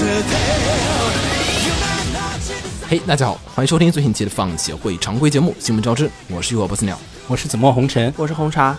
[0.00, 0.08] せて
[1.62, 1.74] 夢
[2.12, 6.98] の地図嘿、大家好，欢迎收听最新期的放协会常规节目《新闻招之》，我是浴火不死鸟。
[7.28, 8.74] 我是紫陌红尘，我是红茶，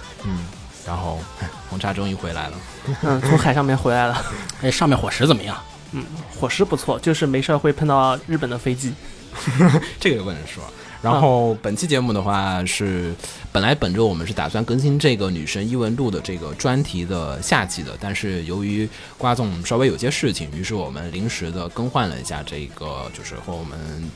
[0.88, 2.54] 然后，哎红茶终于回来了。
[3.04, 4.26] 嗯，从海上面回来了，
[4.64, 5.56] 哎，上面伙食怎么样？
[6.40, 8.94] 伙食不错，就是没事儿会碰到日本的飞机。
[10.00, 10.64] 这个就不能说。
[11.11, 13.13] 然后本期节目的话是，
[13.51, 18.89] 本来本周我们是打算更新这个女神异闻录的这个专题的下期的，但是由于
[19.19, 24.09] 瓜总稍微有些事情，于是我们临时的更换了一下这个，就是和我们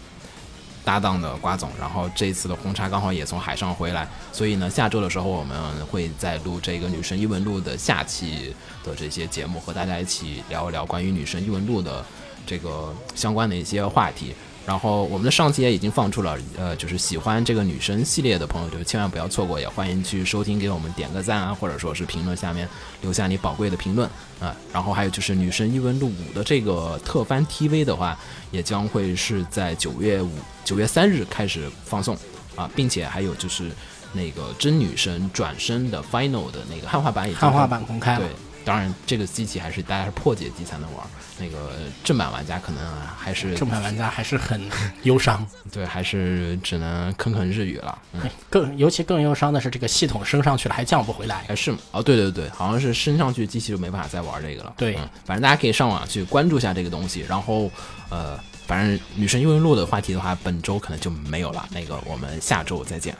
[0.85, 12.05] 搭档的瓜总，然后这次的红茶刚好也从海上回来，所以呢，下周的时候我们会再录这个女神异闻录的下期的这些节目，和大家一起聊一聊关于女神异闻录的
[12.47, 14.33] 这个相关的一些话题。
[14.67, 22.69] 然后我们的上期也已经放出了，呃，就是喜欢这个女神系列的朋友，就千万不要错过，也欢迎去收听，给我们点个赞啊，或者说是评论下面
[23.01, 24.55] 留下你宝贵的评论啊。
[24.73, 28.19] 然后还有就是《女神异闻录五》的这个特番 TV 的话，
[28.51, 30.33] 也将会是在九月五、
[30.65, 32.19] 九月三日开始放送
[32.57, 33.71] 啊，并且还有就是
[34.13, 38.29] 那个真女神转身的 Final 的那个汉化版也汉化版公开了对，
[38.65, 41.07] 当然这个机器还是大家是破解机才能玩，
[41.39, 42.83] 那个正版玩家可能
[43.17, 44.61] 还是正版玩家还是很
[45.03, 47.99] 忧伤， 对，还是只能坑坑日语了。
[48.13, 51.45] 嗯，更尤其更忧伤的是这个系统升上去了还降不回来。
[51.49, 54.75] 还是哦，对对对，好像是升上去机器就没办法再玩这个了。
[54.77, 57.25] 对嗯，反正大家可以上网去关注一下这个东西。
[57.29, 57.71] 然后
[58.09, 61.67] 呃，反正女神异闻录的话题的话，本周可能就没有了。
[61.71, 63.15] 那个我们下周再见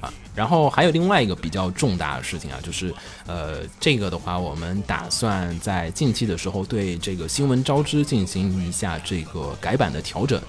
[0.00, 0.12] 啊。
[0.34, 2.92] 然后还有另外一个比较重大的事情啊，就是
[3.26, 10.40] 呃，这个的话，我们打算在近期的时候对这个新闻招知进行一下这个改版的调整。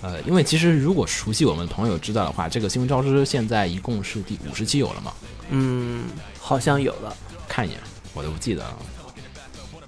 [0.00, 5.12] 呃，因为其实如果熟悉我们的朋友知道的话，这个新闻招知现在一共是第五十期有了吗？
[5.50, 6.04] 嗯，
[6.40, 7.16] 好像有了。
[7.48, 7.80] 看一眼，
[8.14, 8.76] 我都不记得了。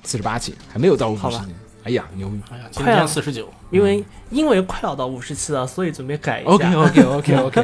[0.03, 1.47] 四十八期还没有到五十好吧。
[1.91, 6.51] 哎呀，牛逼哎呀，今快四十九，因为因为快要到五十期了，所以准备改一下。
[6.51, 7.61] ！OK OK OK OK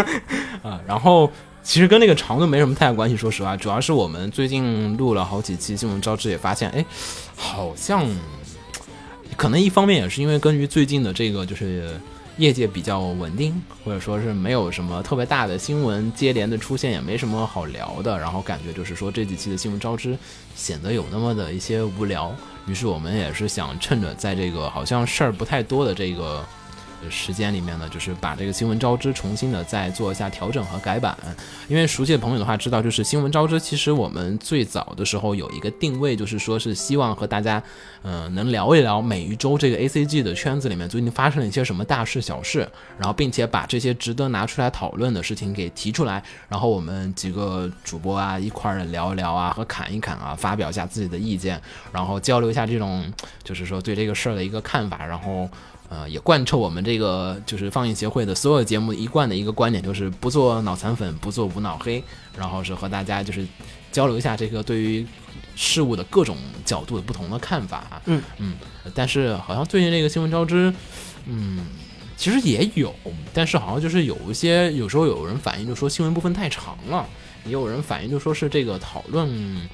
[0.62, 1.30] 啊，然后
[1.62, 6.84] 其实跟那个长度没什么太大关系，说实话，主要是我们最近录了好几期新闻招致，也发现，哎，
[7.36, 8.06] 好像
[9.36, 12.00] 可能一方面也是因为根据最近的这个就是。
[12.38, 20.16] 业界比较稳定，或者说是没有什么特别大的新闻接连的出现，也没什么好聊的，然后感觉就是说这几期的新闻招之
[20.54, 22.34] 显得有那么的一些无聊，
[22.66, 26.44] 于是我们也是想趁着在这个好像事儿不太多的这个
[27.10, 31.16] 时间里面呢，就是把这个新闻招之重新的再做一下调整和改版。
[31.68, 37.62] 因为熟悉的朋友的话知道，就是新闻招之其实我们最早的时候有一个定位，就是说是希望和大家
[38.04, 42.66] 嗯、能聊一聊每一周这个 A C G 的圈子里面最近发生了一些什么大事小事，
[42.96, 51.60] 然后并且把这些值得拿出来讨论的事情给提出来，然后我们几个主播啊一块儿聊一聊啊和侃一侃啊，发表一下自己的意见，
[51.92, 55.48] 然后交流一下这种就是说对这个事儿的一个看法，然后。
[55.88, 62.02] 呃，也贯彻我们这个就是放映协会的所有节目一贯的一个观点，就是不做脑残粉，不做无脑黑，
[62.36, 63.46] 然后是和大家就是
[63.90, 65.06] 交流一下这个对于
[65.56, 68.02] 事物的各种角度的不同的看法。
[68.04, 68.54] 嗯嗯，
[68.94, 70.72] 但是好像最近这个新闻招知，
[71.26, 71.66] 嗯，
[72.18, 72.94] 其实也有，
[73.32, 77.06] 但是好像就是有一些有时候有人反映就说新闻部分太长了，
[77.46, 79.68] 也有人反映就说是这个讨论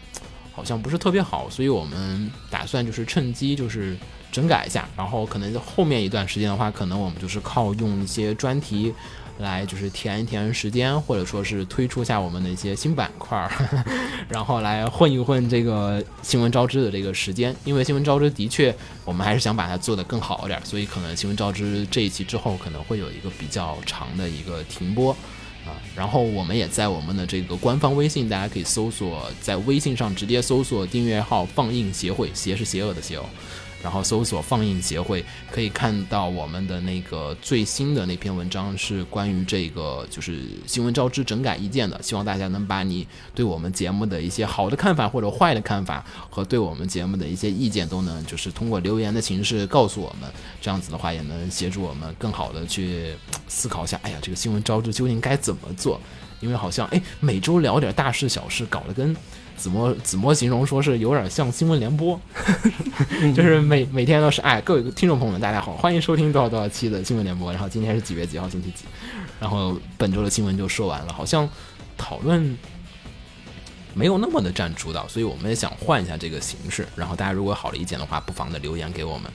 [0.52, 3.96] 好像不是特别好，所以我们打算就是趁机就是
[4.34, 8.92] 整改一下，然后可能后面一段时间的话，可能我们就是靠用一些专题
[9.38, 13.48] 来就是填一填时间，或者说是推出一下我们的一些新板块儿，
[14.28, 25.16] 然后来混一混这个新闻招知的这个时间，因为新闻招知的确我们还是想把它做得更好一点，所以可能新闻招知这一期之后可能会有一个比较长的一个停播。
[25.64, 33.24] 啊，然后我们也在我们的这个官方微信，大家可以搜索，在微信上直接搜索订阅号“放映协会”，邪是邪恶的邪哦。
[33.84, 50.32] 然后搜索放映协会，可以看到我们的那个最新的那篇文章是关于这个就是新闻招知整改意见的，希望大家能把你对我们节目的一些好的看法或者坏的看法和对我们节目的一些意见都能就是通过留言的形式告诉我们，
[50.62, 53.14] 这样子的话也能协助我们更好的去
[53.48, 56.00] 思考一下，哎呀，这个新闻招知究竟该怎么做。
[56.40, 59.16] 因为好像哎每周聊点大事小事，搞得跟
[59.56, 62.20] 子墨子墨形容说是有点像新闻联播，
[63.34, 68.84] 就是每每天都是哎各位听众朋友们大家好，欢迎收听多少多少期的新闻联播，然后今天是几月几号星期几，
[69.40, 71.48] 然后本周的新闻就说完了，好像
[71.96, 72.56] 讨论
[73.94, 76.86] 没有那么的占主导，所以我们也想换一下这个形式。
[76.96, 79.30] 然后大家如果有好的意见的话，不妨的留言给我们。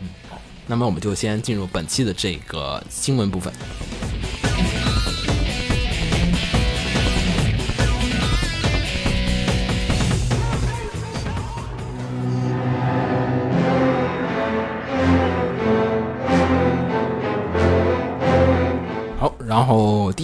[0.00, 3.52] 嗯，好，那么我们就先进入本期的这个新闻部分。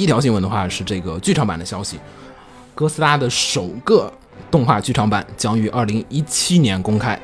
[0.06, 1.98] 一条新闻的话是这个剧场版的消息，
[2.76, 4.12] 哥斯拉的首个
[4.52, 7.18] 动画剧场版将于二零一七年公开。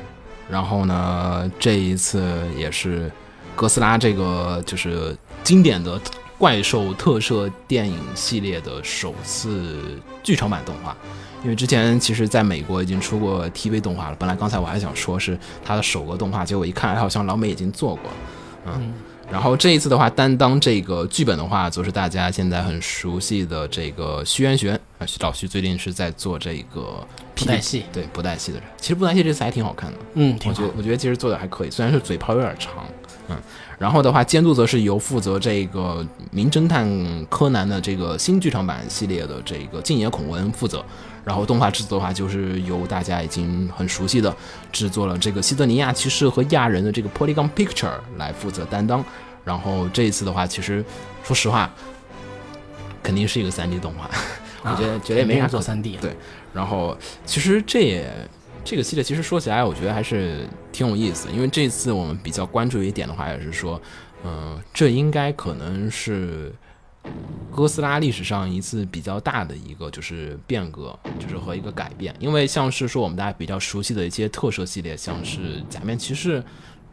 [0.49, 3.09] 然后呢，这一次也是
[3.55, 5.15] 哥斯拉这个就是
[5.45, 5.97] 经典的
[6.37, 9.79] 怪兽特摄电影系列的首次
[10.21, 10.93] 剧场版动画。
[11.41, 18.93] 因为之前其实在美国已经出过 TV 动画了，本来刚才我还想说是它的首个动画，结果一看，好像老美已经做过了，嗯。
[19.33, 27.03] 然后这一次的话，担当这个剧本的话，就是大家现在很熟悉的这个徐元玄啊，徐老徐最近是在做这个
[27.33, 28.67] 布袋戏对布袋戏的人。
[28.77, 30.69] 其实布袋戏这次还挺好看的，嗯，我觉得。
[30.77, 32.85] 我觉得其实做的还可以，虽然是嘴炮有点长，
[33.27, 33.35] 嗯。
[33.79, 36.87] 然后的话，监督则是由负责这个《名侦探
[37.25, 40.85] 柯南》的这个新剧场版系列的这个静野孔文负责。
[41.25, 44.33] 然后动画制作的话，就是由大家已经很熟悉的
[44.73, 49.03] 制作了这个西德尼亚骑士和亚人的这个 Polygon Picture 来负责担当。
[49.43, 50.83] 然后这一次的话，其实
[51.23, 51.73] 说实话，
[53.01, 54.09] 肯定是一个 3D 动画，
[54.63, 56.15] 我觉得觉得也没啥人做可 3D 对，
[56.53, 58.09] 然后其实这也
[58.63, 61.27] 这个系列其实说起来，我觉得还是挺有意思。
[61.31, 63.81] 因为这次我们比较关注一点的话，也是说，
[64.23, 66.53] 嗯、这应该可能是
[67.51, 72.15] 哥斯拉历史上一次比较大的一个就是变革，就是和一个改变。
[72.19, 76.41] 因为像是说我们大家比较熟悉的一些特摄系列，像是假面骑士，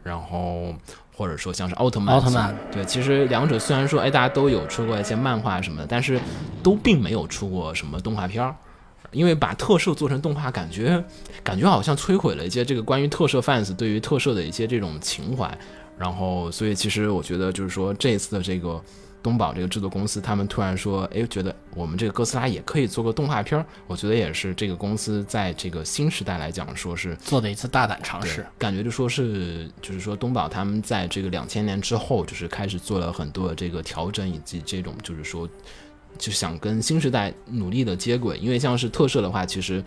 [0.03, 0.75] 然后
[1.20, 6.19] 或者说像是奥特曼，奥特曼对，其实两者虽然说哎大家都有出过一些漫画什么的，但是
[6.62, 8.56] 都并没有出过什么动画片儿。
[9.12, 11.05] 因为把特摄做成动画，感觉
[11.44, 15.46] 感觉好像摧毁了一些这个关于特摄 fans 对于特摄的一些这种情怀。
[15.99, 18.82] 然后，所以其实我觉得就是说这一次的这个
[19.22, 28.46] 东宝这个制作公司，他们突然说，哎，觉得我们这个哥斯拉也可以做个动画片儿，我觉得也是这个公司在这个新时代来讲，说是做的一次大胆尝试。
[28.58, 35.49] 感觉就说是，就是说东宝他们在这个两千年之后，就是开始做了很多的这个调整，以及这种就是说，
[36.19, 38.38] 就想跟新时代努力的接轨。
[38.38, 39.84] 因为像是特摄的话，其实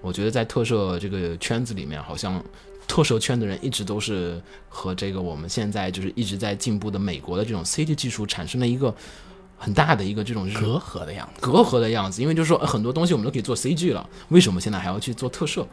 [0.00, 2.42] 我觉得在特摄这个圈子里面，好像
[2.86, 8.94] 特摄圈的人一直都是和这个我们现在就是一直在进步的美国的这种 CG 技术产生了一个
[9.58, 15.66] 很大的一个这种隔阂的样子，隔阂的样子，因为就是说呃很多东西我们都可以做 CG 了，为什么现在还要去做特摄？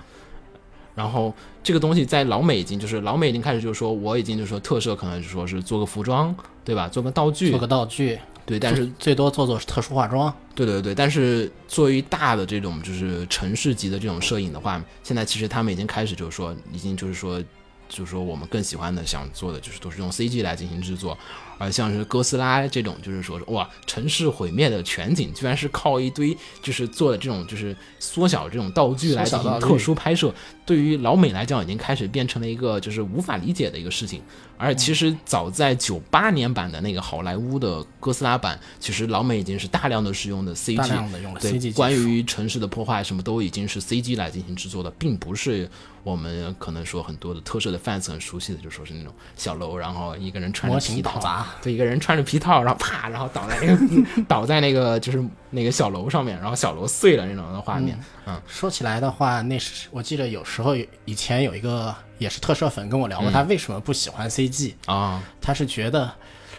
[0.95, 1.33] 然后
[1.63, 7.50] 这个东西在老美已经就是老美已经开始就是说我已经就是说特摄可能是说是做个服装对吧，做个道具。
[7.50, 10.34] 做个道具，对，但是最多做做特殊化妆。
[10.56, 17.42] 对对对，但是作为大的这种就是城市级的这种摄影的话，现在其实他们已经开始就是说，已经就是说，
[17.90, 21.18] 就是说我们更喜欢的想做的就是都是用 CG 来进行制作，
[21.63, 30.33] 而像是哥斯拉这种就是说哇，城市毁灭的全景居然是靠一堆就是做的这种就是缩小这种道具来进行特殊拍摄，
[30.65, 34.22] 对于老美来讲已经开始变成了一个就是无法理解的一个事情。
[34.55, 45.70] 而其实早在九八年版的那个好莱坞的哥斯拉版，其实老美已经是大量的使用的 CG，大量地用了对 CG 关于城市的破坏什么都已经是 CG 来进行制作的，并不是
[46.03, 64.74] 我们可能说很多的特摄的 fans 很熟悉的，就说是那种小楼，然后一个人穿着模皮套型倒砸，对，一个人穿着皮套，然后啪，然后倒在那个倒在那个就是那个小楼上面，然后小楼碎了那种的画面，嗯说起来的话，那是我记得有时候以前有一个也是特摄粉跟我聊过，嗯他为什么不喜欢 CG？
[64.86, 66.12] 啊，他是觉得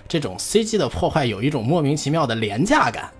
[0.06, 3.10] 这种 CG 的破坏有一种莫名其妙的廉价感，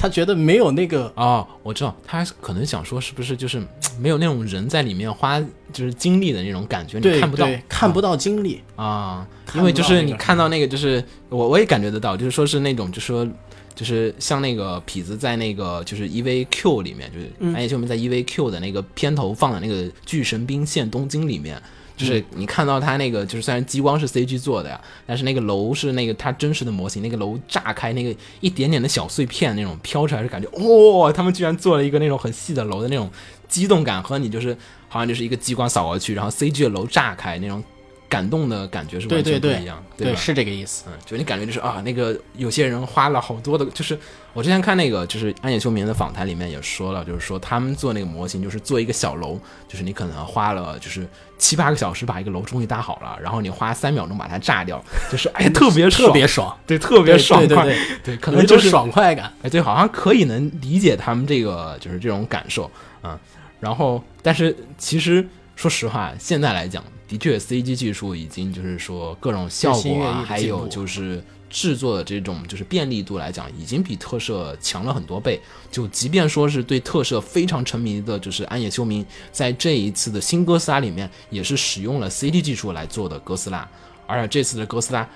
[0.00, 3.62] 他觉得没有那个哦，我知道，他可能想说是不是就是
[4.00, 5.38] 没有那种人在里面花
[5.74, 13.28] 就是精力的那种感觉，你看不到，看不到精力，啊，因为就是你看到那个，就是我我也感觉得到，就是说是那种，就说
[13.74, 17.52] 就是像那个痞子在那个就是 EVQ 里面，就是嗯。
[17.54, 19.74] 安野秀明在 EVQ 的那个片头放的那个
[20.06, 21.62] 《巨神兵线东京》里面。
[22.00, 33.10] 就是你看到他那个，就是虽然激光是 CG 做的呀，但是那个楼是那个它真实的模型，那个楼炸开那个一点点的小碎片那种飘出来，的感觉哇、他们居然做了一个那种很细的楼的那种
[33.48, 34.56] 激动感，和你就是
[34.88, 37.62] 好像就是一个激光扫过去，然后 CG 的楼炸开那种
[38.10, 40.18] 感动的感觉是对完全不一样，对，吧？
[40.18, 40.84] 是这个意思。
[40.88, 43.96] 嗯，就你感觉就是啊，那个有些人花了好多的，就是
[44.32, 49.38] 我之前看那个就是安野秀明的访谈里面也说了，就是说他们做那个模型，就是做一个小楼，
[49.68, 59.32] 就是你可能花了就是七八个小时把一个楼终于搭好了，然后你花三秒钟把它炸掉，就是哎呀特别爽特别爽，对特别爽快，对对对可能就是爽快感。
[59.42, 62.68] 哎，对，好像可以能理解他们这个就是这种感受
[63.02, 63.18] 啊、
[63.60, 65.24] 然后，但是其实
[65.54, 75.40] 说实话，现在来讲，的确 CG 技术已经就是说各种效果啊还有就是制作的这种就是便利度来讲，已经比特摄强了很多倍。
[75.72, 83.68] 就即便说是对特摄非常沉迷的，就是安野秀明，在这一次的新哥斯拉里面，也是使用了 CG 技术来做的哥斯拉，
[84.06, 85.08] 而且这次的哥斯拉。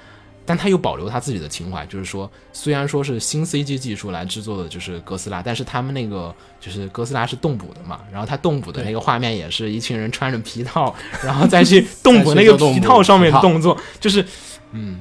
[0.46, 14.24] 但他又保留他自己的情怀，就是说，虽然说是新 CG 技术来制作的，就是哥斯拉，但是他们那个就是哥斯拉是动捕的嘛，然后他动捕的那个画面也是一群人穿着皮套， 然后再去动捕那个皮套上面的动作，就是，
[14.72, 15.00] 嗯，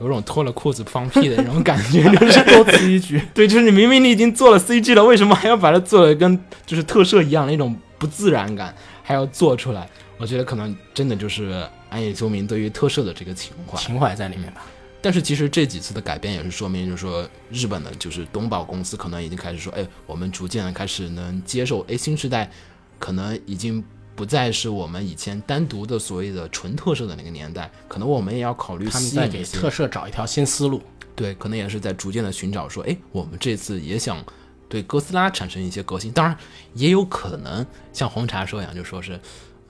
[0.00, 3.20] 有种脱了裤子放屁的那种感觉，就是多此一举。
[3.34, 9.88] 对，就是你明明你已经做了 CG 了，为什么还要把它做的跟就是特摄一样那种不自然感，还要做出来？
[10.18, 13.76] 我觉得可能真的就是安野秀明对于特摄的这个情怀。
[13.76, 14.62] 情怀在里面吧。
[15.04, 22.50] 但是其实这几次的改变也是说明，就是说日本的就是东宝公司可能已经开始说，哎，我们逐渐的开始能接受，哎，新时代
[22.98, 23.84] 可能已经
[24.16, 30.80] 不再是我们以前单独的所谓的纯特摄的那个年代，可能我们也要考虑他们在给特摄找一条新思路。
[31.14, 34.24] 对，可能也是在逐渐的寻找说，哎，我们这次也想
[34.70, 36.10] 对哥斯拉产生一些革新。
[36.12, 36.34] 当然，
[36.72, 39.20] 也有可能像红茶说一样，就说是，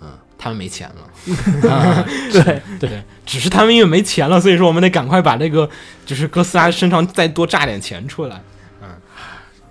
[0.00, 5.68] 嗯，他们没钱了， 啊对，对，只是他们因为没钱了，所以说我们得赶快把这个
[6.04, 8.40] 就是哥斯拉身上再多炸点钱出来。
[8.82, 8.88] 嗯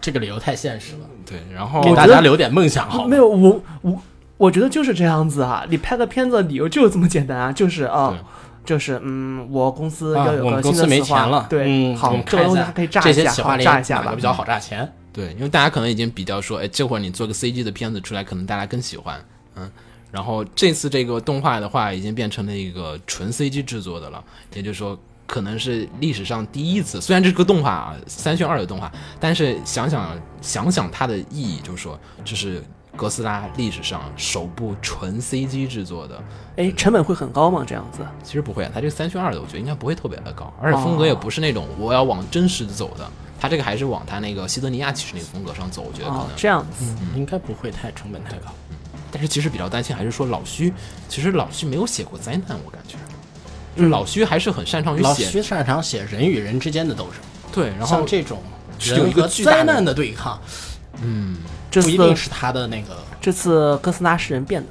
[0.01, 3.07] 这个理由太现实了，对，然后给大家留点梦想好？
[3.07, 4.01] 没有我我
[4.35, 8.19] 我觉得就是这样子啊，你拍个片子理由就是这么简单啊，就是啊对。
[8.65, 14.21] 就是嗯，我公司啊要有个新的策划没钱了，对，嗯，好，这个东西可以炸一下，这些企划好里炸一下吧比。
[14.21, 14.89] 较好炸钱？
[15.11, 19.19] 对，因为大家可能已经比较说，哎，这会儿你做个 CG 的片子出来，可能大家更喜欢，
[19.57, 19.69] 嗯。
[20.13, 27.01] 然后这次这个动画的话，已经变成了一个纯 CG 制作的了，也就是说，可能是历史上第一次。
[27.01, 32.63] 虽然这是个动画啊，三选二的动画，但是想想想想它的意义，就是说，这是
[32.95, 36.23] 哥斯拉历史上首部纯 CG 制作的。
[36.57, 37.65] 哎，成本会很高吗？
[37.65, 38.05] 这样子？
[38.21, 46.25] 其实不会，它这个三选二的，我觉得应该不会特别的高，而且风格也不是那种我要往真实的走的，他这个还是往他那个西德尼亚骑士那个风格上走，我觉得可能。
[46.25, 46.95] 哦，这样子。
[47.15, 48.53] 应该不会太成本太高。
[49.13, 50.73] 但是其实比较担心还是说老徐，
[51.07, 52.97] 其实老徐没有写过灾难，我感觉，
[53.77, 57.13] 就是老徐还是很擅长于写老写徐擅长写人与人之间的斗争，
[57.53, 58.41] 对，然后像这种
[58.79, 60.41] 有一个人和巨灾难的对抗，
[61.69, 62.97] 这不一定是他的那个。
[63.21, 64.67] 这次哥斯拉是人变的，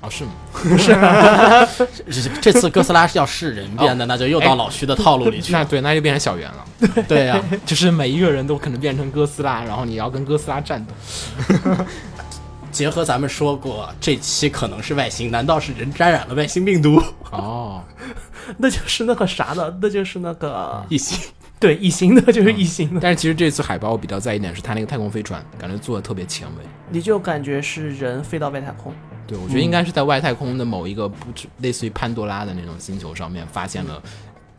[0.00, 0.30] 哦是吗？
[0.62, 5.58] 不是 这次哥斯拉是要是人变的，那就又到老徐的套路里 去了。
[5.58, 6.64] 那对，那就变成小圆了，
[7.06, 11.84] 对呀，就是每一个人都可能变成哥斯拉，然后你要跟哥斯拉战斗。
[12.82, 17.00] 结合咱们说过，这期可能是外星，难道是人沾染了外星病毒？
[17.30, 17.80] 哦，
[18.58, 21.16] 那就是那个啥的，那就是那个异形
[21.60, 26.64] 对异形的，就是异形的，但是其实这次海报我比较在意点是它那个太空飞船，感觉做的特别前卫。
[26.90, 28.92] 你就感觉是人飞到外太空。
[29.28, 34.02] 对，我觉得应该是在外太空的某一个不知类似于潘多拉的那种星球上面发现了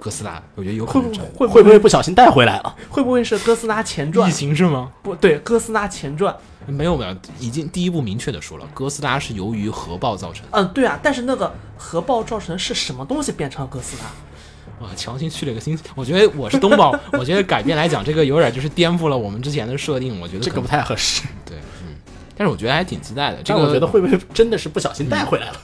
[0.03, 1.13] 哥斯拉，我觉得有可能。
[1.33, 2.75] 会会不会不小心带回来了？
[2.89, 4.33] 会不会是哥斯拉前传异？
[4.33, 4.91] 形是吗？
[5.01, 6.35] 不对，哥斯拉前传。
[6.67, 10.49] 没有没有，已经第一部明确的说了，哥斯拉是由于核爆造成的。
[10.51, 14.85] 嗯，对啊，但是那个核爆造成是什么东西变成了哥斯拉？
[14.85, 21.23] 哇，强行去了一个新，我觉得我是东宝， 我觉得改编来讲，这个有点就是颠覆了我们之前的设定，我觉得这个不太合适。
[21.45, 21.95] 对，嗯，
[22.35, 23.41] 但是我觉得还挺期待的。
[23.41, 25.55] 这个我觉得会不会真的是不小心带回来了？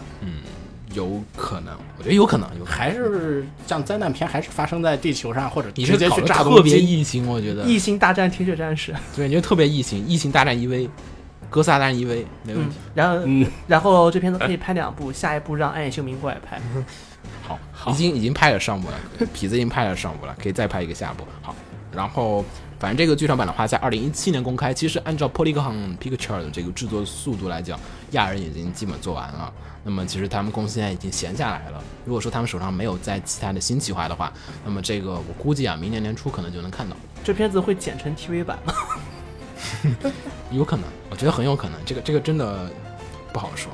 [0.93, 2.77] 有可能，我觉得有可能，有可能。
[2.77, 6.79] 还是像灾难片，还是发生在地球上，或者你是搞直接去炸得特别？
[6.79, 8.93] 异形，我觉得异形大战铁血战士。
[9.15, 10.89] 对，你觉得特别异形，异形大战 EV，
[11.50, 16.60] 哥斯拉大战 EV 没问嗯题。，然后嗯，然后这片子可以拍两部，下一部让暗夜秀明过来拍。
[17.74, 18.96] 好，已经已经拍了上部了，
[19.36, 21.24] 痞子已经拍了上部了，可以再拍一个下部。
[21.41, 21.55] 好，
[21.96, 22.43] 然后
[22.79, 24.74] 反正这个剧场版的话，在二零一七年公开。
[24.74, 27.77] 其实按照 Polygon Picture 的这个制作速度来讲，
[28.12, 29.51] 亚人已经基本做完了。
[29.83, 31.83] 那么其实他们公司现在已经闲下来了。
[32.05, 34.31] 如果说他们手上没有在其他的新企划的话，
[34.63, 38.74] 那么这个我估计啊，明年年初可能就能看到，这片子会剪成 TV 版吗？
[40.51, 41.77] 有可能，我觉得很有可能。
[41.86, 42.69] 这个这个真的
[43.33, 43.71] 不好说。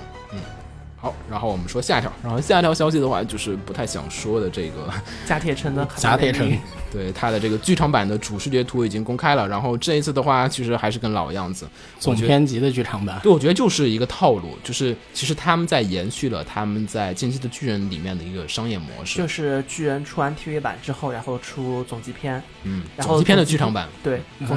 [1.06, 4.92] 嗯，好，然后我们说下一条，然后下一条消息的话，就是不太想说的这个，
[5.26, 6.52] 甲铁城的甲铁城
[6.92, 11.68] 对它的这个剧场版的主视觉图已经公开了，然后这一次的话，其实还是跟老样子，
[12.00, 24.48] 总编辑的剧场版，对，我觉得就是一个套路，就是其实他们在延续了他们在《进击的巨人》里面的一个商业模式，就是巨人出完 TV 版之后，然后出总集篇，嗯，然后总集篇的剧场版，对，嗯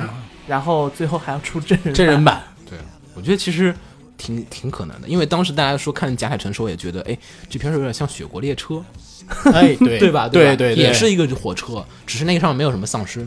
[0.47, 2.79] 然后最后还要出真人真人版， 对，
[3.15, 3.75] 我觉得其实
[4.19, 7.17] 挺挺可能的，因为当时大家说看甲海城的时候也觉得，哎，
[7.49, 8.85] 这片儿有点像雪国列车
[9.55, 10.25] 哎，对对吧？
[10.25, 13.27] 吧对对，对也是一个火车，只是那个上面没有什么丧尸，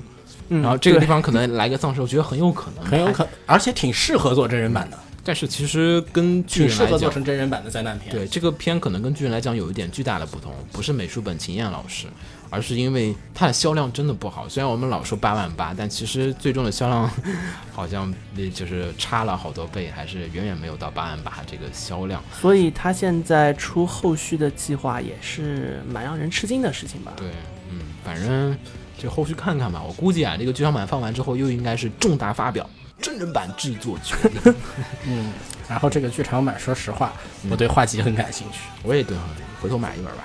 [0.50, 8.14] 嗯，然后这个地方可能来个丧尸，我觉得很有可能，很有可能，而且挺适合做真人版的，但是其实跟巨挺适合做人来讲，成真人版的灾难片。
[8.16, 12.08] 对这个片可能跟巨人来讲有一点巨大的不同，不是美术本秦燕老师，
[12.52, 14.48] 而是因为它的销量真的不好。
[14.48, 17.10] 虽然我们老说八万八，但其实最终的销量
[17.74, 22.22] 好像那就是差了好多倍，还是远远没有到八万八这个销量。
[22.40, 27.14] 所以它现在出后续的计划也是蛮让人吃惊的事情吧？
[27.16, 27.30] 对，
[27.70, 28.56] 嗯，反正
[28.98, 29.82] 就后续看看吧。
[29.82, 32.70] 我估计啊，这个剧场版放完之后，又应该是重大发表，
[33.02, 34.54] 真人版制作决定。
[35.08, 35.32] 嗯，
[35.70, 37.14] 然后这个剧场版，说实话，
[37.50, 38.60] 我对画集很感兴趣。
[38.84, 39.16] 我也对，
[39.62, 40.24] 回头买一本吧。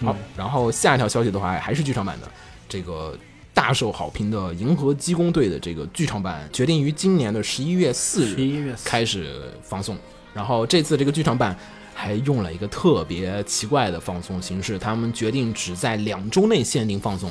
[0.00, 2.28] 嗯，好，然后下一条消息的话，还是剧场版的，
[2.68, 3.16] 这个
[3.52, 9.96] 大受好评的《银河机工队》的这个剧场版，决定于今年的十一月四日11月4开始放送。
[10.32, 11.56] 然后这次这个剧场版
[11.94, 17.30] 还用了一个特别奇怪的放送形式，他们决定只在两周内限定放送。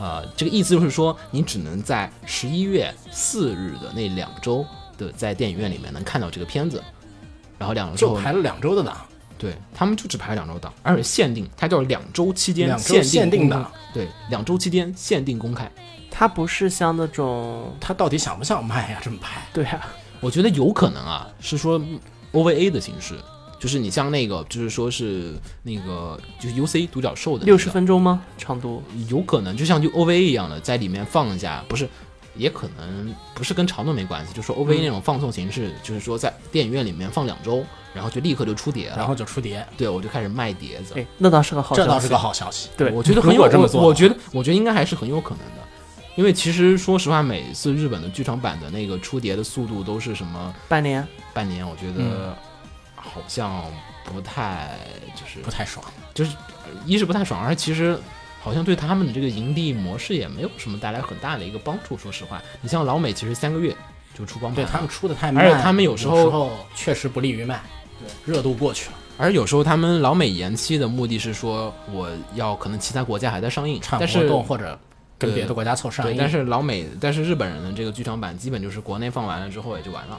[0.00, 4.64] 呃，这个意思就是说，你只能在十一月四日的那两周
[4.96, 6.82] 的在电影院里面能看到这个片子。
[7.58, 8.96] 然后两周就排了两周的档，
[9.38, 15.70] 对他们就只排两周档，而且限定，它叫两周期间限限定的档对，两周期间限定公开。
[16.10, 18.98] 它不是像那种他到底想不想卖呀？
[19.00, 19.80] 这么拍，对啊，
[20.20, 21.80] 我觉得有可能啊，是说
[22.32, 23.14] OVA 的形式，
[23.60, 28.22] 就是你像那个，就是说是那个就是 UC 独角兽的、那个、六十分钟吗？
[28.36, 28.82] 长度？
[29.08, 31.88] 有可能就像就 OVA 一样的，在里面放一下，不是，
[32.38, 41.74] 也可能不是跟长度没关系，就是说 OVA 那种放送形式，就是说在电影院里面放两周，然后就立刻就出碟了，然后就出碟，对我就开始卖碟子，哎，那倒是个好。
[41.76, 42.68] 这倒是个好消息。
[42.76, 45.62] 对，我觉得 很有如果这么做我，我觉得我觉得应该还是很有可能的，
[46.14, 51.06] 因为其实说实话，每次日本的剧场版的那个出碟的速度都是什么半年。
[51.34, 52.36] 半年，我觉得
[52.94, 53.64] 好像
[54.04, 54.76] 不太
[55.14, 57.98] 就是不太爽，就是呃一是不太爽，而其实
[58.48, 61.98] 好像对他们的这个营地模式也没有什么带来很大的一个帮助。
[61.98, 63.76] 说实话，你像老美其实三个月
[64.16, 67.60] 就出光盘，对他们出的太慢，而且他们有时候时候确实不利于卖，
[67.98, 74.80] 对，热度过去了，而有时候他们老美延期的目的是说我要可能其他国家还在上映，但是动或者
[75.18, 80.18] 跟别的国家凑上对，映，但是老美，但是日本人的这个剧场版基本就是国内放完了之后也就完了，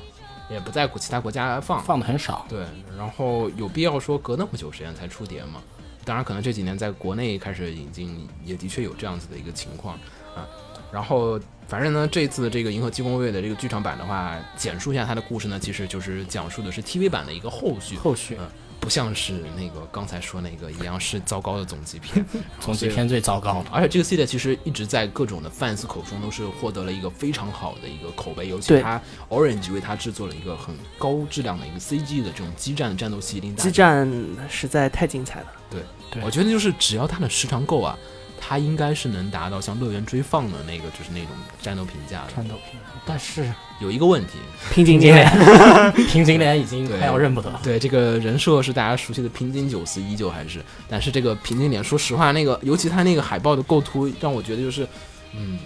[0.52, 1.82] 也不在其他国家放。
[1.82, 2.46] 放的很少。
[2.48, 2.60] 对，
[2.96, 5.62] 然后有必要说隔那么久时间才出碟吗？
[6.10, 9.94] 当然，可能这几年在国内开始引进，也的确有这样子的一个情况
[10.36, 10.50] 啊。
[10.92, 18.48] 然后，反正呢，这次的这个《银河机工队》的这个剧场版的话，简述一下它的故事呢，其实就是讲述的是 TV 版的一个后续，后续嗯
[18.80, 22.26] 不像是那个刚才说那个一样是糟糕的总集篇，
[22.60, 34.10] 总集篇最糟糕的， 而且这个系列其实一直在各种的 fans 口中都是获得了一个非常好的一个口碑，尤其对它 Orange 为它制作了一个很高质量的一个 CG 的这种激战的战斗系列激战
[34.50, 35.48] 实在太精彩了。
[35.70, 37.98] 对对我觉得就是只要它的时长够啊，
[38.40, 41.30] 它应该是能达到像乐园追放的那个就是那种
[41.62, 42.32] 战斗评价的。
[42.36, 42.86] 战斗评价。
[43.06, 44.34] 但是有一个问题，
[44.74, 47.60] 平井坚脸， 平井脸已经快要认不得了。
[47.64, 54.88] 对这个人设是大家熟悉的平井九司依旧还是，但是这个平井脸，说实话，那个尤其他那个海报的构图让我觉得就是，
[55.34, 55.60] 嗯，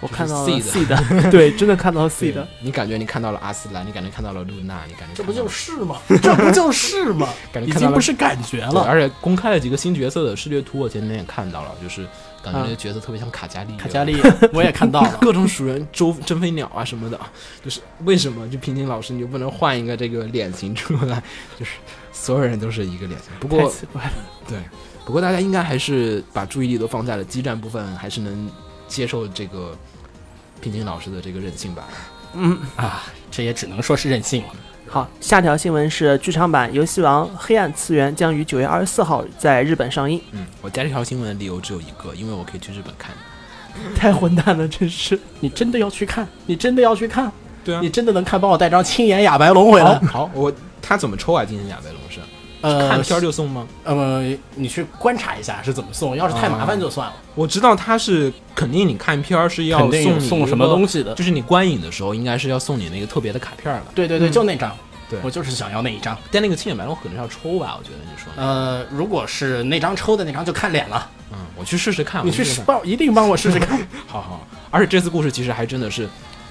[0.00, 0.96] 我看到 C 的，
[1.30, 2.46] 对，真的看到了 C 的。
[2.62, 5.96] 你感觉你看到了阿斯兰，你感觉看到了露娜，你感觉这不就是吗？
[6.22, 7.28] 这不就是吗？
[7.52, 8.82] 感觉已经不是感觉，了。
[8.82, 12.06] 而且公开了几个新角色的视觉图，我前天也看到了，就是
[12.42, 14.16] 感觉那个角色特别像卡加利，卡加利，
[14.52, 15.18] 我也看到了。
[15.22, 17.18] 各种鼠人周真飞鸟啊什么的，
[17.64, 21.22] 就是为什么就平井老师你就不能换一个这个脸型出来？
[21.58, 21.72] 就是
[22.12, 23.30] 所有人都是一个脸型。
[23.38, 23.72] 不过
[24.48, 24.58] 对，
[25.04, 28.50] 不过大家应该还是把注意力都放在了激战部分，还是能
[28.88, 29.76] 接受这个
[30.60, 31.88] 平井老师的这个任性吧。
[32.34, 34.54] 嗯，啊，这也只能说是任性了。
[34.92, 40.20] 好，下条新闻是剧场版《游戏王：黑暗次元》将于九月二十四号在日本上映。
[40.32, 43.10] 嗯，我加这条新闻的理由只有一个，因为我可以去日本看。
[43.96, 45.18] 太混蛋了，真是。
[45.40, 46.28] 你真的要去看？
[46.44, 47.32] 你真的要去看？
[47.64, 48.38] 对啊你真的能看？
[48.38, 49.98] 帮我带张青眼哑白龙回来。
[50.00, 50.52] 好，我
[50.82, 51.42] 他怎么抽啊？
[51.42, 52.01] 青眼亚白龙是
[52.62, 53.66] 呃，看片儿就送吗？
[53.84, 54.22] 呃，
[54.54, 57.14] 你去观察一下是怎么送，要是太麻烦就算了。
[57.34, 63.86] 我知道他是肯定，你看片儿是要送你送什么东西的就是你观影的时候应该是要送你那个特别的卡片儿的。
[63.94, 64.74] 对对对，就那张。
[65.10, 66.16] 对我就是想要那一张。
[66.30, 68.42] 但那个青眼白龙可能是要抽吧，我觉得你说的。
[68.42, 71.10] 呃，如果是那张抽的那张，就看脸了。
[71.32, 72.24] 嗯，我去试试看。
[72.26, 73.78] 你去试一定帮我试试看。
[74.08, 76.08] 好好，而且这次故事其实还真的是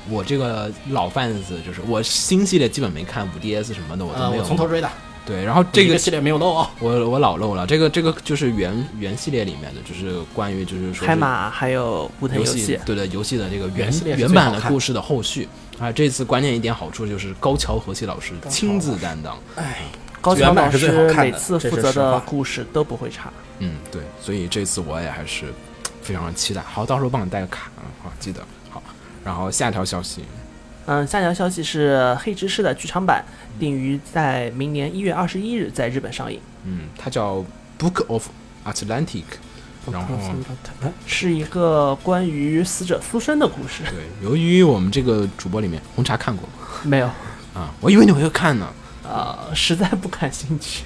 [0.07, 4.43] 我这个老 fans，就是我新系列基本没看，五 DS 什么的我都呃，没有。
[4.43, 4.87] 我从头追的，
[5.25, 6.69] 对，然后这个系列没有漏啊。
[6.79, 15.47] 我我老漏了，这个这个就是原原系列里面的，就是关于就是说是海马还有武藤游游戏，对对游戏的这个原原版的故事的后续
[15.79, 15.91] 啊。
[15.91, 19.83] 这次关键一点好处就是高桥和希老师亲自担当，哎，
[20.19, 23.31] 高桥老师每次负责的故事都不会差。
[23.59, 25.45] 嗯，对，所以这次我也还是
[26.01, 26.61] 非常期待。
[26.61, 28.81] 好，到时候帮你带个卡啊，好，记得好。
[29.23, 30.25] 然后下一条消息，
[30.87, 33.23] 嗯，下条消息是《黑执事》的剧场版
[33.59, 37.37] 定于在明年一月二十一日在日本上映，嗯，它叫
[37.79, 38.27] 《Book of
[38.65, 39.23] Atlantic》，
[39.91, 40.15] 然后
[41.05, 43.83] 是一个关于死者苏生的故事。
[43.89, 46.47] 对，由于我们这个主播里面红茶看过
[46.83, 47.07] 没有，
[47.53, 48.67] 啊，我以为你会看呢，
[49.03, 50.83] 呃，实在不感兴趣。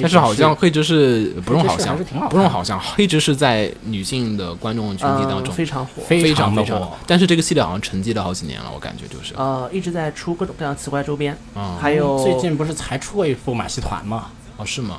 [0.00, 1.98] 但是好像黑执事不用好像
[2.30, 14.98] 不用好像黑执事在女性的观众群体当嗯，中非常火，非常的非常火，但是这个系列好像沉寂了好几年了，我感觉就是呃，一直在出各种各样奇怪周边，嗯，还有最近不是才出过一部马戏团吗哦是吗？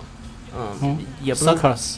[0.55, 1.95] 嗯嗯，也不能？Circus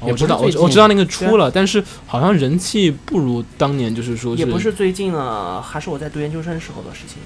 [0.00, 7.18] 哦我知道，我我知道那个出了，但是好像人气不如当年，就是说也不是最近了，还是我在读研究生时候的事情，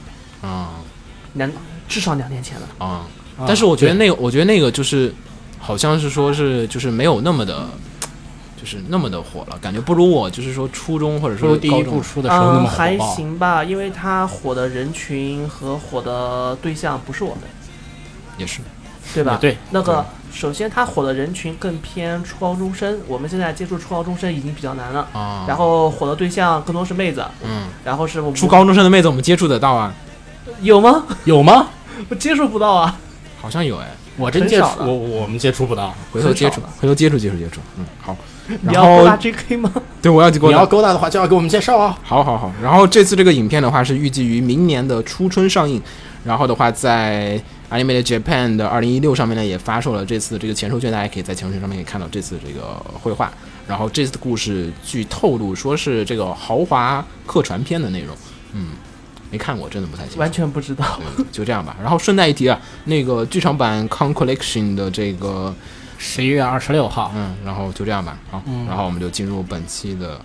[0.49, 0.71] 啊
[1.35, 1.49] 两
[1.87, 2.69] 至少两年前了。
[2.79, 3.07] 啊，啊
[3.47, 5.13] 但是我觉得那个，我觉得那个就是
[5.59, 7.67] 好像是说是就是没有那么的，
[8.61, 12.99] 就是那么的火了，感觉不如我就是说初中或者说第一说高中部出的时候那嗯，么火还。
[12.99, 17.43] 行吧，因为它火的人群和火的对象不是我们，
[18.39, 18.61] 也是
[19.13, 19.37] 对吧？
[19.41, 25.07] 对，那个首先它火的人群更偏初高中生，我们现在接触初高中生已经比较难了。
[25.13, 29.93] 啊，然后火的对象更多是妹子，嗯，然后是我们初高中生的妹子我们接触得到啊，
[30.63, 31.05] 有吗？
[31.25, 31.69] 有吗？
[32.09, 32.99] 我接触不到啊。
[33.45, 35.95] 好像有哎，我真接触我我们接触不到。
[36.11, 38.17] 回头接触吧，回头接触接触接触，嗯，好，
[38.49, 39.71] 你然后要勾搭 JK 吗？
[40.01, 41.95] 对我要你要勾搭的话，就要给我们介绍哦。
[42.03, 45.83] 好好好，然后这次这个影片的话是预计于明年的初春上映，
[46.25, 47.39] 然后的话在
[47.71, 53.31] Animated Japan 的二零一六上面呢也发售了这次这个前售券，大家可以在前售券上面可以看到这次这个绘画。
[53.67, 58.15] 然后这次的故事据透露说是这个豪华客船片的内容，
[58.53, 58.69] 嗯，
[59.35, 60.21] 没看过，真的不太清楚。
[60.21, 61.01] 完全不知道。
[61.17, 61.77] 对就这样吧。
[61.83, 65.53] 然后顺带一提啊，那个剧场版 Con Collection 的这个
[65.99, 70.21] 十一月二十六号，嗯，然后就这样吧，好，嗯然后我们就进入本期的，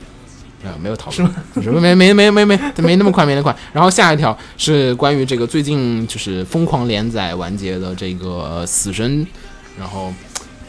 [0.64, 3.56] 呃，没有讨论，是没没没没没没那么快，没那么快。
[3.74, 9.26] 然后下一条是关于这个最近就是疯狂连载完结的这个死神，
[9.80, 10.14] 然后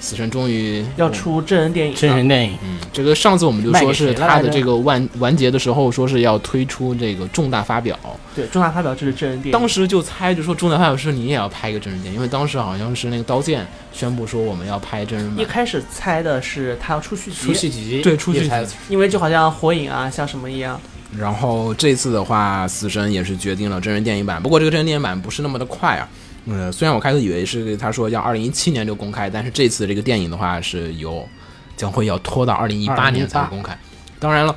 [0.00, 7.98] 死神终于要出真人电影，真人电影，嗯，这个上次我们就说是他的这个完完结的时候，说是要推出这个重大发表，
[8.34, 9.52] 对重大发表就是真人电影。
[9.52, 18.50] 当时就猜就说重大发表是你也要拍一个真人电影，因为当时好像是那个刀剑宣布说我们要拍真人版，一开始猜的是他要出续集，出续集，对出续集。
[18.88, 20.80] 因为就好像火影啊，像什么一样。
[21.18, 26.08] 然后这次的话，死神也是决定了真人电影版，不过这个真人电影版不是那么的快啊。
[26.46, 31.29] 呃，虽然我开始以为是他说要二零一七年就公开，但是这次这个电影的话是有
[31.76, 33.76] 将会要拖到二零一八年才会公开。
[34.18, 34.57] 当然了，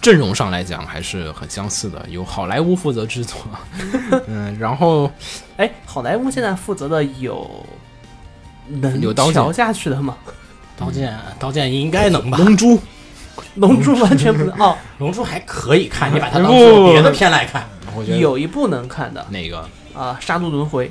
[0.00, 3.38] 阵容上来讲还是很相似的，由好莱坞负责制作。
[4.28, 5.10] 嗯，然后
[5.56, 7.64] 哎，好莱坞现在负责的有
[8.68, 10.16] 能有刀剑瞧下去的吗？
[10.76, 12.38] 刀剑，刀剑应该能吧？
[12.38, 12.80] 龙珠，
[13.56, 17.64] 龙珠完全不能哦，龙珠还可以看，你把它当不做别的片来看。
[17.94, 20.88] 我觉得有一部能看的哪个啊，《杀戮轮回》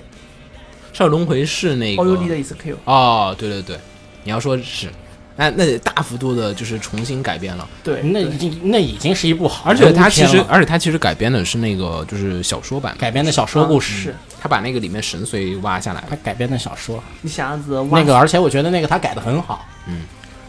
[0.98, 2.76] 杀戮轮回是那个 Need Is a Kill。
[2.86, 3.80] 哦，对对对，
[4.24, 4.90] 你要说是，
[5.36, 7.68] 那那得大幅度的就是重新改编了。
[7.84, 16.08] 对，那已经那已经是一部好而且它其实，而且它其实改编的是那个就是小说版，改编的小说故事，啊是他把那个里面神髓挖下来了。
[16.10, 19.66] 他改编的小说你想样子挖那个，而且我觉得那个他改的很好。
[19.88, 20.02] 嗯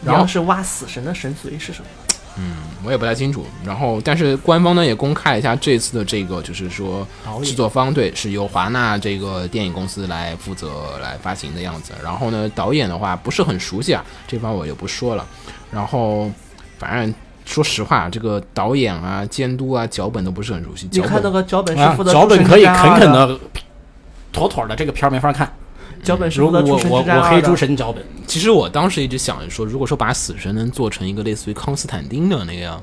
[0.05, 1.85] 然后是挖死神的神髓是什么？
[2.83, 3.45] 我也不太清楚。
[3.65, 7.07] 然后，但是官方呢也公开了一下这次的这个，就是说
[7.43, 11.93] 制作方对是由华纳这个电影公司来负责来发行的样子。
[12.03, 15.25] 然后呢，导演的话不是很熟悉啊，这方我就不说了。
[15.71, 16.29] 然后，
[16.77, 17.13] 反正
[17.45, 20.87] 说实话，这个导演啊、监督啊、脚本都不是很熟悉。
[20.91, 23.39] 你脚本看那个脚本是啊负责脚本可以诸神之战二的，啃啃的、
[24.31, 25.51] 妥妥的，这个片儿没法看。
[26.03, 32.81] 脚本是如果我负责诸神我黑诸神脚本，其实我当时一直想着说，如果说把死神能做成一个类似于康斯坦丁的那个样，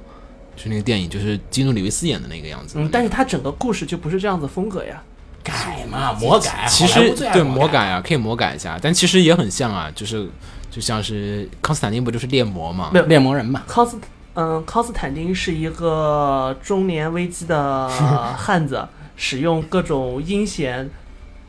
[0.57, 2.75] 就是那个电影，就是基努里维斯演的那个样子。
[2.79, 5.03] 嗯，但是他整个故事就不是这样子风格呀。
[5.43, 10.29] 改嘛，魔改，其好莱实对坞最爱魔魔改啊，可以魔改一下，但其实也很像啊，就是
[10.71, 12.91] 就像是康斯坦丁不就是猎魔嘛？
[12.93, 13.99] 没有猎魔人嘛，康斯，
[14.35, 17.89] 嗯，康斯坦丁是一个中年危机的
[18.37, 20.91] 汉子， 使用各种阴险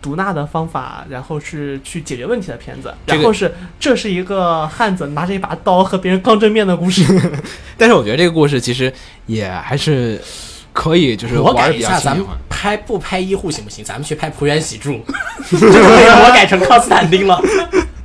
[0.01, 7.05] 毒纳的方法，然后是去解决问题的片子，然后是这是一个汉子拿着一把刀和别人刚正面的故事。
[7.77, 8.91] 但是我觉得这个故事其实
[9.27, 10.19] 也还是
[10.73, 12.25] 可以，就是我改玩得比较一下，咱们。
[12.49, 13.83] 拍不拍医护行不行？
[13.83, 15.03] 咱们去拍浦原喜助，
[15.49, 17.41] 就可以魔改成康斯坦丁了。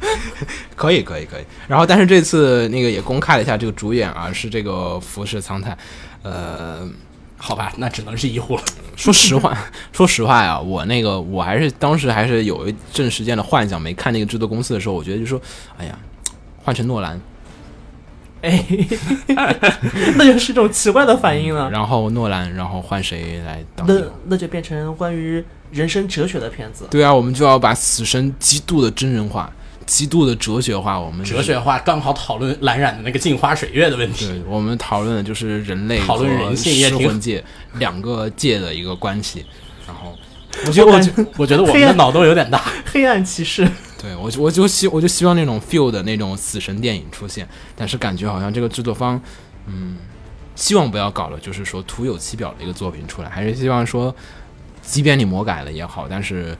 [0.74, 1.44] 可以，可以，可以。
[1.68, 5.76] 然后，但是这次那个也公开了一下这个主演啊，是这个服饰苍太。
[6.22, 6.88] 呃，
[7.36, 8.62] 好吧，那只能是医护了。
[8.96, 9.56] 说实话，
[9.92, 15.40] 说实话呀，我那个我还是当时还是有一阵时间的幻想，没看那个制作公司的时候，我觉得就说，
[15.76, 15.98] 哎呀，
[16.64, 17.20] 换成诺兰，
[18.42, 18.64] 哎，
[20.16, 21.70] 那就是一种奇怪的反应了。
[21.70, 23.94] 然后诺兰，然后换谁来当那？
[24.24, 26.86] 那就变成关于人生哲学的片子。
[26.90, 29.52] 对啊，我们就要把死神极度的真人化，
[29.86, 30.98] 极度的哲学化。
[30.98, 34.26] 我们就是哲学化刚好讨论蓝染的那个镜花水月的问题。
[34.26, 37.42] 对我们讨论的就是人类讨论人性也挺尸魂界
[37.74, 39.46] 两个界的一个关系。
[39.86, 40.16] 然后，
[40.66, 42.60] 我觉得，我觉我觉得我们的脑洞有点大。
[42.86, 43.64] 黑暗骑士，
[44.02, 49.20] 对我就我就希我就希望那种 feel 的那种死神电影出现，但是感觉好像这个制作方，
[49.66, 49.96] 嗯，
[50.56, 54.12] 希望不要搞了，就是说徒有其表的一个作品出来，还是希望说，
[54.82, 56.56] 即便你魔改了也好，但是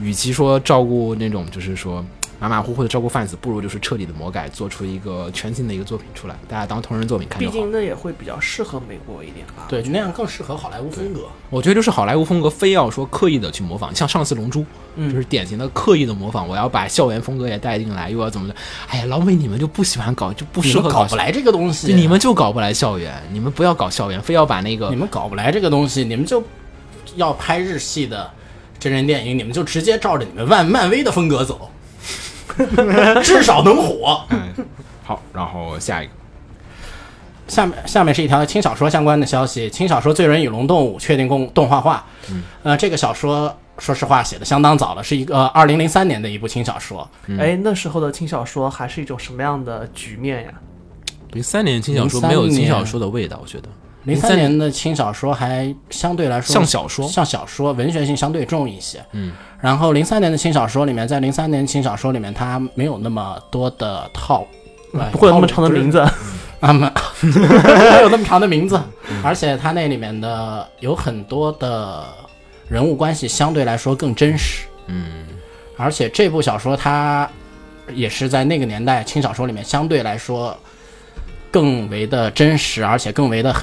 [0.00, 2.04] 与其说照顾那种就是说
[2.40, 7.52] 马马虎虎的照顾 fans，不如就是彻底的魔改，做出一个全新的一个作品出来，大家当同人作品看就好。
[7.52, 9.66] 毕竟那也会比较适合美国一点吧。
[9.68, 11.28] 对，就那样更适合好莱坞风格。
[11.50, 14.60] 我觉得就是好莱坞风格，非要说刻意的去模仿，像上次《龙珠》，
[14.96, 16.48] 嗯就是典型的刻意的模仿。
[16.48, 18.56] 我要把校园风格也带进来，又要怎么的？
[18.88, 26.42] 哎呀，老美你们就不喜欢搞，就不你适合搞搞不来这个东西，你们就搞不来校园，你们不要搞校园，非要把那个你们搞不来这个东西，你们就
[27.16, 28.30] 要拍日系的
[28.78, 31.70] 真人电影，你们就直接照着你们漫漫威的风格走，
[33.22, 34.20] 至少能火。
[34.30, 34.52] 嗯，
[35.04, 36.12] 好，然后下一个，
[37.48, 42.04] 下面下面是一条轻小说相关的消息，轻小说《罪人与龙动物》确定动动画化。
[42.30, 47.08] 嗯，呃，这个小说说实话写的相当早了，是一个二零零三年的一部轻小说。
[47.38, 50.52] 哎，那时候的轻小说还是一种什么样的局面呀？
[51.32, 53.68] 零三年轻小说没有轻小说的味道，我觉得
[54.04, 59.04] 零三年的轻小说还相对来说像小说像小说，文学性相对重一些。
[59.12, 64.46] 嗯，然后零三年的轻小说里面，在零三年轻小说里面，它没有那么多的套，
[64.98, 65.98] 哎不会有那么长的名字。
[66.60, 66.90] 啊，没
[67.22, 68.78] 没有那么长的名字，
[69.24, 72.04] 而且它那里面的有很多的
[72.68, 74.66] 人物关系相对来说更真实。
[74.86, 75.26] 嗯，
[75.78, 77.26] 而且这部小说它
[77.94, 80.54] 也是在那个年代轻小说里面相对来说
[81.50, 83.54] 更为的真实，而且更为的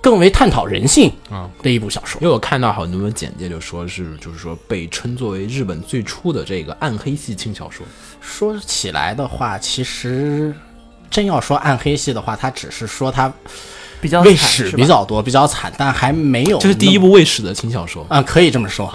[0.00, 2.20] 更为探讨人性啊的一部小说。
[2.20, 7.84] 因为我看到很多简介就说是，就是说被称作为日本最初的这个暗黑系轻小说。
[8.20, 10.54] 说起来的话，其实
[11.10, 13.32] 真要说暗黑系的话，它只是说它
[14.00, 18.92] 比较历惨是吧史比较多，比较惨，但还没有这是第一部卫史的轻小说啊、可以这么说。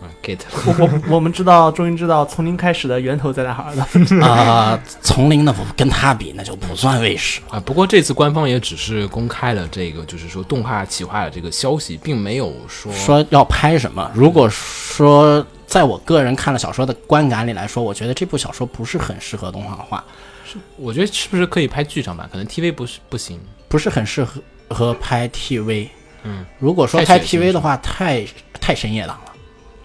[0.00, 3.86] 啊、 嗯、，get 我我我们知道，终于知道从零开始的源头在哪儿了。
[4.26, 7.40] 啊，从零的不跟他比，那就不算卫视。
[7.48, 7.60] 啊。
[7.60, 20.04] 不过这次官方也只是公开了这个，就是说动画企划的这个消息，并没有说说要拍什么，如果说在我个人看了小说的观感里来说，我觉得这部小说不是很适合动画化，
[20.44, 22.28] 是我觉得是不是可以拍剧场版？
[22.30, 23.40] 可能 TV 不是不行。
[23.68, 25.88] 不是很适合和拍 TV。
[26.22, 28.24] 嗯，如果说拍 TV 的话，太
[28.60, 29.25] 太深夜档了。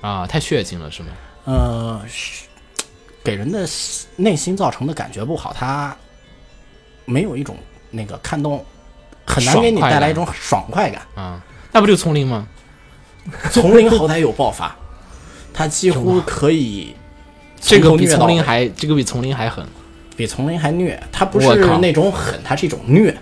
[0.02, 1.10] 啊，太血腥了是吗？
[1.46, 2.44] 呃，是
[3.24, 3.68] 给人的
[4.16, 5.96] 内心造成的感觉不好，他
[7.06, 7.56] 没有一种
[7.90, 8.64] 那个看动，
[9.26, 11.02] 很难给你带来一种爽快感。
[11.16, 12.48] 啊，那不就丛林吗？
[13.52, 14.76] 丛林好歹有爆发，
[15.54, 16.96] 他几乎可以
[17.60, 19.66] 这个比丛林还，这个比丛林还狠。
[20.18, 23.16] 比丛林还虐，他不是靠那种狠，他是一种虐。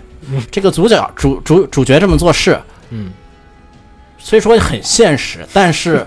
[0.50, 3.10] 这个主角主主主角这么做事，嗯，
[4.18, 6.06] 虽说很现实，但是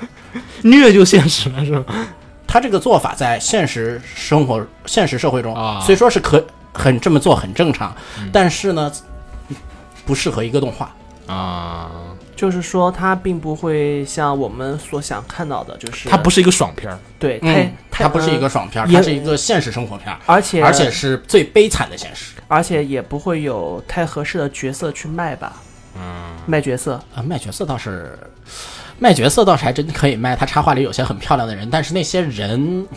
[0.63, 1.93] 虐就现实了是吧？
[2.47, 7.95] 他这个做法在现实生活、现实社会中，啊虽说是可很这么做很正常，
[8.31, 8.91] 但是呢，
[10.05, 10.93] 不适合一个动画。
[11.25, 11.89] 啊，
[12.35, 16.99] 就是说，它并不会像我们所想看到的，就是它不是一个爽片儿。
[17.17, 22.33] 对，它嗯，它它不是一个，爽片儿，它是一个现实生活片儿，而且而且是最悲惨的现实。
[22.49, 25.53] 而且也不会有太合适的角色去卖吧，
[25.95, 27.01] 嗯，卖角色。
[27.15, 28.19] 啊，卖角色倒是，
[29.03, 30.33] 卖角色倒是还真可以卖。
[30.33, 32.87] 他插画里有些很漂亮的人，但是那些人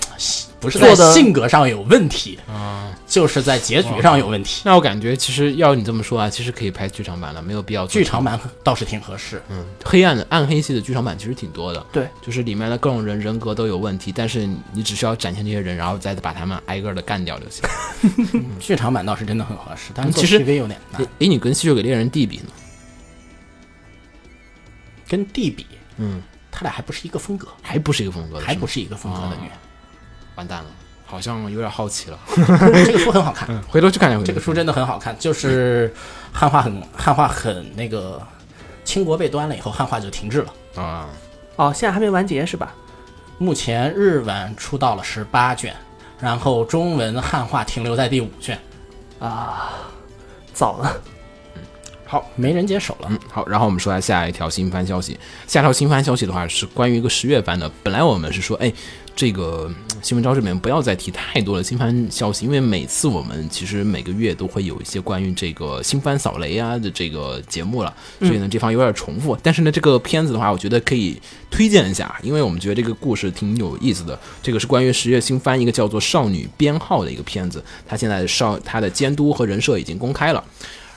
[0.61, 4.63] 不是在性格上有问题，啊，就是在结局上有问题。
[4.65, 8.23] 那我感觉其实要你这么说啊，其实可以拍剧场版了，没有必要剧场。
[8.23, 17.65] 版倒是挺合适，嗯，黑暗的暗黑系的剧场版其实挺多的，对，就是里面的各种人人格都有问题，但是你只需要展现这些人，然后再把他们挨个的干掉就行。
[18.61, 21.03] 剧场版倒是真的很合适，但是做其实 TV 有点难。
[21.19, 22.45] 诶，你跟吸血鬼猎人地比呢？
[25.09, 25.65] 跟地比，
[25.97, 29.51] 嗯，他俩还不是一个风格，还不是一个风格还不是一个风格的女。
[30.35, 30.67] 完蛋了，
[31.07, 32.19] 好像有点好奇了，
[32.85, 34.23] 这个书很好看，回头去看看。
[34.25, 35.93] 这个书真的很好看，就是
[36.33, 38.21] 汉化很汉化很那个，
[38.85, 40.83] 清国被端了以后，汉化就停滞了。
[40.83, 41.09] 啊，
[41.57, 42.75] 哦，现在还没完结是吧？
[43.39, 45.75] 目前日文出到了十八卷，
[46.19, 48.59] 然后中文汉化停留在第五卷。
[49.19, 49.73] 啊
[50.53, 51.01] 早了，
[52.09, 53.09] 好，没人接手了。
[53.11, 55.19] 嗯，好，然后我们说下下一条新番消息。
[55.49, 57.69] 下条新番消息的话是关于一个十月番的。
[57.83, 58.73] 本来我们是说，哎，
[59.17, 69.37] 这个嗯新闻招这边不要再提太多的新番消息，因为每次我们其实每个月都会有一些关于这个新番扫雷啊的这个节目了，所以呢这方有点重复。
[69.43, 74.17] 但是呢，这个片子的话，我觉得可以推荐一下，因为我们觉得这个故事挺有意思的。
[74.41, 80.45] 这个是关于十月新番一个叫做《少女编号》的一个片子，它现在少它的监督和人设已经公开了。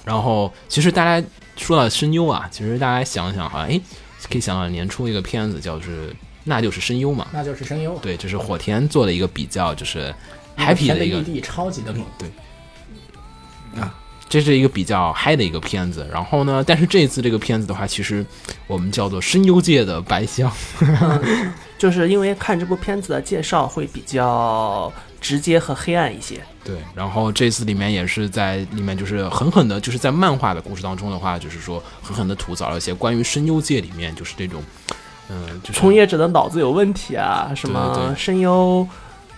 [0.05, 3.79] 然后其实大家说到声优啊，其实大家想想好像哎，
[4.29, 10.13] 可以想到年初一个片子叫是那就是声优嘛，那就是声优，对，就是火田做的一个比较就是
[10.57, 12.05] happy 的一个超级的猛，
[14.27, 16.07] 这是一个比较嗨的一个片子。
[16.12, 18.25] 然后呢，但是这一次这个片子的话，其实
[18.67, 20.51] 我们叫做声优界的白箱，
[21.79, 26.39] 就是因为看这部片子的介绍会比较直接和黑暗一些。
[26.63, 26.77] 对。
[26.95, 34.63] 然后这次里面也是在里面就是狠狠的，就是在漫画的故事当中的话，就是说狠狠的吐槽了一些关于声优界里面就是这种，
[35.29, 38.88] 嗯、就是从业者的脑子有问题啊，什么声优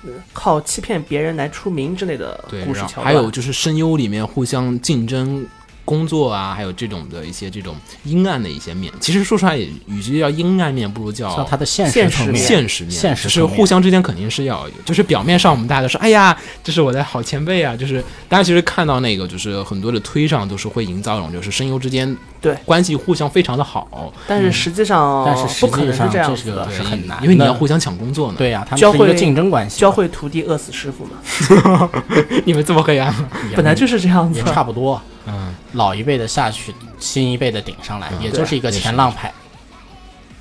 [0.03, 3.05] 呃靠欺骗别人来出名之类的对，故事桥段。
[3.05, 5.45] 还有就是声优里面互相竞争
[5.83, 8.91] 工作啊，还有这种的一些这种阴暗的一些面。
[8.99, 12.91] 其实说出来也，与其叫阴暗面，不如叫的现实现实层面，现实面。
[12.91, 26.75] 现实就是互相之间肯定是要，就是表面上我们大家都说，哎呀，这是我的好前辈啊，就是大家其实看到那个，就是很多的推上都是会营造一种，就是声优之间对关系互相非常的好，但是实际上，但是实不可能是际上这样子的这个。
[26.75, 31.89] 是很难，因为你要互相抢工作呢。，对呀、他们教是一个会竞争关系，教会徒弟饿死师傅嘛，
[32.45, 33.13] 你们这么黑暗
[33.55, 34.45] 本来就是这样子也。
[34.51, 35.01] 差不多。
[35.25, 38.23] 嗯，老一辈的下去，新一辈的顶上来，嗯。
[38.23, 39.31] 也就是一个前浪拍，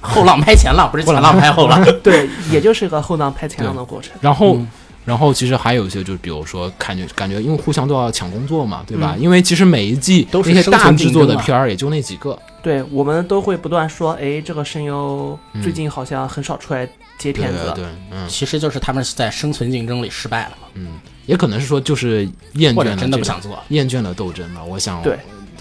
[0.01, 1.85] 后浪拍前浪，不是前浪拍后浪。
[2.03, 4.13] 对，也就是个后浪拍前浪的过程。
[4.21, 4.57] 然后。
[4.57, 4.69] 嗯。
[5.07, 9.15] 然后其实还有一些，就是比如说感觉感觉，因为互相都要抢工作嘛，对吧？
[9.17, 9.21] 嗯。
[9.21, 15.63] 因为其实每一季都是那些大制作的片儿也就那几个，对我们都会不断说，哎，这个声优嗯。
[15.63, 16.87] 最近好像很少出来
[17.21, 17.73] 接对片子。
[17.75, 23.63] 对对，嗯其实就是他们是在生存竞争里失败了嘛，嗯，也可能是说就是厌倦了真的不想做。
[23.69, 24.65] 厌倦了斗争吧。
[24.65, 25.19] 我想对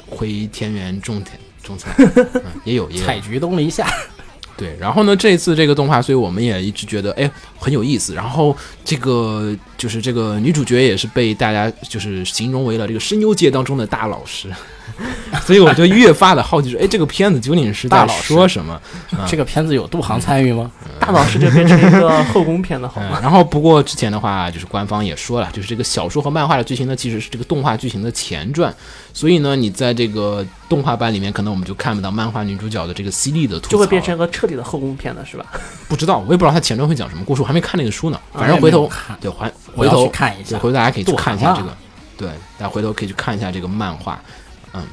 [0.10, 1.94] 回田园种田种菜，
[2.34, 3.88] 嗯，也有也有采菊东篱下，
[4.58, 8.14] 对，然后呢，这次这个动画，所以我们也一直觉得哎很有意思。
[8.14, 14.50] 然后这个就是这个女主角也是被大家就是形容为了这个声优界当中的大老师，
[15.46, 18.80] 所以我就越发的好奇说，哎，这个片子究竟是在大老师说什么？
[19.28, 20.70] 这个片子有杜航参与吗？
[21.00, 23.20] 大老师就变成一个后宫片了，好嗯，吗？
[23.22, 28.74] 然后不过之前的话，就是官方也说了，就是这个小说和漫画的剧情呢，其实是这个动画剧情的前传，
[29.14, 35.46] 所以呢，你在这个动画版里面，可能我们就看不到漫画女主角的这个犀利的吐槽，就会变成一个彻底的后宫片了，是吧？
[35.88, 38.20] 不知道，我也不知道它前传会讲什么故事，我还没看那个书呢。
[38.34, 41.76] 反正回头对，还回头去看一下，回头大家可以去看一下这个，
[42.18, 44.22] 对，大家回头可以去看一下这个漫画，
[44.74, 44.84] 嗯。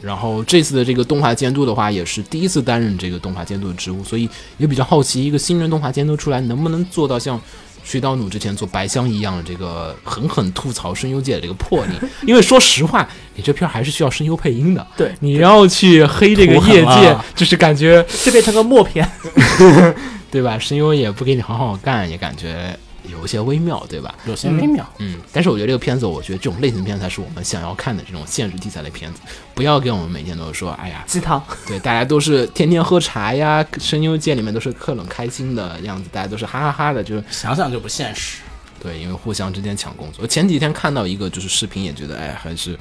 [0.00, 7.40] 然后这次的这个动画监督的话，也是第一次担任这个动画监督的职务，所以也比较好奇，一个新人动画监督出来能不能做到像
[7.82, 11.92] 水岛努之前做白箱一样的这个狠狠吐槽声优界的这个魄力。
[12.26, 19.10] 因为说实话，你这片儿还是需要声优配音的，对，你要去黑这个业界， 就是感觉这变成个默片。
[20.30, 20.58] 对吧？
[20.58, 22.76] 声优也不给你好好干，也感觉
[23.10, 24.14] 有一些微妙，对吧？
[24.26, 24.86] 有些微妙。
[24.98, 29.20] 嗯，但是我觉得这个片子，我觉得这种类型片才是我们想要看的这种现实题材的片子，
[29.54, 38.38] 不要给我们每天都说，哎呀，鸡汤，对，大家都是天天喝茶呀， 声优界里面都是客冷开心的样子，大家都是哈哈哈的，就是想想就不现实。
[38.82, 40.26] 对，因为互相之间抢工作。
[40.26, 42.78] 前几天看到一个就是视频，也觉得哎，还是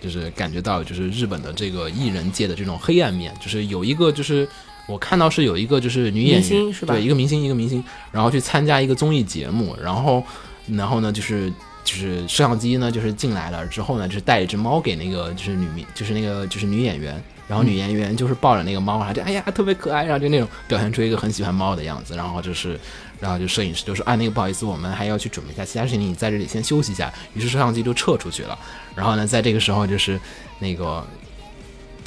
[0.00, 4.48] 就是感觉到就是日本的这个艺人界的这种黑暗面，就是有一个就是
[4.86, 10.22] 我看到是有一个就是女演员是吧对，一个明星一个明星，然后去参加一个综艺节目，然后
[10.68, 11.52] 然后呢就是。
[11.84, 22.80] 就是摄像机呢，就是进来了之后呢，就是带一只猫给那个就是女明，就是那个就是女演员，然后女演员就是抱着那个猫，然后就哎呀特别可爱，然后就那种表现出一个很喜欢猫的样子，然后就是
[23.20, 27.12] 然后就摄影师就说啊，那个不好意思，我们还要去准备一下其他事情，你在这里先休息一下。
[27.34, 28.58] 于是摄像机就撤出去了。
[28.94, 30.18] 然后呢，在这个时候就是
[30.60, 31.06] 那个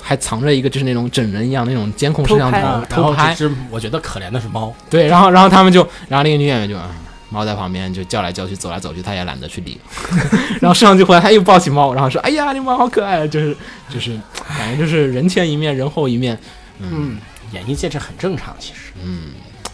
[0.08, 6.76] 还藏着一个就是那种整人一样那种监控摄像头偷拍啊然后偷拍这，只我觉得可怜的是猫，对，然后然后他们就，然后那个女演员就。
[6.78, 6.90] 嗯
[7.30, 9.78] 猫在旁边就叫来叫去，走来走去，她也懒得去理。
[10.62, 13.54] 然后摄像机回来，她又抱起猫，然后说：“哎呀，你猫好可爱啊！”就是
[13.90, 14.18] 就是，
[14.58, 16.40] 感觉就是人前一面，人后一面。
[16.80, 17.18] 嗯，
[17.52, 19.32] 演艺界这很正常，其实嗯，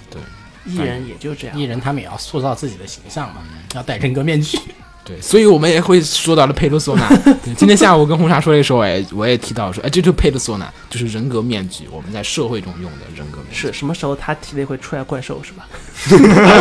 [0.10, 0.20] 对
[0.66, 1.66] 艺人也就这样艺。
[1.66, 3.44] 人他们也要塑造自己的形象嘛，
[3.76, 4.58] 要戴人格面具。
[5.06, 7.10] 对，所以我们也会说到了佩鲁索纳。
[7.58, 13.56] 今天下午跟红茶说的时候，哎，我也提到说，哎，这就是佩鲁索纳，就是人格面具，我们在社会中用的人格面具。
[13.56, 15.68] 是什么时候他体内会出来怪兽是吧？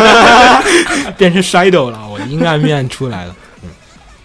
[1.16, 3.36] 变成 Shadow 了，我阴暗面出来了。
[3.62, 3.70] 嗯，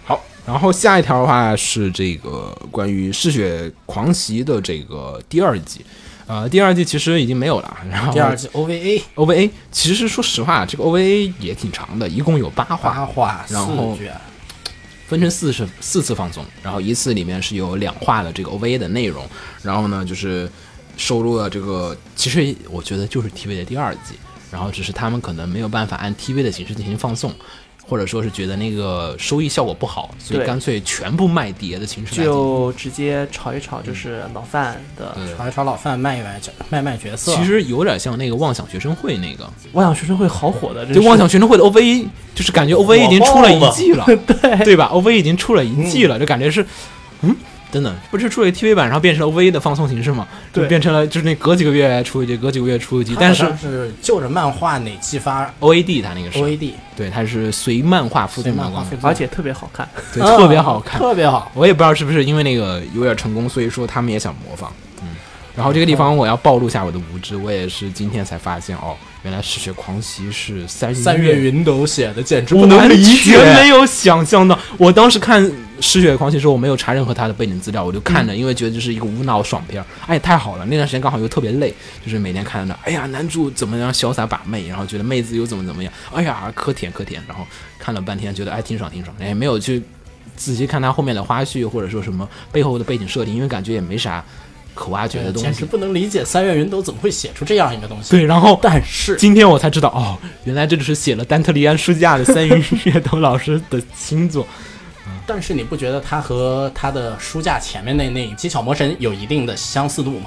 [0.04, 5.86] 好，然后下一条的话是这个关于《嗜血狂袭》的这个第二季，
[6.28, 7.76] 呃，第二季其实已经没有了。
[7.90, 14.14] 然后第二季 OVA OVA，其实说实话，这个 OVA 也挺长的，一共有八话，八话四然后卷，
[15.06, 19.26] 分成四十四次放送，然后一次里面是有两话的这个 OVA 的内容，
[19.62, 20.46] 然后呢就是
[20.98, 24.14] 收录了这个，其实我觉得就是 TV 的第二季，
[24.52, 27.34] 然后只是他们可能没有办法按 TV 的形式进行放送，
[27.88, 32.22] 或者说是觉得那个收益效果不好，所以干脆全部卖碟的形式。
[32.22, 35.14] 就直接炒一炒，就是老范的。
[35.14, 35.36] 对。
[35.36, 37.34] 炒一炒老范，卖一卖角卖卖角色。
[37.34, 44.64] 其实有点像那个妄想学生会那个，妄想学生会好火的，真就妄想学生会的 OVA，就是感觉 OVA 已经出了一季了， 对。
[44.64, 46.66] 对吧？OVA 已经出了一季了，就感觉是，
[47.22, 47.34] 嗯，
[47.70, 50.26] 等等，不是出了 TV 版，然后变成了 OVA 的放送形式嘛？
[50.52, 58.62] 就对变成了就是那隔几个月出一集，隔几个月出一集，但是它是就着漫画哪季发 OAD 它那个是，OAD，对，它是随漫画附赠的
[59.02, 59.88] 而且特别好看。
[60.14, 60.98] 对，特别好看。
[60.98, 61.50] 特别好。
[61.54, 64.72] 我也不知道是不是因为那个有点成功，所以说他们也想模仿。
[65.58, 73.36] 嗯，然后这个地方我要暴露下我的无知，我也是今天才发现哦，原来《嗜血狂袭》是三三月云斗写的，简直不能理解。
[73.54, 74.58] 没有想象到。
[74.76, 75.44] 我当时看
[75.80, 79.86] 《嗜血狂袭》的时候，我没有查任何他的背景资料，我就看着，因为觉得这是一个无脑爽片儿。
[80.06, 80.64] 哎，太好了！
[80.66, 87.20] 那段时间刚好又特别累，就是每天看着，哎呀，男主怎么样潇洒把妹，然后觉得妹子又怎么怎么样，哎呀，可甜可甜。
[87.26, 87.44] 然后
[87.78, 89.82] 看了半天，觉得哎挺爽挺爽，哎没有去
[90.36, 94.24] 仔细看他后面的花絮或者说什么背后的背景设定，因为感觉也没啥
[94.78, 95.42] 可挖掘的东西。
[95.42, 98.10] 简直不能理解三月云斗怎么会写出这样一个东西。
[98.10, 104.46] 对，然后但是今天我才知道，哦，原来这就是写了丹特利安书架的三云月斗老师的新作。
[105.26, 110.26] 但是你不觉得他和他的书架前面那那《机巧魔神》有一定的相似度吗？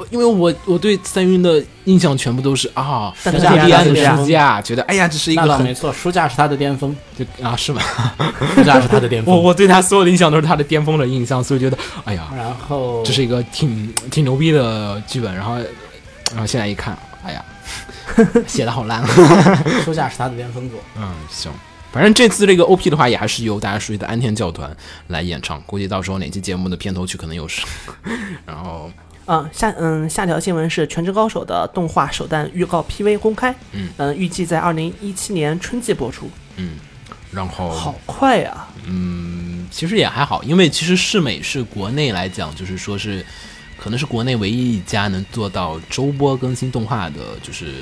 [0.00, 7.82] 我因为我我对三云的印象全部都是啊，但特是利安的书架，觉得哎呀，这是一个很没错，书架是他的巅峰，就啊是吗？
[8.56, 9.34] 书架是他的巅峰。
[9.34, 15.34] 我我对他所有的印象都是他的巅峰的印象，所以觉得哎呀，然后这是一个挺挺牛逼的剧本。
[15.34, 15.56] 然后
[16.30, 17.44] 然后现在一看，哎呀，
[18.48, 19.02] 写的好烂。
[19.02, 20.78] 啊书架是他的巅峰作。
[20.96, 21.52] 嗯，行。
[21.92, 24.74] 反正这次这个 OP 的话，也还是由大家熟悉的安田教团
[25.08, 27.62] 来演唱，估计到时候哪期节目的片头曲可能有是。
[28.46, 28.88] 然后
[29.32, 36.28] 嗯，下嗯下条新闻是《全职高手》的动画首弹预告 PV 公开，嗯预计在二零一七年春季播出。
[36.56, 36.72] 嗯，
[37.30, 38.66] 然后好快呀！
[38.86, 43.24] 嗯，其实也还好，因为其实世美是国内来讲，就是说是
[43.78, 47.72] 可能是国内唯一一家能做到周播更新动画的，就是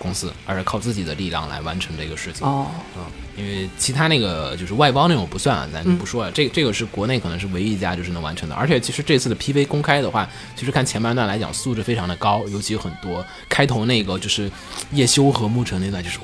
[0.00, 2.44] 公司，而是靠自己的力量来完成这个事情。
[2.44, 3.04] 哦，嗯，
[3.36, 6.32] 因为其他那个就是外包那种不算啊，咱嗯不说了。
[6.32, 14.50] 这这个是国内可能是唯一一家就是能完成的，而且其实这次的 PV 公开的话，其实看前半段来讲素质非常的高，尤其很多开头那个就是
[14.92, 16.18] 叶修和沐橙那段，就是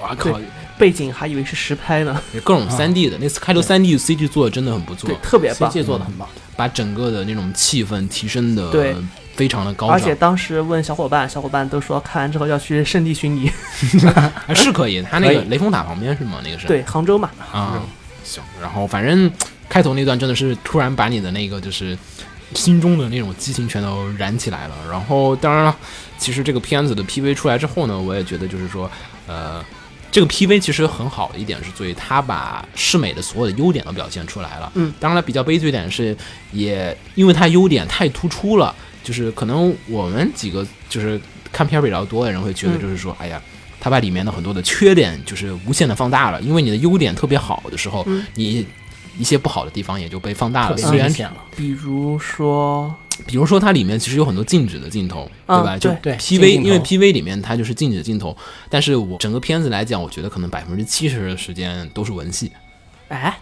[0.00, 0.40] 哇靠，
[0.78, 5.70] 背景还以为是实拍呢，各种三 D 的，那次开头三 D CG 做的真的很不错对，，特别棒。
[5.70, 8.96] CG 做的很棒，把整个的那种气氛提升的对
[9.34, 13.50] 非常的高而且，当时问小伙伴，小伙伴都说看完之后要去圣地巡礼。
[14.46, 15.02] 还 是可以。
[15.02, 16.40] 他那个雷峰塔旁边是吗？
[16.44, 17.80] 那个是对，杭州嘛，啊，
[18.24, 18.42] 行。
[18.60, 19.30] 然后反正
[19.68, 21.96] 开头那段真的是突然把你的那个就是
[22.54, 24.74] 心中的那种激情全都燃起来了。
[24.90, 25.76] 然后当然了，
[26.18, 28.90] 其实这个片子的 PV 出来之后呢，我也觉得就是说，
[29.26, 29.64] 呃。
[30.10, 34.70] 这个 PV 其实很好的一点是，在于它把世美的所有的优点都表现出来了。
[34.74, 36.14] 嗯，当然了，比较悲剧一点是，
[36.52, 41.20] 也因为它优点太突出了，就是可能我们几个就是
[41.52, 43.40] 看片儿比较多的人会觉得，嗯就是说，哎呀，
[43.80, 48.66] 他把里面的很多的缺点就是无限的放大了，因为你的优点特别好的时候，嗯你
[49.18, 50.76] 一些不好的地方也就被放大了。
[50.76, 51.44] 虽然了。
[51.54, 52.94] 比如说，
[53.26, 55.78] 比如说它里面其实有很多静止的镜头，嗯对吧？
[55.78, 58.34] 就对 PV，因为 PV 里面它就是静止的镜头，
[58.70, 62.50] 但是我整个片子来讲，我觉得可能百分之七十的时间都是文戏，
[63.08, 63.38] 哎，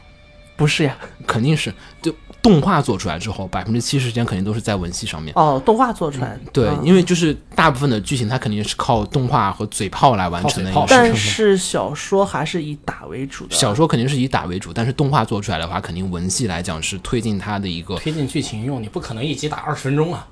[0.57, 5.33] 不是呀，肯定是就动画做出来之后，百分之七十时间肯定都是在文戏上面。
[5.37, 10.73] 哦，动画做出来，对，嗯因为就是大部分的剧情它肯定是靠动画和嘴炮来完成的。
[10.89, 13.55] 但是小说还是以打为主的。
[13.55, 17.97] 小说肯定是以打为主，但是动画做出来的话，肯定文戏来讲是推进它的一个。
[17.97, 20.27] 推进剧情用，你不可能一集打二十分钟啊。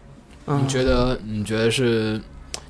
[0.46, 1.20] 嗯你觉得？
[1.26, 2.18] 你觉得是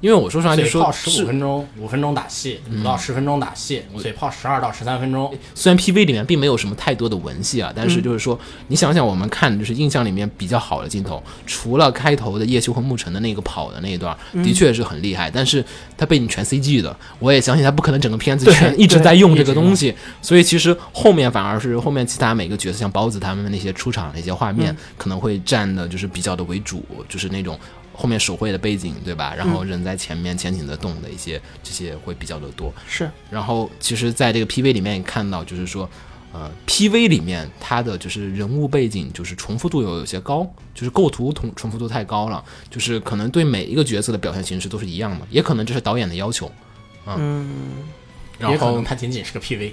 [0.01, 5.33] 因为我说实话就说十是五分钟，五分钟打戏，五到十分钟打戏，嘴炮十二到十三分钟。
[5.55, 15.65] 虽然 PV 里面并没有什么太多的文戏啊，但是就是说，你想想我们看就是印象里面比较好的镜头，除了开头的叶修和沐晨的那个跑的那一段，的确是很厉害，但是
[15.97, 27.59] 他背景全 CG 的，我也相信他不可能整个片子全 一直在用这个东西，所以其实后面反而是后面其他每个角色，像包子他们那些出场的一些画面，可能会占的就是比较的为主，就是那种。
[28.01, 29.35] 后面手绘的背景，对吧？
[29.37, 32.73] 然后人在前面潜艇的动的一些，这些会比较的多。
[32.87, 35.91] 是然后其实在这个 PV 里面也看到，就是说，
[36.33, 46.49] 呃，PV 里面它的就是人物背景就是重复度有有些高，就是构图重重复度太高了，就是可能对每一个角色的表现形式都是一样的，也可能这是导演的要求。
[47.05, 47.83] 嗯，
[48.39, 49.73] 然后也可能它仅仅是个 PV。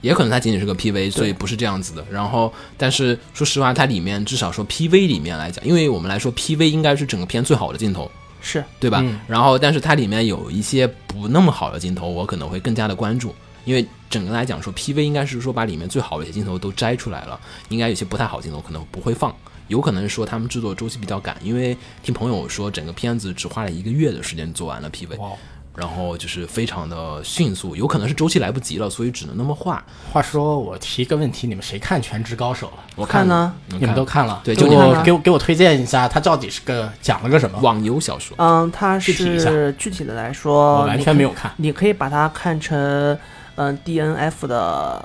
[0.00, 2.04] 也可能它仅仅是个 PV，所以不是这样子的。
[2.10, 8.64] 然后，但是说实话，它里面至少说 PV 里面来讲，因为我们来说 PV 应该是整个片最好的镜头，是。
[8.78, 9.00] 对吧？
[9.04, 9.18] 嗯。
[9.26, 13.34] 然后，但是它里面有一些不那么好的镜头，我可能会更加的关注，
[13.64, 17.38] 因为整个来讲说 PV 应该是说把里面最好的一些镜头都摘出来了，
[17.68, 19.34] 应该有些不太好镜头可能不会放，
[19.68, 25.30] 有可能是说他们制作周期比较赶，因为听朋友说整个片子只花了一个月的时间做完了 PV，哇，
[25.76, 29.82] 然后就是非常的迅速，有可能是周期来不及了，所以只能那么画。
[30.12, 32.76] 话说，我提个问题，你们谁看《全职高手》了？
[32.96, 34.40] 我看呢你你们都看了？
[34.44, 37.58] 对就你们看我给我给我推荐一下，它到底是个讲了个什么？
[37.60, 41.52] 网游小说，嗯，它是具体的来说，我完全没有看。
[41.56, 43.16] 你可以把它看成
[43.54, 45.04] 嗯 DNF 的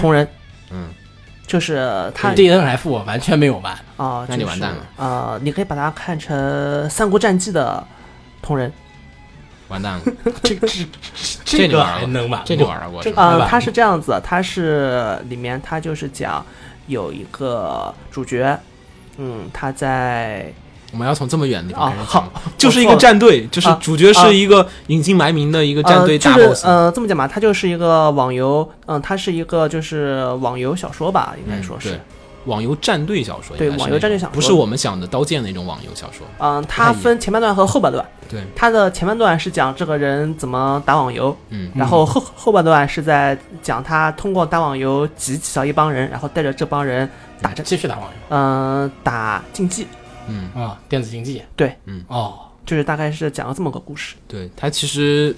[0.00, 0.26] 同人，
[0.70, 0.88] 嗯，
[1.46, 7.84] 就是它 DNF 我完全没有玩，啊，那你就是完蛋了呃，你可以把它看成《三国战记》的
[8.40, 8.72] 同人，
[9.68, 10.02] 完蛋了，
[10.42, 10.66] 这这
[11.44, 12.42] 这个这你玩过还能玩？
[12.44, 13.02] 这就玩过？
[13.16, 13.48] 呃，吧？
[13.50, 16.44] 它是这样子，它是里面它就是讲
[16.86, 18.58] 有一个主角，
[19.16, 20.52] 嗯，他在
[20.92, 32.00] 我们要从这么远的地方啊开始讲好，就是一个战队，就是啊主角是一个隐姓埋名的一个战队呃，就大是 boss，呃这么讲吧，它就是一个网游，嗯，它是一个就是网游小说吧，应该说是
[32.46, 34.34] 网游战队小说，对网游战队小说。
[34.34, 36.26] 不是我们想的刀剑那种网游小说。
[36.38, 47.08] 嗯，它分前半段和后半段，对，它的前半段是讲这个人怎么打网游，嗯，然后后后半段是在讲他通过打网游集起了一帮人，然后带着这帮人
[47.42, 48.16] 打战，继续打网游。
[48.30, 49.86] 嗯、打竞技，
[50.28, 51.42] 嗯，啊，电子竞技。
[51.54, 52.04] 对，嗯。
[52.08, 52.34] 哦，
[52.64, 54.16] 就是大概是讲了这么个故事。
[54.26, 55.34] 对，它其实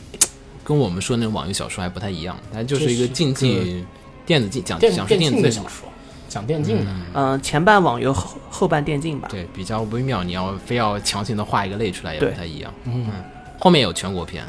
[0.62, 3.84] 跟我们说那种网游小说还不太一样，它就是一个竞技
[4.26, 5.87] 电子竞讲讲是电竞的电子小说，
[6.28, 6.90] 讲电竞的。
[7.14, 9.28] 嗯、前半网游后后半电竞吧。
[9.30, 12.72] 对，比较微妙，你要非要强行的画一个类出来也不太一样。
[12.84, 13.06] 嗯，
[13.58, 14.44] 后面有全国篇，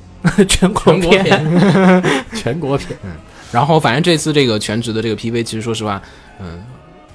[0.48, 1.22] 全国全国片，
[1.54, 2.96] 片，全国片。
[3.52, 6.00] 然后反正这次这个全职的这个 PV，其实说实话，
[6.40, 6.64] 嗯，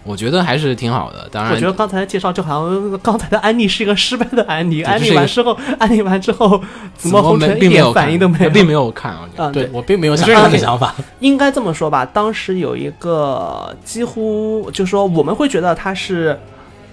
[0.04, 1.28] 我觉得还是挺好的。
[1.32, 6.58] 当然，我觉得刚才的介绍就好像刚才的安利是一个失败的安利，安利这是一个完之后， 安利完之后，
[6.96, 8.50] 怎怎么红尘一并没有看点反应都没有？
[8.50, 9.30] 并没有看啊。
[9.36, 10.96] 嗯，对我并没有想这个这个想法。
[11.20, 16.40] 应该这么说吧，当时有一个几乎就是说我们会觉得他是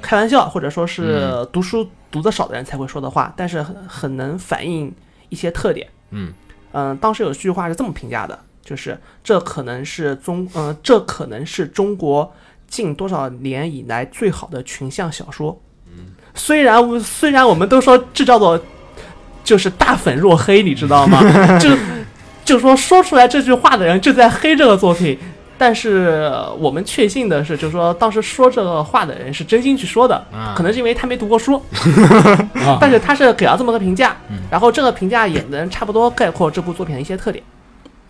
[0.02, 4.92] 开玩笑，或者说是读书读的少的人才会说的话，但是很很能反映
[5.28, 5.86] 一些特点。
[6.10, 6.32] 嗯
[6.72, 12.30] 嗯、当时有句话是这么评价的，就是这可能是中嗯、这可能是中国
[12.68, 15.60] 近多少年以来最好的群像小说。
[15.86, 18.60] 嗯，虽然虽然我们都说这叫做
[19.44, 21.20] 就是大粉若黑，你知道吗？
[21.58, 21.70] 就
[22.44, 25.18] 就说说出来这句话的人就在黑这个作品。
[25.58, 31.54] 但是我们确信的是，就是说当时说这个话的人是真心去说的，啊可能是因为他没读过书，
[32.60, 34.14] 啊但是他是给了这么个评价，
[34.50, 37.42] 然后这个评价也能差不多概括这部作品的一些特点。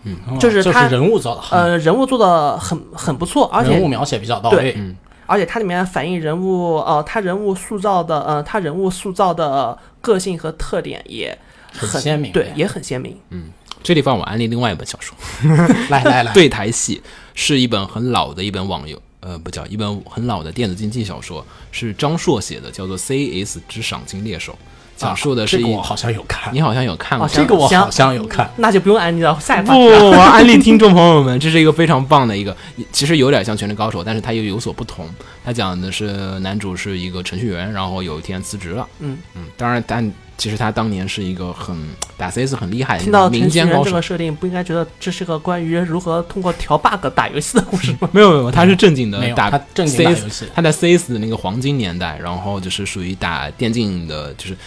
[0.03, 4.73] 哦就是他人物做的好，呃，人物做的很很不错，而且人物描写比较到位。
[4.77, 4.95] 嗯
[5.29, 11.37] 而且它里面反映人物，呃，他人物塑造的，呃，他人物塑造的个性和特点也
[11.73, 13.19] 很鲜明对，也很鲜明。
[13.31, 13.49] 嗯
[13.83, 15.13] 这地方我安利另外一本小说，
[15.91, 17.01] 来来来，对台戏
[17.33, 24.53] 是一本很老的一本网游，呃，不叫一本很老的电子竞技小说，是张硕写的，叫做《C.S 之赏金猎手》，
[24.97, 28.49] 讲述的是一、啊这个我好像有看你，好像有看过哦这个我好像有看。
[28.57, 30.03] 那就不用安利了，下一不，话题了。
[30.05, 32.55] 我要 安利听众朋友们，这是一个非常棒的一个，
[32.91, 35.07] 其实有点像《全职高手》，但是它又有所不同。
[35.45, 38.85] 它讲的是男主是一个程序员，然后有一天辞职了。
[38.99, 41.75] 嗯嗯，当然，但其实他当年是一个很
[42.15, 44.01] 打 CS 很厉害的听到民间高手员这个。
[44.01, 48.09] 设定，不应该觉得这是个关于如何通过调 bug 打游戏的故事吗？
[48.13, 54.57] 没有没有，他是正经的打他正经打 CS 游戏他在 CS 的那个黄金年代，然后就是属于打电竞的，就是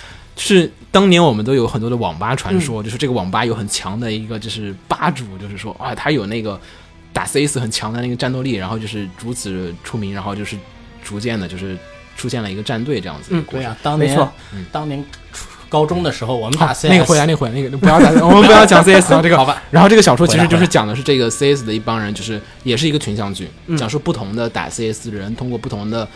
[0.42, 6.58] 是当年我们都有很多的网吧传嗯说，就是这个网吧有很强的一个就是吧主，就是说啊，他有那个
[7.12, 10.56] 打 CS 很强的那个战斗力，然后就是如此出名，然后就是
[11.04, 11.76] 逐渐的就是
[12.16, 13.44] 出现了一个战队这样子的嗯。
[13.50, 15.04] 对呀、当年
[15.68, 19.62] 高中的时候，我们打 CS 那个回来，那个回来，那个不要打， 我们不要讲 CS 啊，这个好吧。
[19.70, 26.08] 然后这个小说其实就是讲的是这个 CS 的一帮人，就是也是一个群像剧，讲述不同的打 CS 的人通过不同的。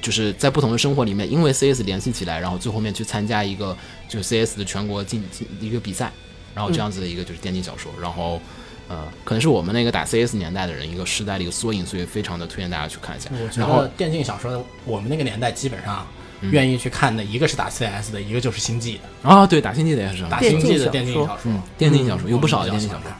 [0.00, 3.76] 就是在不同的生活里面，因为 CS 联系起来，然后最后面去参加一个
[4.08, 6.10] 就是 CS 的全国竞竞一个比赛，
[6.54, 8.40] 然后这样子的一个就是电竞小说，然后
[8.88, 13.30] 呃，可能是我们那个打 CS 年代的人一个时代的一个缩影，所以非常的推荐大家去看一下。
[13.32, 16.06] 我觉然后得电竞小说，我们那个年代基本上
[16.42, 19.28] 愿意去看的，一个是打 CS 的，一个就是星际的。
[19.30, 23.10] 啊，对，打星际的也是打星际的电竞小说电竞小说，嗯，电竞小说有不少电竞小说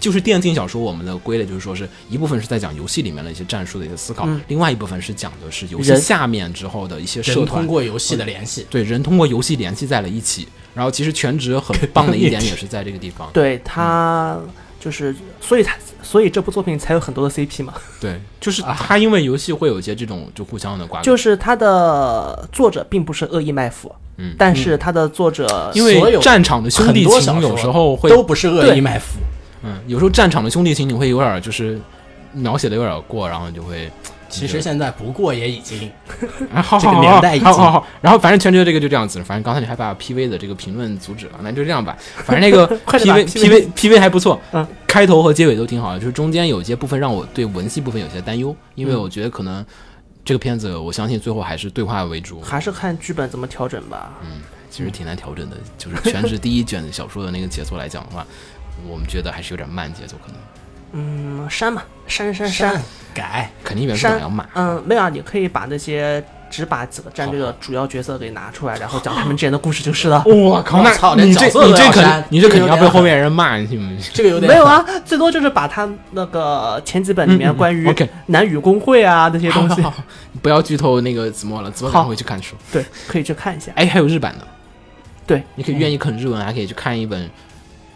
[0.00, 4.40] 就是电竞小说，我们的归类就是说是一部分是在讲游戏里面的一些战术的一些思考，嗯。
[4.48, 8.66] 另外一部分是讲的是游戏下面之后的一些社人团通过游戏的联系。
[8.68, 10.48] 对人通过游戏联系在了一起。
[10.72, 14.38] 然后其实全职很棒的一点也是在这个地方，对他
[14.78, 29.18] 就是，所以他所以这部作品才有很多的 CP 嘛，对， 就是他因为游戏会有一些这种就互相的挂钩，就是他的作者并不是恶意卖腐，嗯但是他的作者因为战场的兄弟情有时候会都不是恶意卖腐，
[29.62, 31.80] 嗯，有时候战场的兄弟情你会有点就是
[32.32, 33.90] 描写的有点过，然后就会
[34.28, 35.90] 其实现在不过也已经
[36.54, 41.96] 啊，好这个年代已经好好好，然后反正全职这个就这样子，反正刚才你还把 PV 的这个评论阻止了，那就这样吧。
[42.24, 49.64] 反正那个 PV PV PV 还不错，嗯，开头和结尾都挺好的，就是中间有一些部分让我对文戏部分有些担忧，因为嗯我觉得可能
[50.24, 54.12] 这个片子我相信最后还是对话为主，还是看剧本怎么调整吧。
[54.22, 54.40] 嗯
[54.72, 55.56] 其实挺难调整的。
[55.76, 58.24] 就是全职第一卷小说的那个节奏来讲的话，
[58.88, 60.36] 我们觉得还是有点慢节奏，可能
[60.92, 62.82] 嗯，删嘛，删删删删
[63.14, 63.50] 改。
[63.62, 64.46] 肯定原著党删要骂。
[64.54, 70.20] 嗯，没有啊，你可以把那些只把几个战队的主要角色给拿出来，然后讲他们之间的故事就是了。
[70.26, 74.10] 我靠，那操你这你这肯你这肯定要被后面人骂，你信不信？
[74.12, 77.88] 这个有点没有啊，最多就是把他那个前几本里面关于
[78.26, 79.84] 男女工会啊那些东西，
[80.42, 82.56] 不要剧透那个子墨了，子墨赶好快去看书。
[82.72, 83.70] 对，可以去看一下。
[83.76, 84.46] 哎，还有日版的，
[85.24, 87.30] 对，你可以愿意啃日文，还可以去看一本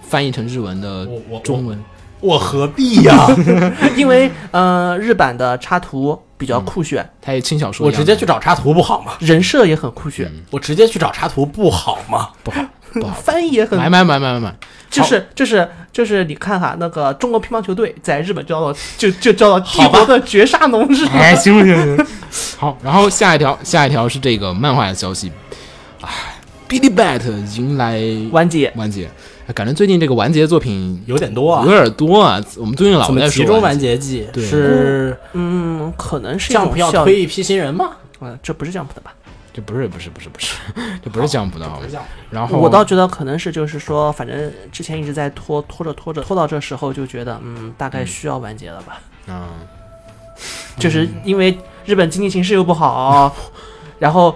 [0.08, 1.06] 翻译成日文的
[1.42, 1.82] 中文。
[2.20, 3.26] 我何必呀？
[3.96, 9.12] 因为呃，日版的插图比较酷炫，它也轻小说我直接去找插图不好吗？
[9.18, 12.30] 人设也很酷炫，我直接去找插图不好吗？
[12.42, 12.62] 不好
[12.94, 14.54] 不好，翻译也很买买买买买买，
[14.88, 21.12] 就是就是就是你看哈，那个中国乒乓球队在日本叫做 就就叫做帝国的绝杀农是吧？
[21.16, 21.96] 哎，行不行？
[22.30, 25.30] 行好，然后下一条，下一条是这个漫画的消息。
[26.00, 26.08] 哎
[26.68, 28.00] ，Billy Bat 迎来
[28.30, 29.08] 完结，完结，
[29.54, 31.70] 感觉最近这个完结作品有点多啊有。
[31.70, 32.42] 点多啊。
[32.56, 34.26] 我们最近老在说集中完完结，季？
[34.32, 37.96] 对是嗯，可能是一种效应，推一批新人吗？
[38.20, 39.12] 嗯，这不是 Jump 的吧？
[39.52, 40.54] 这不是不是不是不是，
[41.02, 41.86] 这不是这样不的好吗
[42.30, 49.00] 然后我倒觉得可能是就是说，反正之前一直在拖拖着拖着拖到这时候，就觉得嗯，大概需要完结了吧。
[49.28, 49.46] 嗯，
[50.78, 53.34] 就是因为日本经济形势又不好，
[53.98, 54.34] 然后。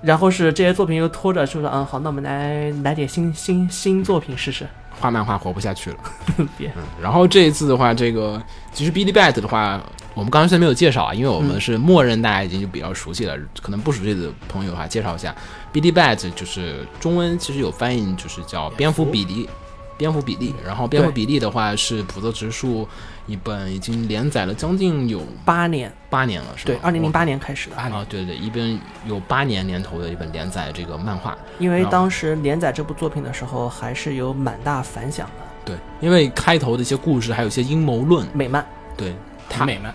[0.00, 4.66] 呃然后是这些作品又拖着，就说嗯好，那我们来来点新新新作品试试。
[5.00, 5.96] 画漫画活不下去了。
[6.58, 8.40] 别嗯，然后这一次的话，这个
[8.72, 9.80] 其实 Billy Bat 的话，
[10.14, 15.34] 我们刚才虽然没有介绍啊，因为我们是默认大家已经就比较熟悉了，可能不熟悉的朋友的话，介绍一下
[15.72, 19.48] Billy Bat，就是中文其实有翻译，就是叫蝙蝠比例。
[19.96, 22.88] 蝙蝠比例，然后蝙蝠比例的话是普泽直树
[23.28, 26.72] 一本已经连载了将近有八年，八年了，是吧？
[26.72, 35.44] 对，二零零八年开始的，啊，对对，一本有八年年头的一本连载这个漫画，因为当时连载这部作品的时候，还是有蛮大反响的。
[35.66, 38.64] 对，因为开头的一些故事还有一些阴谋论，美漫，
[38.96, 39.14] 对
[39.50, 39.94] 它美漫，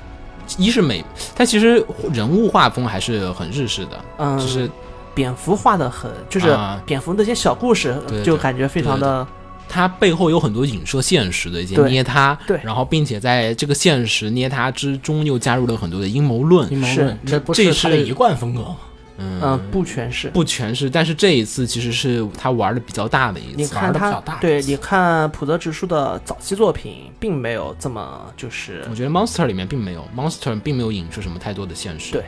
[0.56, 1.04] 一是美，
[1.36, 4.70] 它其实人物画风还是很日式的，嗯，就是
[5.16, 9.26] 蝙蝠画的很，就是啊蝙蝠那些小故事就感觉非常的
[9.74, 12.60] 它背后有很多影射现实的一些捏他，对。
[12.64, 18.62] 然后并且在这个现实捏他之中又加入了很多的阴谋论，是阴谋论，这不这是是他的一贯风格。
[18.62, 18.76] 吗？
[19.18, 19.40] 嗯。
[19.42, 20.30] 嗯不全是。
[20.30, 32.24] 不全是，但是这一次其实是他玩的比较大的一次，你看他玩得比较大，对，你看普泽直树的早期作品，并没有这么就是我觉得 Monster 里面并没有，Monster 并没有影射什么太多的现实，对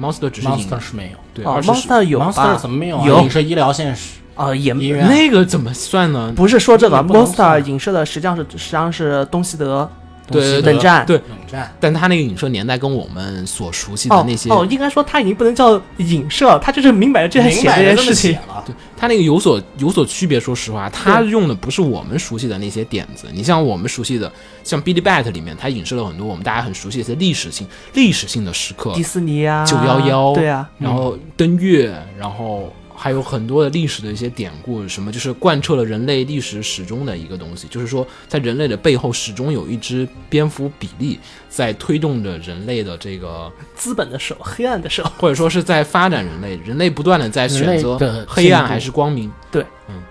[0.00, 1.18] ，Monster 只是影 Monster 是没有。
[1.34, 3.06] 对，哦而是，Monster 有，Monster 怎么没有啊？
[3.06, 3.20] 有。
[3.22, 6.32] 影射医疗现实，啊也医院那个怎么算呢？
[6.36, 9.90] 不是说这个 Monster 算影射的实际上是实际上是东西德
[10.28, 18.32] 对对冷战对，冷战，但他那个影射年代跟我们所熟悉的哦那些，哦，应该说他已经不能叫影射，他就是明摆着就在明写这件事情。
[18.48, 18.60] 了。
[18.66, 20.40] 对他那个有所有所区别。
[20.40, 23.28] 说实话，他用的不是我们熟悉的那些点子。
[23.32, 24.30] 你像我们熟悉的，
[24.64, 27.64] 像 Billy Bat 里面，他影射了很多我们大家很熟悉的一些历史性、
[27.94, 41.18] 历史性的时刻迪，士尼啊，九幺幺对啊，然后登月，然后还有很多的历史的一些典故，什么就是贯彻了人类历史始终的一个东西，就是说在人类的背后始终有一只蝙蝠比利
[41.48, 50.02] 在推动着人类的这个，资本的手，黑暗的手， 或者说是在发展人类，人类不断的在选择黑暗还是光明，对，嗯，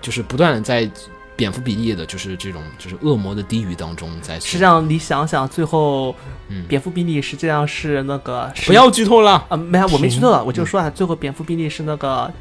[0.00, 0.90] 就是不断的在
[1.36, 6.14] 蝙蝠比利的，就是这种就是恶魔的低语当中在实际上你想想，最后
[6.48, 12.32] 嗯蝙蝠比利实际上是那个不要剧透了，啊，没有，我没剧透了，我就说啊，最后蝙蝠比利是那个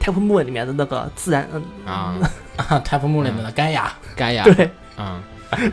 [0.00, 2.18] Type Moon 里面的那个自然，嗯，啊
[2.84, 5.20] ，Type Moon 里面的盖亚，盖亚，对，嗯。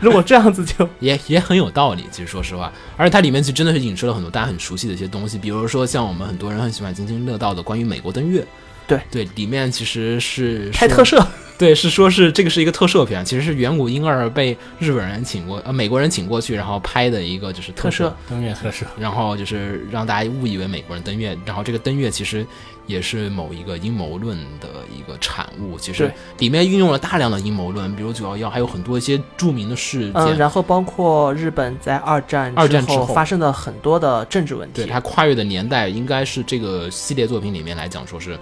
[0.02, 8.46] 如果这样子就 也也很有道理，其实说实话，而且它里面其实真的是引出了很多大家很熟悉的一些东西，比如说像我们很多人很喜欢津津乐道的关于美国登月。
[8.86, 11.26] 对对，里面其实是说拍特摄，
[11.60, 22.46] 对，是说是这个是一个特摄片，其实是远古婴儿被日本人请过，呃，美国人请过去，然后拍的一个就是特摄，登月特摄，然后就是让大家误以为美国人登月，然后这个登月其实
[22.86, 38.38] 也是某一个阴谋论的一个产物，其实里面运用了大量的阴谋论，比如九幺幺，还有很多一些著名的事件，嗯，然后包括日本在二战二战之后后发生的很多的政治问题，对它跨越的年代，应该是这个系列作品里面来讲，说是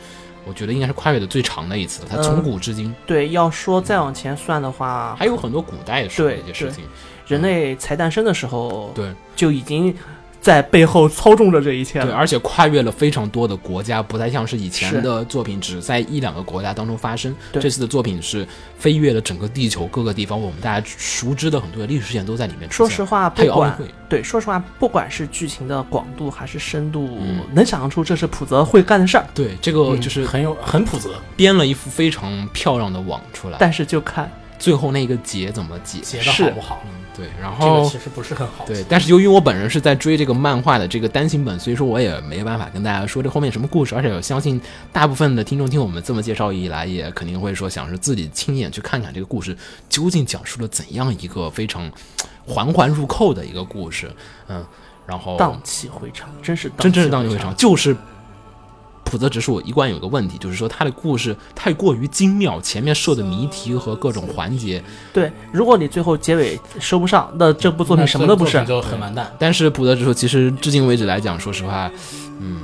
[0.48, 2.02] 我觉得应该是跨越的最长的一次。
[2.08, 6.84] 它从嗯古至今、对，要说再往前算的话，还有很多古代的时候的一些事情。
[7.26, 9.94] 人类才诞生的时候，对就已经
[10.40, 17.34] 在背后操纵着这一切对，而且跨越了非常多的国家，不再像是以前的作品只在一两个国家当中发生。
[17.52, 18.46] 对这次的作品是
[18.78, 22.88] 飞越了整个地球各个地方，我们大家熟知的很多的历史事件都在里面出现。
[22.88, 29.26] 说实话，还不管有奥运会，对，说实话，不管是剧情的广度还是深度，嗯能想象出这是普泽会干的事儿。
[29.34, 35.98] 对这个嗯就是很有很普泽，编了一幅非常漂亮的网出来，但是就看最后那个结怎么解？
[36.00, 36.80] 解的好不好？
[36.86, 38.64] 嗯，对，然后这后个其实不是很好。
[38.64, 44.60] 对，但是由于我本人是在追这个漫画的这个单行本，所以说我也没办法跟大家说这后面什么故事，而且我相信
[44.92, 49.56] 大部分的听众听我们这么介绍以来，也肯定会说想是自己亲眼去看看这个故事
[49.88, 51.90] 究竟讲述了怎样一个非常
[52.46, 54.08] 环环入扣的一个故事，
[54.46, 54.64] 嗯，
[55.04, 57.52] 然后荡气回肠，真是真正是荡气回肠，。
[57.56, 57.96] 就是。
[59.08, 64.82] 普泽直树一贯有个问题，就是说他的故事太过于精妙，前面设的谜题和各种环节，
[65.14, 68.62] 对，如果你最后结尾收不上，那这部作品什么都不是。
[68.66, 69.32] 就很完蛋。
[69.38, 71.90] 但是普泽直树其实至今为止来讲，说实话，
[72.38, 72.60] 嗯，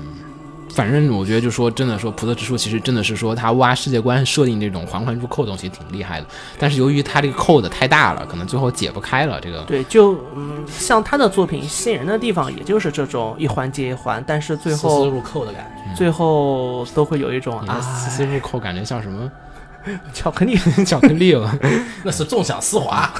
[0.68, 6.26] 反正我觉得就说真的说普泽直树其实真的是说他挖世界观设定这种环环入扣的东西挺厉害的，
[6.58, 9.62] 但是由于他这个扣的太大了，可能最后解不开了这个。
[9.62, 15.73] 对，就嗯，像他的作品吸引人的地方，也就是这种一环接一环，但是最丝丝后入扣的感觉。
[15.94, 19.30] 最后都会有一种啊，丝丝入扣感觉像什么
[20.12, 20.56] 巧克力。
[20.84, 21.58] 巧克力了
[22.04, 23.12] 那是纵享丝滑，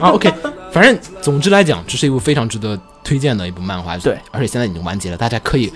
[0.00, 0.32] 啊？OK，
[0.72, 3.96] 反正总之来讲，这是一部非常值得推荐的一部漫画。
[3.98, 5.72] 对，而且现在已经完结了，大家可以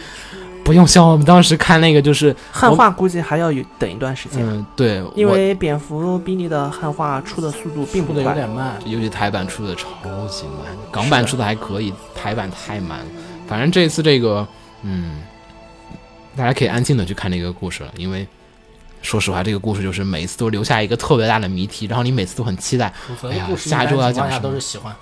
[0.64, 8.34] 不用像我们当时看那个，就是汉化估计还要有等一段时间，嗯，对，因为蝙蝠比利的汉化出的速度并不出的有。
[8.34, 8.74] 点慢。
[8.84, 9.88] 尤其台版出的超
[10.28, 13.06] 级慢，港版出的还可以，台版太慢了。
[13.48, 14.46] 反正这次这个，
[14.82, 15.20] 嗯，
[16.36, 18.26] 大家可以安静的去看这个故事了，因为
[19.02, 22.92] 说实话，这个故事就是每一次都留下一个特别大的谜题，然后你每次都很期待。
[23.24, 24.94] 哎呀下周要一般情况下讲什么都是喜欢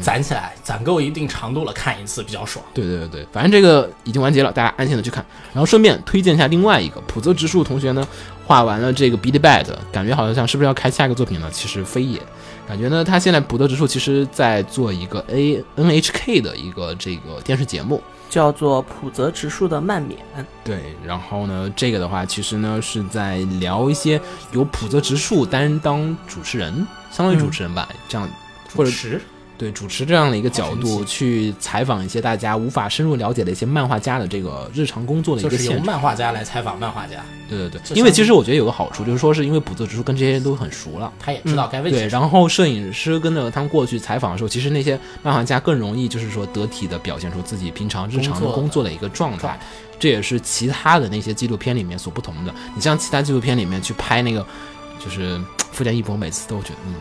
[0.00, 2.64] 攒起来，攒够一定长度了看一次比较爽。
[2.72, 5.24] 对对对对，反正这个已经完结了，大家安心的去看。
[5.52, 8.06] 然后顺便推荐一下另外一个普泽直树同学呢，
[8.46, 11.48] 画完了这个《Beat Bad》，感觉好像是不是要开下一个作品呢？
[11.52, 12.20] 其实非也。
[12.68, 20.20] 感觉呢，他现在普泽直树其实在做一个 A NHK 的一个这个电视节目，叫做普泽直树的漫免，
[20.62, 24.20] 对，然后呢，这个的话其实呢是在聊一些
[24.52, 28.28] 由普泽直树担当主持人，相当于主持人吧，这样
[28.76, 29.20] 或者持
[29.60, 35.78] 对主持这样的一个角度去采访一些大家无法深入了解的一些漫画家的这个日常工作的一就是由。
[35.80, 41.12] 漫画家来采访漫画家，对对对，因为其实我觉得有个好处，就是说是因为普泽直树跟这些人都很熟了。
[41.18, 42.08] 他也知道该问对。
[42.08, 49.60] 然后摄影师跟着他们过去采访的时候，其实那些漫画家更容易就是说得体的表现出自己平常日常的工作的一个状状态，
[49.98, 52.54] 这也是其他的那些纪录片里面所不同的。
[52.74, 54.46] 你像其他纪录片里面去拍那个，
[54.98, 55.38] 就是
[55.70, 56.94] 富坚义博，每次都觉得嗯。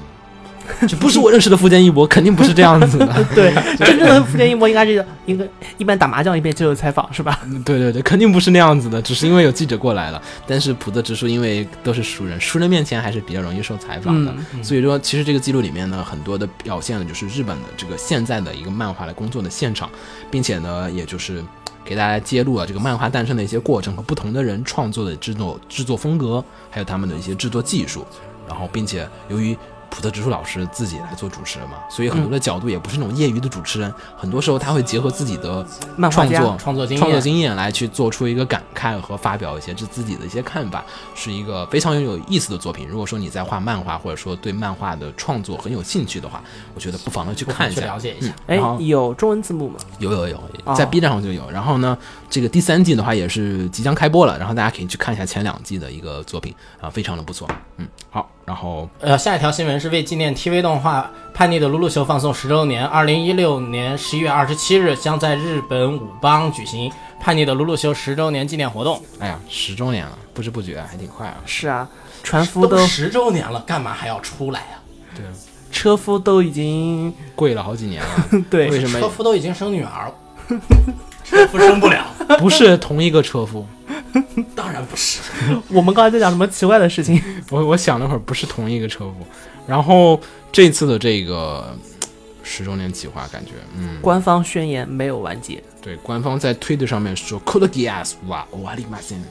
[0.88, 3.08] 这不是我认识的富坚义博，肯定不是这样子的。
[3.36, 5.48] 对， 真正的福建一博应该是一个
[5.78, 7.40] 一边打麻将一边接受采访，是吧？
[7.66, 10.22] 对对对，肯定不是那样子的，只是因为有记者过来了。
[10.48, 14.34] 但是普泽直树因为都是熟人，熟人面前还是比较容易受采访的。
[14.54, 19.90] 嗯所以说，其实这个记录里面呢，很多的表现的就是日本的这个现在的一个漫画的工作的现场，
[20.30, 21.44] 并且呢，也就是
[21.84, 28.06] 给大家揭露了这个漫画诞生的一些过程和不同的人创作的制作制作风格，还有他们的一些制作技术。
[28.48, 29.56] 然后，并且由于
[29.90, 35.66] 普特直树老师自己来做主持人嘛，所以很多的角度也不是那种业余的主持人，很多时候他会结合自己的
[36.12, 40.84] 创作创作经验创作经验来去做出一个感慨和发表一些这自己的一些看法，
[41.16, 42.88] 是一个非常有意思的作品。
[42.88, 46.42] 如果说你在画漫画，或者说对漫画的创作很有兴趣的话，
[46.74, 48.00] 我觉得不妨的去看一下去了。
[48.00, 48.34] 解一下。
[48.48, 49.76] 哎有中文字幕吗？
[50.00, 51.50] 有有有，哦在 B 站上就有。
[51.50, 51.98] 然后呢，
[52.30, 57.48] 这个第三季的话也是即将开播了，然后大家可以去看一下前两季的一个作品啊，非常的不错。
[57.78, 61.04] 嗯，好，然后呃，下一条新闻是为纪念 TV 动画
[61.36, 66.90] 《叛逆的鲁鲁修》放送十周年，二零一六年十一月二十七日将在日本武邦举行
[67.22, 69.00] 《叛逆的鲁鲁修》十周年纪念活动。
[69.20, 71.38] 哎呀，十周年了，不知不觉还挺快啊。
[71.46, 71.88] 是啊，
[72.24, 74.80] 船夫都都十周年了，干嘛还要出来呀、
[75.16, 75.24] 对，
[75.72, 78.10] 车夫都已经跪了好几年了。
[78.50, 80.60] 对为什么车夫都已经生女儿了，
[81.30, 82.06] 车夫生不了。
[82.40, 83.66] 不是同一个车夫？
[84.56, 85.20] 当然不是，
[85.70, 87.22] 我们刚才在讲什么奇怪的事情？
[87.50, 89.16] 我我想了会儿，不是同一个车夫。
[89.68, 90.20] 然后
[90.52, 91.78] 这次的这个
[92.44, 99.22] 十周年企划，感觉嗯，官方宣言没有完结，对，官方在推特上面说 Code Geass 哇哇里马森，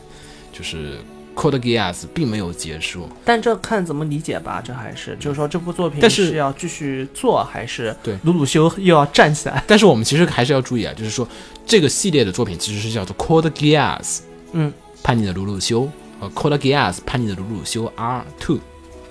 [0.53, 0.99] 就是
[1.39, 3.09] Code Geass 并没有结束。
[3.25, 4.61] 但这看怎么理解吧。
[4.65, 8.19] 这还是就是说，这部作品但是要继续做，还是对。
[8.25, 9.63] 鲁鲁修又要站起来？
[9.65, 11.27] 但是我们其实还是要注意啊，就是说
[11.65, 14.19] 这个系列的作品其实是叫做 Code Geass，
[14.51, 18.59] 嗯，叛逆的鲁鲁修，呃，Code Geass 叛逆的鲁鲁修 R Two，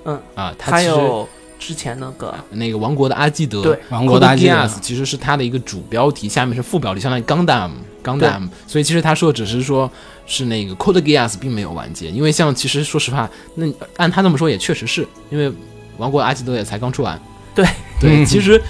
[0.04, 0.20] 嗯。
[0.36, 3.80] 啊，它其实还有之前那个那个王国的阿基德，对。
[3.90, 4.68] 王国的阿基德。
[4.82, 7.72] 其实是它的一个主标题，下面是副标题，相当于 Gundam
[8.08, 9.92] Gundam，所以其实他说只是说
[10.26, 15.52] 是那个 Code Geass 并没有完结，因为像其实说实话，那按他这么说也确实是因为
[15.98, 17.20] 王国阿基德也才刚出完，
[17.54, 17.66] 对
[18.00, 18.62] 对，其实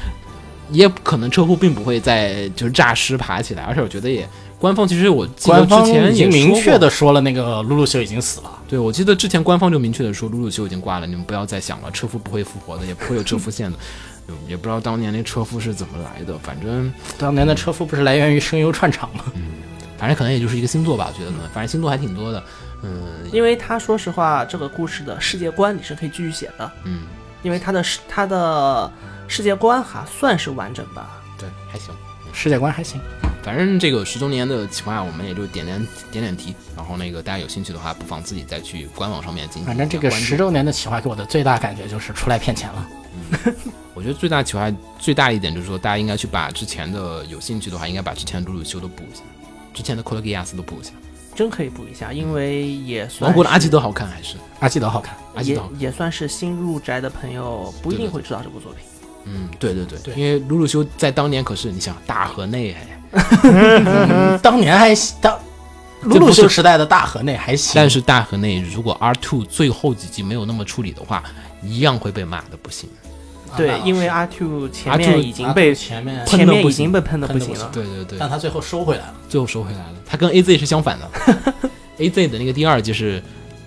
[0.71, 4.27] 也可能车夫并不会再就是诈尸爬起来，而且我觉得也
[4.59, 8.51] 官方其实我记得官方之前已经明确的说了，那个露露修已经死了。
[8.67, 13.77] 对，我记得之前官方就明确的说，露露修已经挂了，你们不要再想了，车夫不会复活的，也不会有车夫线的。
[14.27, 19.25] 嗯也不知道当年那车夫是怎么来的，反正当年的车夫不是来源于声优串场吗？
[19.97, 22.43] 反正可能也就是一个星座吧，我觉得可能，反正星座还挺多的。
[22.83, 27.03] 嗯因为他说实话，这个故事的世界观你是可以继续写的，嗯，
[27.41, 28.91] 因为他的世他的
[29.27, 31.19] 世界观还算是完整吧。
[31.39, 31.93] 对，还行。
[32.33, 33.01] 世界观还行。
[33.41, 42.89] 反正这个十周年的企划，我们也就点点点点题，然后那个大家有兴趣的话，不妨自己再去官网上面进行反正这个十周年的企划给我的最大感觉就是出来骗钱了。
[43.97, 49.23] 我觉得最大启发最大一点就是说，大家应该去把之前的有兴趣的话，应该把之前的鲁鲁修都补一下，
[49.73, 50.91] 之前的 d g i a s 都补一下。
[51.35, 55.79] 真可以补一下，因为也算是王国的阿基德好看还是阿基德好看，也阿基德好看？
[55.79, 58.83] 也算是新入宅的朋友不一定会知道这部作品。
[59.25, 62.75] 嗯，对对对对因为鲁鲁修在当年可是你想大河内
[64.43, 65.35] 当年还行当
[66.03, 71.23] 鲁鲁修时代的大河内还行，但是大河内如果 R two 最后几集没有那么处理的话，
[71.63, 72.87] 一样会被骂的不行。
[73.57, 77.69] 对，因为阿 Two 前面已经被前面喷前面已得不行经被喷的不行了。
[77.73, 79.13] 对对对，但他最后收回来了。
[79.27, 79.93] 最后收回来了。
[80.05, 81.09] 他跟 A Z 是相反的，
[81.97, 83.21] A Z 的那个第二季是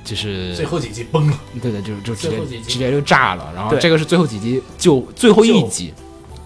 [0.05, 3.53] 就是最后几集崩了，对对，就就直接直接就炸了。
[3.55, 5.93] 然后这个是最后几集就最后一集，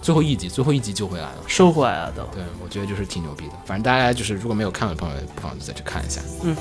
[0.01, 1.37] 最后一集最后一集救回来了。
[1.47, 2.23] 收回来了都。
[2.33, 3.53] 对，我觉得就是挺牛逼的。
[3.65, 6.19] 反正大家就是如果没有看过的朋友，不妨就再去看一下。
[6.43, 6.55] 然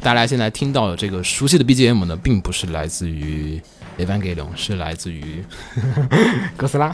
[0.00, 3.60] 大家现在听到的这个熟悉的 BGM 呢，并不是来自于
[4.04, 5.44] 《Evangelion》，是来自于
[6.56, 6.88] 哥斯拉。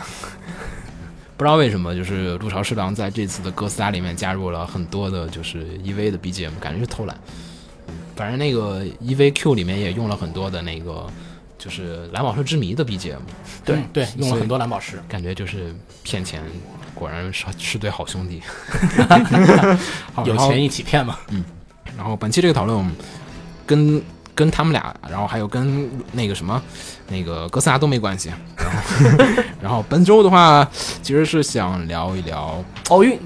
[1.37, 7.17] 不知道为什么，就是陆潮侍郎在这次的哥斯拉里面加入了很多的，就是 EV 的 BGM，感觉是偷懒。
[7.89, 11.07] 嗯反正那个 EVQ 里面也用了很多的那个，
[11.59, 13.19] 就是蓝宝石之谜的 BGM，
[13.63, 14.99] 对对，用了很多蓝宝石。
[15.07, 16.43] 感觉就是骗钱，
[16.95, 18.41] 果然是是对好兄弟。
[20.25, 21.19] 有钱一起骗嘛。
[21.97, 22.93] 然后本期这个讨论，我们
[23.65, 24.03] 跟
[24.35, 26.61] 跟他们俩，然后还有跟那个什么，
[27.09, 28.31] 那个哥斯拉都没关系。
[28.57, 30.69] 然后， 然后本周的话，
[31.03, 33.19] 其实是想聊一聊，奥运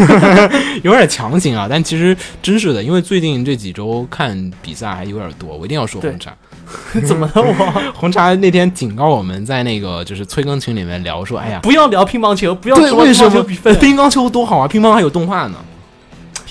[0.82, 6.34] 有点强行啊，但其实真是的，因为最近这几周看比赛还有点多，我一定要说红茶。
[7.04, 7.92] 怎么了我？
[7.96, 14.68] 红茶那天警告我们在那个就是催更群里面聊说，哎呀，不要聊乒乓球，不要对，说乒为什么乓球比分，乒乓球多好啊？
[14.68, 15.56] 乒乓还有动画呢，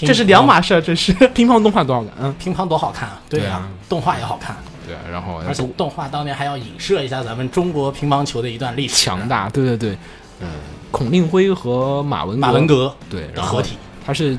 [0.08, 1.14] 这是两码事儿，这是。
[1.34, 2.10] 乒乓动画多少个？
[2.22, 3.22] 嗯，乒乓多好看啊！
[3.30, 4.56] 对对啊啊，动画也好看。
[4.86, 9.98] 对啊，然后而且动画当年还要影射一下咱们中国乒乓球的一段历史，强大，对对对，
[10.42, 10.48] 嗯，
[10.92, 14.38] 孔令辉和马文马文革对然后的合体，他是，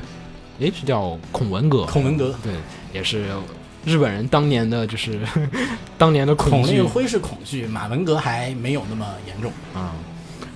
[0.59, 2.35] 诶，是叫孔文革，孔文革。
[2.43, 2.53] 对，
[2.93, 3.25] 也是
[3.85, 5.19] 日本人当年的，就是
[5.97, 9.51] 当年的恐惧孔令辉是恐惧，马文革还没有那么严重。
[9.73, 9.93] 啊。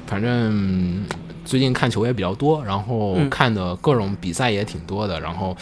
[0.07, 1.05] 反正嗯
[1.45, 5.55] 最近看球也比较多，然后嗯看的各种比赛也挺多的，然后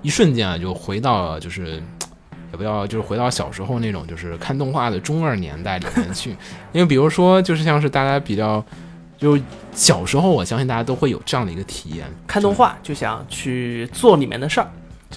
[0.00, 1.82] 一瞬间啊就回到了就是。
[2.52, 6.30] 也不要，就是回到小时候那种，就是看动画的中二年代里面去。
[6.70, 8.64] 因为比如说，就是像是大家比较，
[9.18, 9.36] 就
[9.72, 14.70] 小时候，我相信大家都会有这样的一个体验，看动画就想去做里面的事儿，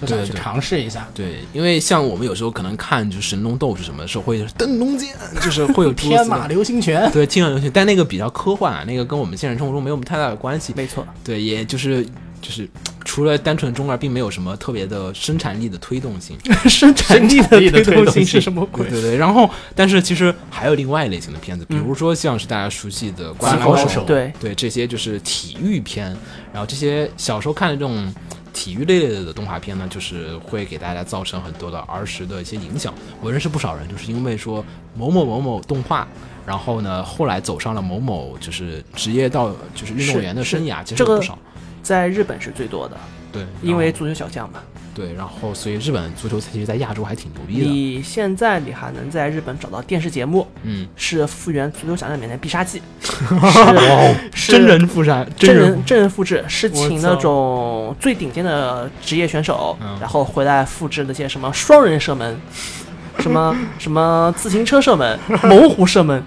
[0.06, 1.08] 就想去对对尝试一下。
[1.14, 5.10] 对，因为像我们有时候可能看就是神龙斗士什么的时候，会灯笼剑，
[5.42, 10.72] 就是会有天马流星拳，对天马流星，但那个比较科幻啊，那个跟我们现实生活中没有太大的关系。
[10.76, 12.04] 没错， 对，也就是
[12.40, 12.68] 就是
[13.04, 16.36] 除了单纯中二，并没有什么特别的生产力的推动性。
[16.68, 19.00] 生产力的的推动性是什么鬼对？
[19.00, 26.06] 对对，然后但是其实还有另外一类型的片子，比如说像是大家熟悉的《灌篮高手灌篮高手》，对，对这些就是体育片，
[26.52, 28.12] 然后这些小时候看的这种
[28.58, 32.92] 体育类的动画片呢，就是会给大家造成很多的儿时的一些影响。
[33.20, 34.64] 我认识不少人，就是因为说
[34.96, 36.08] 某某某某动画。
[36.44, 41.38] 然后呢，后来走上了某某就是职业到就是运动员的生涯，其实这个不少。
[41.82, 42.96] 在日本是最多的，
[43.30, 44.60] 对，因为足球小将嘛。
[44.98, 47.66] 对，然后所以日本足球其实在亚洲还挺牛逼的。
[47.70, 52.82] 你现在你还能在日本找到电视节目，嗯，是复原足球小将里面的必杀技，
[53.30, 59.96] 哦是真人复杀，真人人真人复制，是请那种最顶尖的职业选手，嗯。
[60.00, 62.36] 然后回来复制那些什么双人射门，
[63.20, 66.20] 什么什么自行车射门、猛虎射门，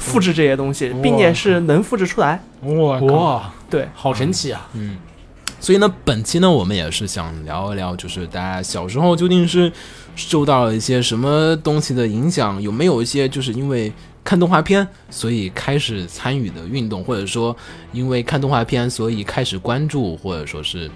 [0.00, 2.42] 复制这些东西，并且是能复制出来。
[2.62, 4.68] 哇哇，对，好神奇啊！
[4.74, 4.96] 嗯，
[5.62, 9.72] 所以呢，本期呢，我们也是想聊一聊，就是大家小时候究竟是
[10.16, 13.92] 受到了一些什么东西的影响，有没有一些就是因为
[14.24, 17.56] 看动画片，所以开始参与的运动，或者说
[17.92, 20.90] 因为看动画片，所以开始关注，或者说是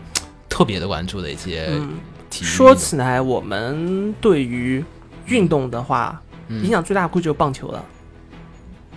[0.49, 1.91] 特别的关注的一些嗯
[2.29, 2.49] 体育。
[2.49, 4.85] 说起来，我们对于
[5.27, 7.85] 运动的话，嗯影响最大估计就是棒球了。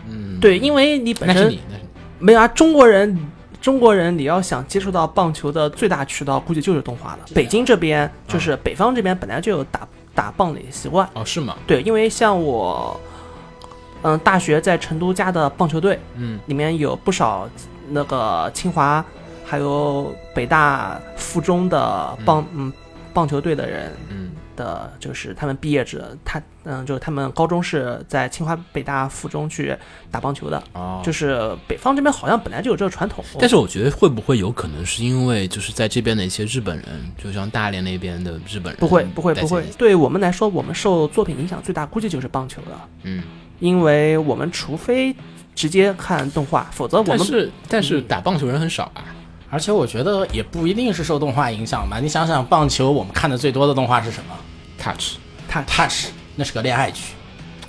[0.10, 1.56] 嗯，对，因为你本身
[2.18, 3.16] 没有啊，中国人，
[3.62, 7.20] 中国人你要想接触到棒球的最大渠道，估计就是动画了。
[7.36, 11.56] 北京这边就是北方这边本来就有打打棒的习惯，哦，是吗？
[11.68, 13.00] 对，因为像我，
[14.02, 16.40] 嗯，大学在成都加的棒球队嗯。
[16.48, 17.50] 里面有不少
[17.90, 19.04] 那个清华，
[19.46, 22.72] 还有北大附中的棒嗯
[23.14, 23.92] 棒球队的人。
[24.10, 29.74] 嗯的，就是他们毕业者，他嗯就是他们高中是在清华北大附中去
[30.12, 36.86] 打棒球的，哦，就是北方这边好像本来就有这个传统，但是我觉得会不会有可能是因为就是在这边的一些日本人，
[37.18, 39.64] 就像大连那边的日本人，不会不会不会。
[39.78, 43.24] 对我们来说，我们受作品影响最大估计就是棒球了，嗯，
[43.60, 45.16] 因为我们除非
[45.56, 49.04] 直接看动画，否则我们但是但是打棒球人很少啊，
[49.50, 52.00] 而且我觉得也不一定是受动画影响吧。
[52.00, 54.36] 你想想，棒球我们看的最多的动画是什么
[54.82, 57.02] touch，？Touch，那是个恋爱剧，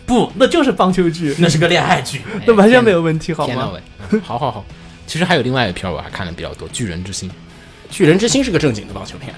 [0.07, 2.23] 不，那就是棒球剧，那是个恋爱剧。
[2.47, 3.71] 那 完全没有问题，好吗？
[4.23, 4.65] 好好好。
[5.07, 7.29] 其实还有另外一个片儿我还看的比较多，《巨人之心》。
[7.91, 9.35] 巨人之心是个正经的棒球片，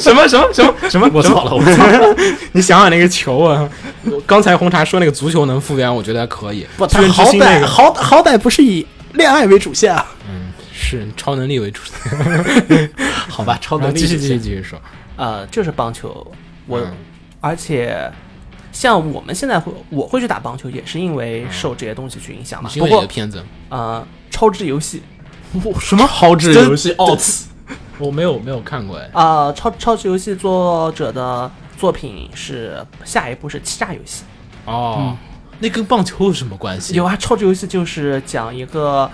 [0.00, 1.06] 什么什么什么什么？
[1.12, 2.16] 我错了，我错了。
[2.52, 3.68] 你想想那个球啊！
[4.04, 6.66] 我刚才红茶说那个足球能复原，我觉得还可以。
[6.78, 10.06] 不，他好歹心那个好好歹不是以恋爱为主线啊。
[10.26, 12.90] 嗯是超能力为主线。
[13.28, 14.80] 好吧，超能力继续继续继续说。
[15.20, 16.26] 呃，就是棒球，
[16.66, 16.92] 我、嗯
[17.42, 18.10] 而且
[18.72, 22.70] 像我们现在会，我会去打棒球，也是因为受这些东西去影响嘛。
[22.74, 23.42] 不过个片子？
[23.68, 25.02] 呃，超智游戏
[25.80, 27.48] 什么超智游戏奥茨？
[27.98, 29.10] 我没有没有看过哎。
[29.12, 34.24] 啊、超超智游戏作者的作品是下一部是欺诈游戏。
[34.64, 35.16] 哦，
[35.58, 36.94] 那跟棒球有什么关系？
[36.94, 39.10] 有啊，超智游戏就是讲一个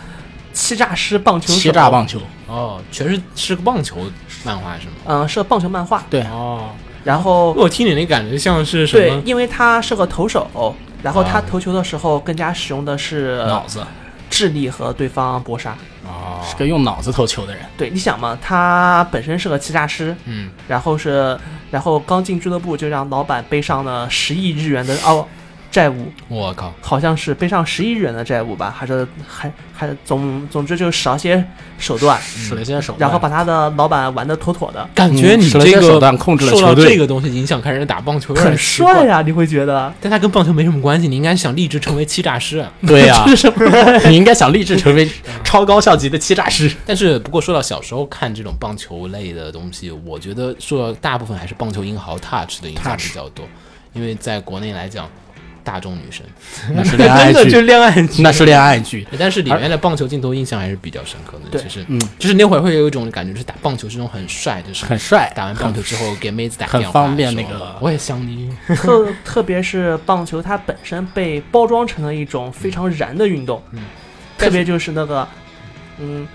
[0.56, 3.98] 欺诈师棒球手，欺诈，棒球，哦，全是是个棒球
[4.42, 4.92] 漫画是吗？
[5.04, 6.02] 嗯、是个棒球漫画。
[6.08, 6.70] 对，哦，
[7.04, 9.02] 然后我听你那感觉像是什么？
[9.02, 13.84] 对，因为他是个投手，然后他啊投球的时候更加使用的是脑子。
[14.28, 15.76] 智力和对方搏杀。
[16.04, 17.64] 哦，是个用脑子投球的人。
[17.76, 21.38] 对，你想嘛，他本身是个欺诈师，嗯，然后是，
[21.70, 25.26] 然后刚进俱乐部就让老板背上了十亿日元的哦
[25.76, 31.44] 债务，我靠，好像是背上十亿日元的债务吧，还是还还总总之就使了些
[31.78, 39.04] 手段，使了些手段，然后把他的老板玩的妥妥的，感觉你这个手段控制了受到这个东西影响，开始打棒球，有点很帅。
[39.04, 39.92] 呀、你会觉得。
[40.00, 42.64] 但他跟棒球没什么关系，你应该想立志成为欺诈师。
[42.86, 43.26] 对 呀、
[44.08, 45.06] 你应该想立志成为
[45.44, 46.72] 超高校级的欺诈师。
[46.86, 53.46] 但是不过说到小时候看这种棒球类的东西，我觉得受到大部分还是棒球英豪 Touch 的影响比较多，
[53.92, 55.06] 因为在国内来讲，
[55.66, 56.24] 大众女神
[56.72, 59.06] 那是恋爱真的就是剧，恋爱剧，那是恋爱剧。
[59.18, 61.50] 但是里面的棒球镜头印象还是比较深刻的。
[61.50, 68.48] 对其实，嗯，就是那会儿会有一种感觉，就是打棒球是那种很帅，就是很帅打完棒球之后给妹子打很电话，方便那个我也想你。
[68.76, 73.80] 特特别是棒球，它本身被包装成了一种非常燃的运动，嗯
[74.38, 75.26] 特别就是那个，
[75.98, 76.26] 嗯，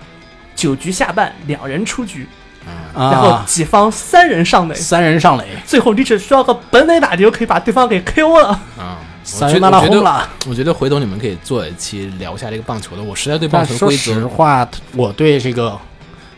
[0.56, 2.28] 九局下半两人出局，
[2.66, 8.48] 啊，然后啊，己方三人上垒，三人上垒，最后你只需要个本垒打你就可以把对方给 KO 了。
[8.78, 10.30] 啊，我三觉人拉拉轰得我觉得了。
[10.48, 13.04] 我觉得回头你们可以做一期聊一下这个棒球的。
[13.04, 15.78] 我实在对棒球说球规则，实话，我对这个，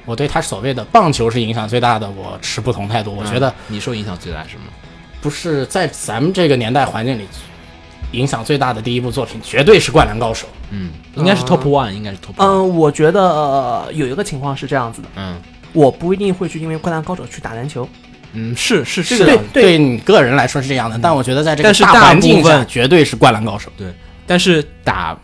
[0.06, 3.16] 我对他所谓的棒球是影响最大的，我持不同态度。
[3.16, 4.64] 我觉得嗯你受影响最大是吗？
[5.22, 7.26] 不是在咱们这个年代环境里，
[8.12, 10.46] 影响最大的第一部作品绝对是《灌篮高手》。
[10.72, 12.34] 嗯，应该是 top one，应该是 top。
[12.38, 15.40] 嗯，我觉得、呃有一个情况是这样子的，嗯
[15.72, 17.88] 我不一定会去因为《灌篮高手》去打篮球，
[18.34, 19.38] 嗯，是是这是个。
[19.54, 23.70] 对对你个人来说是这样的，但我觉得在这个大部分绝对是《灌篮高手》。
[23.78, 23.94] 对，
[24.28, 25.18] 但是打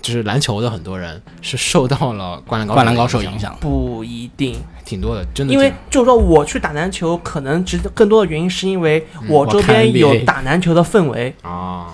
[0.00, 5.52] 就是篮球的很多人是受到了《灌篮高《手》灌篮高手》影影响，不一定，挺多的，真的。
[5.52, 11.86] 因为就是说我去打篮球，可能只更多的原因是因为我周边有打篮球的氛围，啊，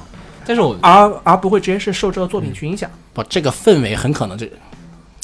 [0.47, 2.91] 但是我而而不会直接是受这个作品去影响。
[3.13, 4.47] 不，这个氛围很可能就，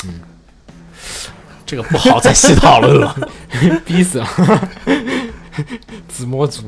[0.04, 0.20] 嗯，
[1.64, 3.16] 这个不好再细讨论了。
[3.86, 4.28] 逼死了，
[6.08, 6.62] 子摸足。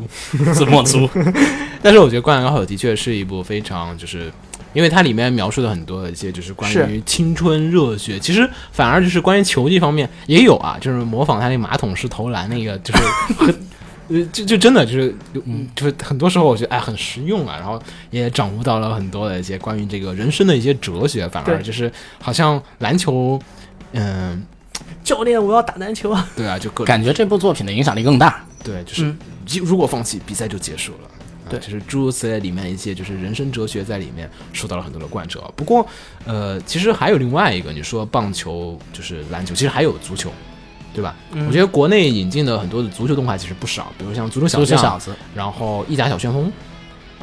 [0.54, 1.08] 字幕组，
[1.82, 4.32] 但是我觉得《灌篮高手》的确是一部非常就是。
[4.74, 8.18] 因为它里面描述的很多的一些，就是关于青春热血。
[8.18, 13.02] 其实反而就是关于球技方面也有啊，就是模仿他那马桶式投篮那个，就是
[13.38, 13.54] 很，
[14.08, 15.16] 呃，就就真的就是，
[15.46, 21.26] 嗯，就是很多时候我觉得哎很实用啊，然后也掌握到了很多的一些关于这个人生的一些哲学。
[21.26, 23.40] 反而就是好像篮球，
[23.92, 24.44] 嗯，
[25.02, 26.28] 教练，我要打篮球啊！
[26.36, 28.44] 对啊，就各感觉这部作品的影响力更大。
[28.66, 29.16] 对，就是嗯
[29.48, 31.08] 如如果放弃，比赛就结束了。
[31.08, 31.14] 啊
[31.48, 35.38] 对就是诸如此类里面一些就是人生哲学在里面受到了很多的贯彻。
[35.54, 35.86] 不过，
[36.24, 40.28] 呃，其实还有另外一个，你说棒球就是篮球，其实还有足球，
[40.92, 41.14] 对吧？
[41.30, 46.52] 嗯我觉得国内引进的很多的足球动画其实不少，比如像《足球小将小》，子，然后《意甲小旋风》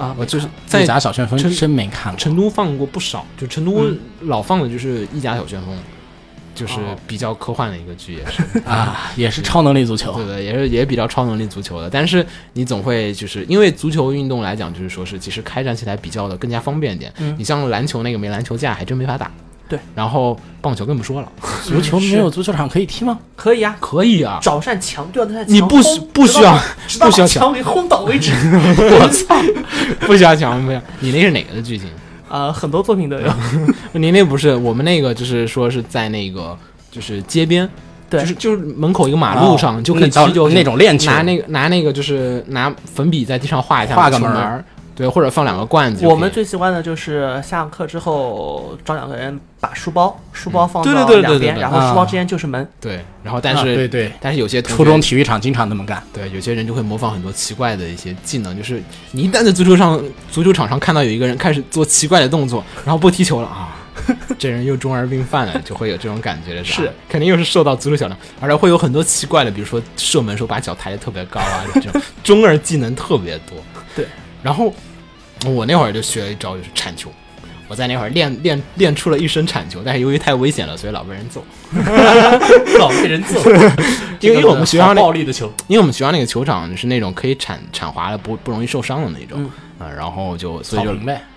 [0.01, 2.17] 啊，我，就是在意甲小旋风成真没看过。
[2.17, 5.75] 成都放过不少，就成都嗯老放的就是《意甲小旋风》，
[6.55, 8.59] 就是哦比较科幻的一个剧，也是。
[8.67, 10.25] 啊，也是超能力足球对。
[10.25, 17.11] 对，也是也比较超能力足球的，但是你总会就是因为足球运动来讲，就是说是其实开展起来比较的更加方便一点。
[17.19, 19.31] 嗯你像篮球那个没篮球架，还真没法打。
[19.69, 21.31] 对，然后棒球更不说了，
[21.63, 23.17] 足球没有足球场可以踢吗？
[23.35, 26.53] 可以啊，可以啊，找扇墙对着那扇墙你不需不需要
[26.99, 28.31] 不需要把墙给轰倒为止。
[28.33, 29.35] 我操，
[30.05, 30.81] 不需要墙，不要。
[30.99, 31.87] 你那是哪个的剧情？
[32.33, 33.31] 啊，很多作品都有。
[33.93, 36.57] 您那不是我们那个，就是说是在那个
[36.89, 37.69] 就是街边，
[38.09, 38.21] 对。
[38.21, 40.55] 就是就是门口一个马路上、哦就可以那叫踢就行。
[40.55, 41.11] 那种练球。
[41.11, 44.65] 拿那个拿那个就是拿粉笔在地上画一下画个门儿，
[44.95, 46.05] 对，或者放两个罐子。
[46.05, 52.67] 我们最喜欢的就是下课之后找两个人把书包书包放对到对对对对对两边，然后啊书包之间就是门。
[52.79, 56.01] 对，然后但啊是、对对，但是有些初中体育场经常这么干。
[56.13, 58.81] 对有些人就会模仿很多奇怪的一些技能，就是
[59.11, 63.77] 你一旦在足球上足球场上看到有一个人开始做奇怪的动作，然后不踢球了啊。
[64.39, 73.55] 这人又中二病犯了，就会有这种感觉的是肯定又是受到足球小将，而且会有很多奇怪的，比如说射门时候把脚抬得特别高啊，这种 中二技能特别多。
[73.95, 74.05] 对，
[74.43, 74.73] 然后
[75.45, 77.09] 我那会儿就学了一招，就是铲球。
[77.69, 81.43] 我在那会儿练练练出了一身铲球，但是由于太危险了，所以老被人揍。
[82.77, 83.39] 老被人揍，
[84.19, 90.93] 因 为因为我们学校那暴力的球，因为我们学校那个球场是那种可以铲铲滑的，不不容易受伤的那种，嗯啊，然后就所以就。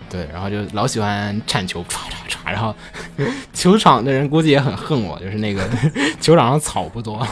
[0.09, 2.73] 对，然后就老喜欢铲球，唰唰唰，然后
[3.53, 5.69] 球场的人估计也很恨我，就是那个
[6.21, 7.27] 球场上草不多，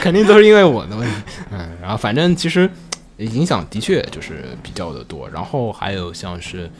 [0.00, 1.14] 肯定都是因为我的问题，
[1.50, 2.70] 嗯，然后反正其实
[3.18, 6.70] 影响的确就是比较的多，然后还有像是，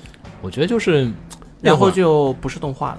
[0.41, 1.11] 我觉得就是
[1.61, 2.99] 然后就不是动画了，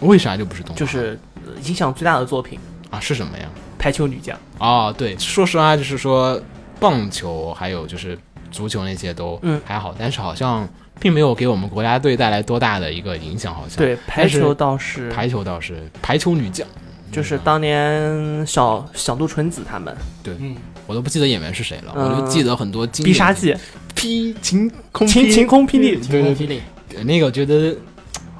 [0.00, 2.58] 为啥就不是动画，就是呃影响最大的作品。
[2.90, 3.44] 啊是什么呀？
[3.78, 4.34] 《排球女将》。
[4.64, 6.40] 啊，对，说实话，就是说
[6.80, 8.18] 棒球还有就是
[8.50, 9.60] 足球那些都嗯。
[9.62, 10.66] 还好，但是好像
[10.98, 13.76] 并没有给我们国家队带来多大的一个影响，好像。
[13.76, 15.10] 对，排球倒是。
[15.10, 16.66] 排球倒是排球女将，
[17.12, 19.94] 就是当年小小渡纯子他们。
[20.22, 20.34] 对。
[20.38, 20.56] 嗯，
[20.88, 23.54] 我都不记得演员是谁了，嗯我就记得很多经典必杀技、
[23.94, 25.96] 劈晴空晴晴空霹雳。
[26.10, 26.60] 对对霹雳。
[26.88, 27.76] 对那个觉得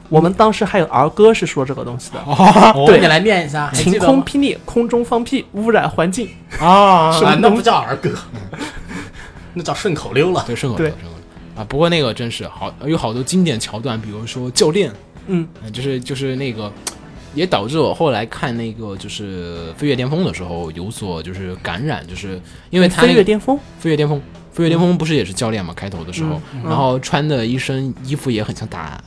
[0.09, 2.19] 我们当时还有儿歌是说这个东西的。
[2.27, 6.31] 哦对你来念一下，晴空霹雳，空中放屁，污染环境。
[6.59, 8.11] 啊啊，那不叫儿歌，
[9.53, 10.43] 那叫顺口溜了。
[10.47, 11.19] 对顺口溜对顺口
[11.55, 14.91] 溜啊，不过那个真是好有好多经典桥段，比如说教练，
[15.27, 16.73] 嗯，呃就是就是那个，
[17.35, 22.41] 也导致我后来看那个就是《飞跃巅峰》的时候有所就是感染，就是
[22.71, 24.21] 因为他飞那个跃巅峰，飞跃巅峰，
[24.53, 25.73] 飞跃巅峰不是也是教练嘛？
[25.75, 29.03] 开头的时候，嗯然后穿的一身衣服也很像打，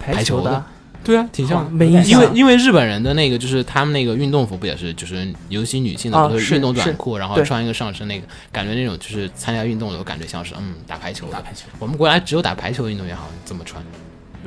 [0.00, 0.50] 排球的？
[0.50, 0.64] 的，
[1.04, 1.64] 对啊，挺像。
[1.64, 1.70] 好。
[1.70, 11.32] 没印象因为因为日本人的那个就是他们那个运动服不也是就是尤其女性的运动短裤，然后穿一个上身那个，感觉那种就是参加运动的，我感觉像是嗯打排球的。
[11.32, 11.40] 打。
[11.40, 13.84] 排球，我们国家只有打排球的运动员好像这么穿，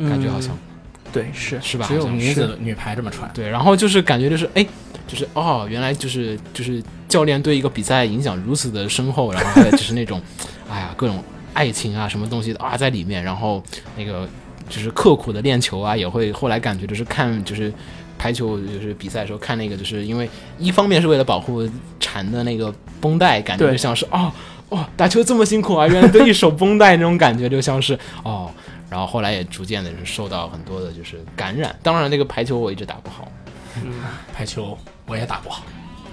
[0.09, 0.53] 感觉好像。
[0.55, 0.68] 嗯
[1.11, 1.86] 对是是吧？
[1.88, 3.30] 只有女子女排这么穿。
[3.34, 4.65] 对，然后就是感觉就是哎，
[5.07, 10.22] 就是哦，原来就是就是教练对一个比赛影响如此的深厚，然后还有就是那种，
[10.69, 11.23] 哎呀，各种
[11.53, 13.64] 爱情啊什么东西的啊在里面，然后
[13.98, 14.27] 那个
[14.69, 17.73] 就是刻苦的练球啊，也会后来感觉就是看就是
[18.18, 21.68] 排球就是比赛的时候看那个，就是因为一方面是为了保护
[21.99, 24.31] 缠的那个绷带，感觉就像是哦
[24.69, 28.52] 哦打球这么辛苦啊，原来都一手绷带那种感觉，就像是哦。
[28.90, 33.32] 然后后来也逐渐的是受到很多的就是感染，当然那个排球我一直打不好，
[33.76, 33.94] 嗯
[34.34, 35.64] 排球我也打不好，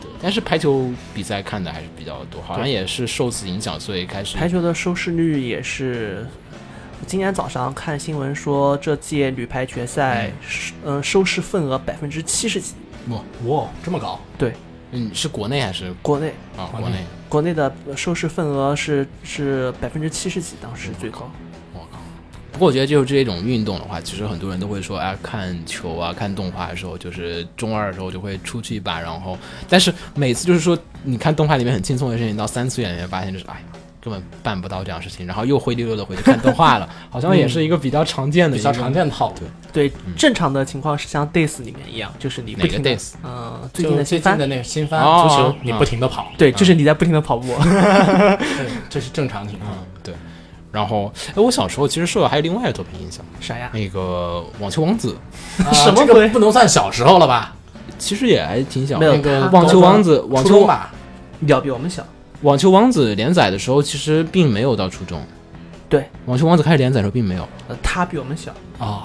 [0.01, 6.27] 对，但是排球比赛看的还是比较多，好像也是受此影响，所以开始排球的收视率也是。
[7.07, 10.33] 今天早上看新闻说，这届女排决赛，
[10.83, 12.75] 嗯、收视份额百分之七十几，
[13.11, 14.55] 哇哇，这么高，对
[14.93, 16.97] 嗯是国内还是国内啊国内
[17.29, 17.53] 国内？
[17.53, 21.31] 的收视份额是是百分之七十几，当时最高。
[22.57, 29.37] 不过我觉得就是这种运动的话，其实很多人都会说，哎，看球啊、看动画的时候，就是中二的时候就会出去一把，然后，
[29.69, 33.63] 但是每次就是说，你看动画里面很轻松的事情，到三次元里面发现就是，哎，
[34.01, 38.91] 根本办不到这样事情，然后又灰溜溜的回去看动画了，好像也是一个比较常见的、比较常。
[38.91, 39.35] 见的套路。
[39.71, 43.13] 对，正常的情况是像 Days 里面一样，就是你不停的 Days？
[43.23, 47.49] 嗯，最近的新番最近的，那个新番哦足球，哦你不停的跑，对，就是你在不停的跑步。
[47.61, 49.71] 对，这是正常情况。
[49.73, 50.15] 嗯，对。
[50.77, 53.71] 然后，哎，我小时候其实受到还有另外一个作品影响，啥呀？
[53.73, 55.17] 那个《网球王子
[55.61, 57.55] 啊什么鬼不能算小时候了吧？》，
[57.99, 58.99] 其实也还挺小。
[58.99, 60.93] 那个网球王子，网球吧，
[61.47, 62.07] 要比我们小。
[62.43, 65.19] 网球王子连载的时候，其实并没有到初中。
[65.89, 67.49] 对，网球王子开始连载的时候并没有。
[67.69, 68.53] 呃，他比我们小。
[68.79, 69.05] 哦，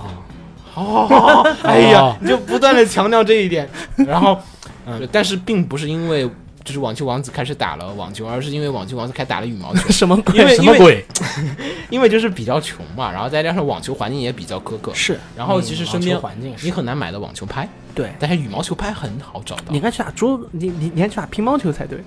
[0.76, 4.38] 哦， 哎哦呀，你就不断的强调这一点， 然后，
[4.86, 6.30] 嗯，但是并不是因为
[6.64, 10.38] 就是网球王子开始打了网球，而是因为网球王子开始打了羽毛球， 什么鬼？
[10.38, 11.06] 因为什么鬼？
[11.90, 22.00] 因为就是比较穷嘛，然后再加上网球环境也比较苛刻，是然后其实身边环境是你很难买到网球拍，对，但是羽毛球拍很好找到你，应该去打桌，你你你应该去打乒乓球才对。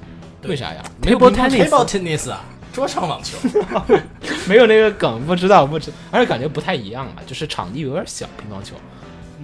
[0.45, 1.31] 为啥呀？table
[1.87, 3.39] tennis 啊，桌上网球。
[4.47, 8.75] 没有那个梗，不知道不知，而且感觉不太一样啊，就是场地有点小，乒乓球。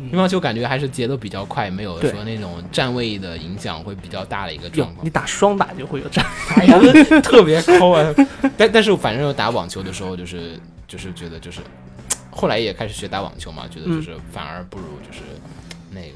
[0.08, 5.10] 乒乓球感觉还是节奏比较快，没有说那种站位的影响会比较大的一个状况你。
[5.10, 6.24] 打双打就会有站
[6.56, 6.66] 位。
[6.66, 8.14] 哎，特别抠啊！
[8.56, 10.58] 但但是反正打网球的时候，就是
[10.88, 11.60] 就是觉得就是，
[12.30, 15.20] 后来也开始学打网球嘛，觉得嗯就是反而不如就是
[15.90, 16.14] 那个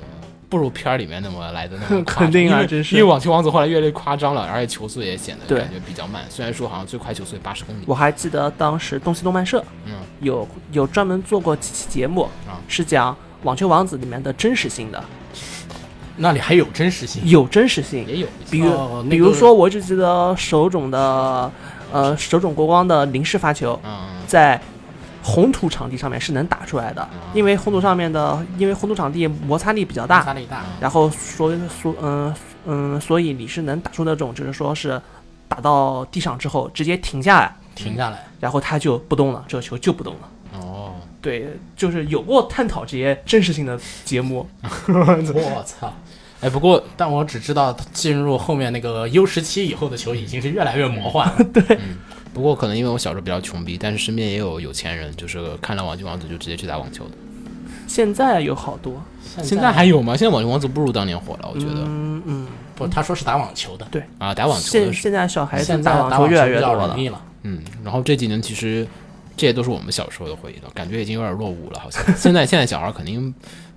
[0.49, 6.23] 不如片儿里面那么来的那么 肯定啊真是因为网球王子后来越来越夸张了，而且球速也显得感觉比较慢。
[6.29, 13.13] 虽然说好像最快球速八十公里，我还记得当时东西动漫社嗯有有专门做过几期节目啊，是讲
[13.45, 15.03] 《网球王子》里面的真实性的，
[16.17, 17.23] 那里还有真实性。
[17.25, 18.05] 有真实性。
[18.07, 21.51] 也有比如、哦那个比如说，我只记得手冢的
[21.93, 24.61] 呃手冢国光的零式发球，嗯在
[25.23, 32.35] 红土场地上面是能打出来的，因为红土上面的因为红土场地摩擦力比较大，摩擦力大，然后所所嗯
[32.67, 35.01] 嗯，所以你是能打出那种就是说是
[35.49, 38.25] 打到地上之后直接停下来，停下来。
[38.41, 40.29] 然后它就不动了，这个球就不动了。
[41.25, 44.47] 哦，对，就是有过探讨这些真实性的节目，
[44.89, 45.93] 我操！
[46.41, 51.47] 哎，不过但我只知道进入后面那个 U 十七以后的球已经是越来越魔幻了。
[52.35, 57.13] 不过可能因为我小时候比较穷逼，但是身边也有有钱人，就是看了《网球王子》就直接去打网球的。
[57.87, 59.01] 现在有好多。
[59.43, 60.17] 现在还有吗？
[60.17, 67.01] 现在《网球王子》不如当年火了，我觉得嗯嗯，不，他说是打网球的，对啊，打网球的现现在小孩子现在打网球越来越多了容。
[67.01, 67.21] 易了。
[67.43, 68.87] 嗯，然后这几年其实
[69.37, 72.03] 这些都是我们小时候的回忆了，感觉已经有点落伍了，好像。
[72.17, 73.35] 现在现在小孩肯定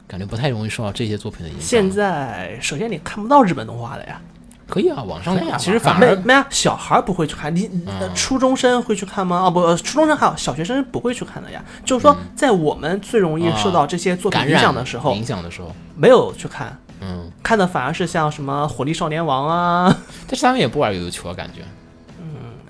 [0.08, 1.64] 感觉不太容易受到这些作品的影响。
[1.68, 4.22] 现在首先你看不到日本动画了呀，
[4.68, 7.70] 可以啊，网上其实反而没没啊，小孩不会去看，你
[8.14, 9.38] 初中生会去看吗？
[9.38, 11.64] 啊不，呃初中生还有小学生不会去看的呀。
[11.84, 19.98] 就是说，在我们最容易受到这些作品影响的时候，影响的时候，没有去看，嗯，看的反而是像什么《火力少年王》啊，
[20.28, 21.62] 但是他们也不玩悠悠球啊，感觉。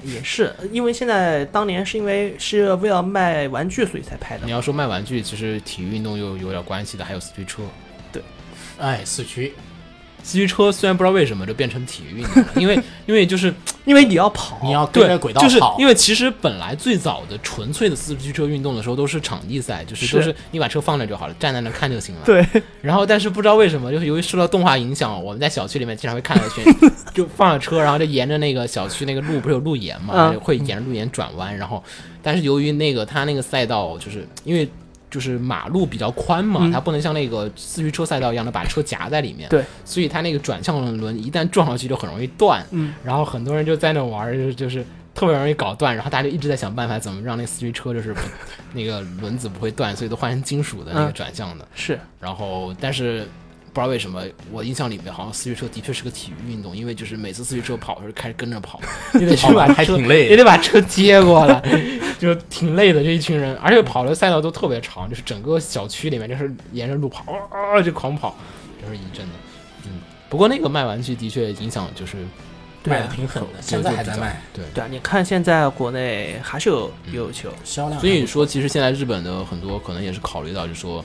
[0.03, 4.52] 也是因为现在当年是因为是为了卖玩具所以才拍的你。
[4.52, 7.64] 要说卖玩具，其实体育运动又有点关系的，还有四驱车。
[8.11, 8.22] 对
[8.78, 9.53] 哎，四驱，
[10.28, 12.78] 四驱车虽然不知道为什么就变成体育运动了，因为
[13.08, 13.54] 因为就是
[13.86, 22.22] 因为你要跑，你要跟对着轨道就是跑，因为其实本来最早的纯粹的四驱车运动的时候都是场地赛，就是是都是你把车放那就好了，站在那看就行了。
[22.26, 22.45] 对，
[22.82, 31.82] 然后但是不知道为什么，就是由于受到动画影响，我们在小区里面经常会看到一群就放了车，然后就沿着那个小区那个路不是有路沿嘛，嗯会沿着路沿转弯，然后
[32.22, 34.68] 但是由于那个它那个赛道就是因为。
[35.10, 36.72] 就是马路比较宽嘛，嗯。
[36.72, 44.86] 它不能像那个四驱车赛道一样的把车夹在里面，对，所以它那个转向轮一旦撞上去就很容易断，嗯，然后很多人就在那玩儿，就就是
[45.16, 48.14] 特别容易搞断，然后大家就一直在想办法怎么让那四驱车就是
[48.74, 51.14] 那个轮子不会断，所以都换成金属的那个嗯。
[51.14, 52.00] 转向的，是。
[52.20, 53.28] 然后但是
[53.74, 54.22] 不知道为什么，
[54.52, 58.80] 我印象里面好像四驱车的确是个体育运动，因为就是每次四驱车跑的时候开始跟着跑，
[59.14, 60.30] 你得 去把车挺累的。
[60.32, 61.62] 也得把车接过来，
[62.19, 63.03] 就挺累的。
[63.03, 68.35] 这一群人，而且跑的赛道都特别长，就是整个小区里面就是沿着路跑，啊、就狂跑，
[68.81, 69.34] 就是一阵的。
[69.85, 72.18] 嗯，不过那个卖玩具的确影响就是
[72.84, 74.64] 卖的挺狠的，现在还在卖，对。
[74.73, 77.99] 对啊，你看现在国内还是有有球，销量。
[77.99, 81.03] 所以说，其实现在日本的很多可能也是考虑到，就是说，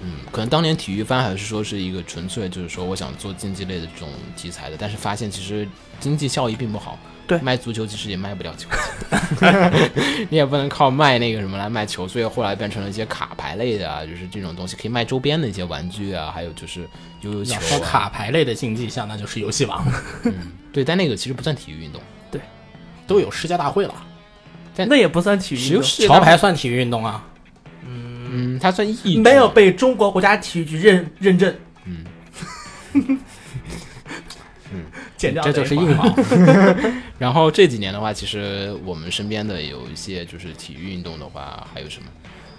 [0.00, 5.66] 嗯，可能当年体育番还是说是一个纯粹就是说我想做竞技类的这种题材的，但是发现其实
[6.00, 6.98] 经济效益并不好。
[7.26, 7.38] 对。
[7.38, 8.68] 卖足球其实也卖不了球，
[10.30, 16.88] 你也不能靠卖那个什么来卖球，所以后来变成了一些卡牌类的啊，就是这种东西可以卖周边的一些玩具啊，还有就是
[17.22, 19.84] 悠悠球要说啊，卡牌类的竞技项，那就是游戏王，
[20.24, 20.32] 嗯，
[20.72, 22.00] 对，但那个其实不算体育运动，
[22.30, 22.40] 对
[23.06, 23.94] 都有世界大会了，
[24.74, 27.24] 但那也不算体育运动，桥牌算体育运动啊。
[28.34, 31.54] 嗯，它算益智没有被中国国家体育局认认证，
[31.84, 32.04] 嗯，
[35.22, 36.04] 剪掉这就是硬毛。
[37.18, 42.06] 然后这几年的话，其实我们身边的有一些就是体育运动的话，还有什么？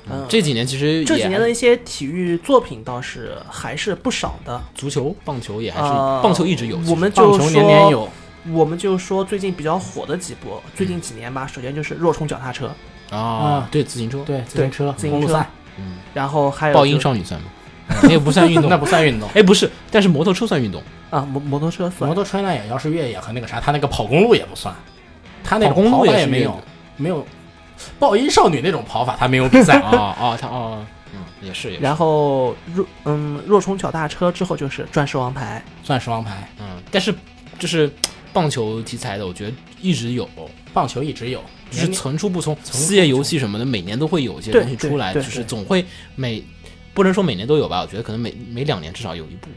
[0.09, 4.61] 嗯这几年其实这几年的一些体育作品倒是还是不少的。
[4.75, 6.75] 足球、棒球也还是、呃棒球一直有。
[6.89, 8.09] 我们棒球就说年年有，
[8.51, 12.69] 我们就说最近比较火的几部，最近几年吧，首先就是若冲脚踏车，
[13.11, 17.47] 啊啊，对自行车，对自行车、自行车赛，嗯，然后还有暴音少女算吗？
[18.03, 19.29] 那个不算运动，那不算运动。
[19.33, 20.81] 哎，不是，但是摩托车算运动。
[21.09, 24.73] 啊摩摩托车算摩托车那也要是越野和那个啥，他那个跑公路也不算，
[25.43, 26.59] 他那跑公种跑路也也没有
[26.97, 27.25] 没有
[27.99, 29.79] 暴音少女那种跑法，他没有比赛。
[29.79, 30.83] 啊 啊，他哦，
[31.13, 31.83] 嗯，也是也是。
[31.83, 37.13] 然后若嗯若冲脚踏车之后就是钻石王牌，钻石王牌，嗯，但是
[37.59, 37.91] 就是
[38.31, 40.27] 棒球题材的，我觉得一直有，
[40.73, 42.57] 棒球一直有，就是层出不穷。
[42.63, 45.85] 四叶游戏什么的，每年都会有一些东西出来，就是总会
[46.15, 46.43] 每
[46.93, 49.49] 不能说每年都有吧，我觉得可能每每两年至少有一部。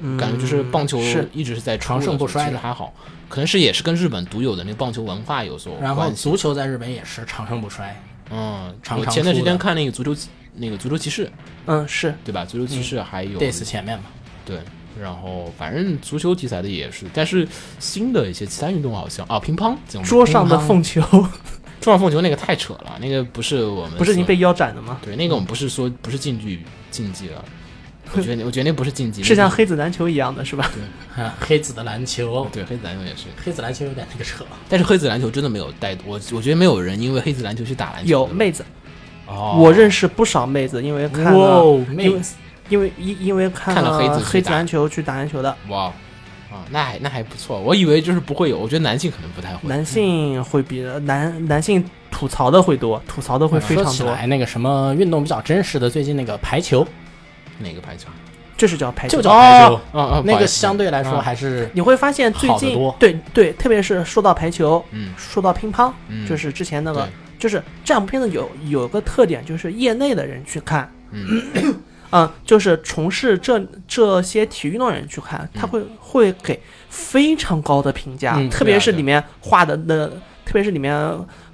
[0.00, 2.92] 嗯，感觉就是棒球是一直是在长盛不衰的其实还好，
[3.28, 6.10] 可能是也是跟日本独有的那个棒球文化有所然后。
[6.10, 7.96] 足球在日本也是长盛不衰，
[8.30, 10.14] 嗯，前段时间看那个足球
[10.56, 11.30] 那个足球骑士，
[11.66, 12.44] 嗯是对吧？
[12.44, 14.06] 足球骑士还有前面嘛，
[14.44, 14.58] 对，
[15.00, 17.46] 然后反正足球题材的也是，但是
[17.78, 21.00] 新的一些其他运动好像啊，乒乓桌上的凤球，
[21.84, 24.96] 桌上凤球那个太扯了，那个不是我们不是已经被腰斩了吗？
[25.04, 26.58] 对那个我们不是说不是竞技
[26.90, 27.44] 竞技了，
[28.14, 30.70] 我觉得那我觉得那不是竞技，是像黑子篮球一样的是吧？
[31.14, 38.64] 啊黑子的篮球，对黑子篮球也是，黑子篮球有点那个扯，但是黑子篮球真的没有带我，我觉得没有人因为黑子篮球去打篮球有妹子，
[39.26, 42.22] 哦，我认识不少妹子，因为看了，哦，妹因为
[42.70, 45.54] 因为因因为看看了黑子黑子篮球去打篮球的。
[45.68, 45.92] 哇
[46.54, 49.68] 啊，那还那还不错，我以为就是不会有，我觉得男性可能不太会。
[49.68, 56.86] 男性会比男男性吐槽的会多，吐槽的会非常多，说起来那个什么运动比较真实的，最近那个排球
[57.58, 58.08] 哪个排球？
[58.56, 59.22] 就是叫排球就。
[59.24, 71.42] 叫排球，嗯嗯，那个相对来说啊还是你会发现最近对对，特别是说到排球，嗯说到乒乓，嗯，就是之前那个，就是这样部片子有有个特点，就是业内的人去看，嗯
[72.16, 73.58] 嗯，就是从事这
[73.88, 80.06] 这些体育运动的人去看，他会会给非常高的评价，嗯特别是里面画的那，
[80.44, 80.94] 特别是里面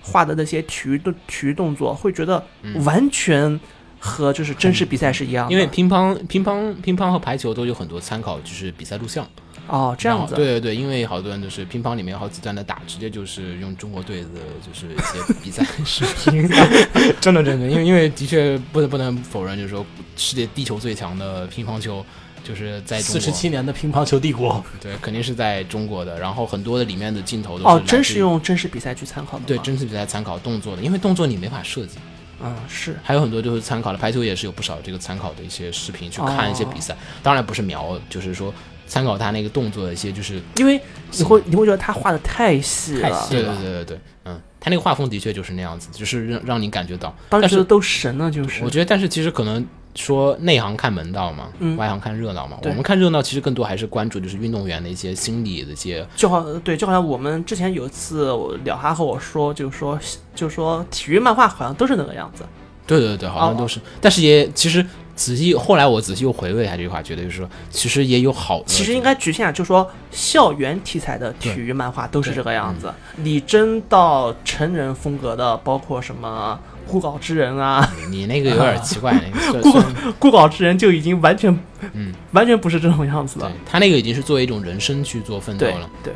[0.03, 3.59] 画的那些体育动体育动作，会觉得嗯完全
[3.99, 5.53] 和就是真实比赛是一样的。
[5.53, 9.27] 因为乒乓、乒乓、乒乓和排球都有很多参考，就是比赛录像。
[9.71, 14.29] 哦这样子，对对对，因为好多人就是乒乓里面有好几段的打，直接就是用中国队的，
[14.67, 16.49] 就是一些比赛视频。
[17.21, 19.87] 真的真的，因为因为的确不能不能否认，就是说
[20.17, 22.05] 世界地球最强的乒乓球
[22.43, 23.01] 就是在。
[23.01, 26.19] 四十七年的乒乓球帝国，对，肯定是在中国的。
[26.19, 31.99] 然后很多的里面的镜头都是哦真是用真实比赛去参考的吗，对真实比赛参考动作的，因为动作你没法设计。
[32.43, 32.99] 嗯是。
[33.03, 36.97] 还有很多就是参考的排球，也是有不少这个参考的一些视频去看一些比赛。
[37.23, 38.53] 当然不是瞄，就是说
[38.91, 40.81] 参考他那个动作的一些，就是因为
[41.13, 43.85] 你会你会觉得他画的太细了，太细对了对对对。
[43.85, 47.15] 对，嗯，他那个画风的确就是那样子，就是让让你感觉到。
[47.29, 48.65] 当时都神了，就是。
[48.65, 49.65] 我觉得，但是其实可能
[49.95, 51.77] 说内行看门道嘛，嗯。
[51.77, 52.59] 外行看热闹嘛。
[52.65, 59.97] 我们看热闹，其实更多还是关注就是运动员的一些心理的一些就好对，就好像我们之前有一次我聊哈和我说，就是说
[60.35, 62.45] 就是说体育漫画好像都是那个样子。
[62.87, 64.85] 对对对，好像都是，但是也其实
[65.21, 68.65] 仔细后来我仔细又回味一下这句话，觉得就是说，其实也有好的。
[68.65, 72.91] 其实应该局限啊，就是说校园题材的体育漫画都是这个样子。
[73.17, 79.83] 你真到成人风格的，包括什么孤稿之人啊，你那个有点奇怪，那个孤
[80.19, 81.55] 孤稿之人就已经完全，
[81.93, 83.53] 嗯，完全不是这种样子了。
[83.67, 85.91] 他那个已经是作为一种人生去做奋斗对了。
[86.03, 86.15] 对，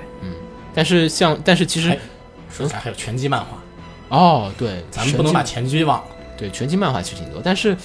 [0.74, 1.98] 但是像但是其实还
[2.50, 6.04] 说起来还有拳击漫画，哦，对，咱们不能把拳击忘了。
[6.36, 7.76] 对拳击漫画其实挺多，但是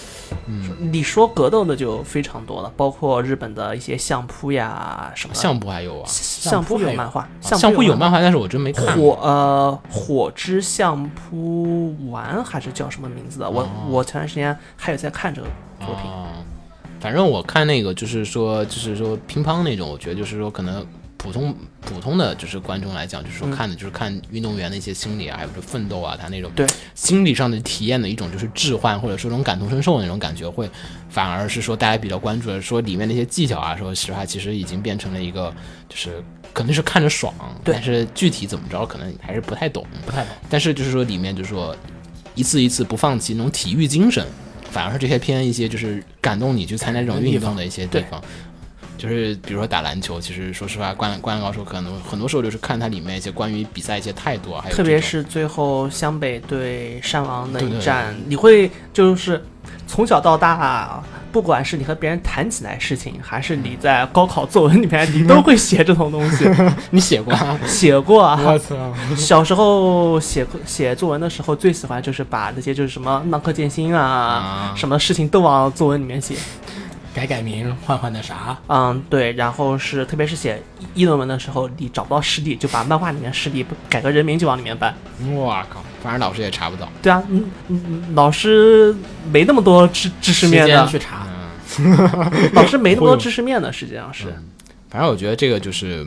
[0.48, 5.40] 嗯你说格斗的就非常多了，包括日本的一些相扑呀什么的。
[5.40, 8.20] 相扑还有啊，相扑有漫画，相扑有漫画。
[8.20, 9.20] 但是我真没看火过。
[9.22, 13.50] 呃，火之相扑丸还是叫什么名字的？
[13.50, 15.48] 我、哦我前段时间还有在看这个
[15.80, 16.10] 作品。
[16.10, 16.28] 哦，
[17.00, 20.86] 反正我看那个就是说，就是说乒乓那种，我觉得就是说可能
[21.20, 26.66] 普通普通的就是观众来讲，就是说嗯看的就是看运动员的一些心理啊，还有就奋斗啊，他那种对
[26.96, 30.68] 心理上的体验的一种就是置换，或者说这种感同身受的那种感觉，会
[31.10, 35.54] 反而是说大家比较关注的，说里面那些技巧啊，说实话其实已经变成了一个
[35.88, 36.24] 就是。
[36.52, 37.32] 可能是看着爽，
[37.64, 39.86] 但是具体怎么着可能还是不太懂。
[40.04, 40.30] 不太懂。
[40.50, 41.78] 但是就是说里面就是说
[42.34, 44.26] 一次一次不放弃那种体育精神，
[44.72, 48.20] 反而是这些偏一些就是感动你去参加这种运动的一些地方。
[49.00, 59.42] 就是比如说打篮球，其实说实话，灌篮灌篮高手可能很多时候就是看它里面一些关于比赛一些态度啊，还有特别是最后湘北对山王那对对一战，你会就是
[59.88, 61.02] 从小到大，
[61.32, 66.46] 不管是你和别人谈起来事情，还是你在高考作文里面，你都会写这种东西。
[66.92, 67.58] 你 写过啊？
[67.66, 68.76] 写过啊，操！
[69.16, 76.36] 小时候写写作文的时候，最喜欢就是把那些就是什么浪客剑心啊，啊什么事情都往作文里面写。
[77.14, 80.62] 改改名，换换那啥，嗯，对，然后是特别是写
[80.94, 84.94] 议论文的时候，你找不到师弟，就把漫画里面师弟改个人名就往里面搬。
[85.32, 86.88] 我靠，反正老师也查不到。
[87.02, 88.96] 对啊，嗯嗯，嗯老师
[89.32, 91.28] 没那么多知知识面的，去查。
[92.54, 94.26] 老师没那么多知识面的，实际上是。
[94.90, 96.06] 反正我觉得这个就是，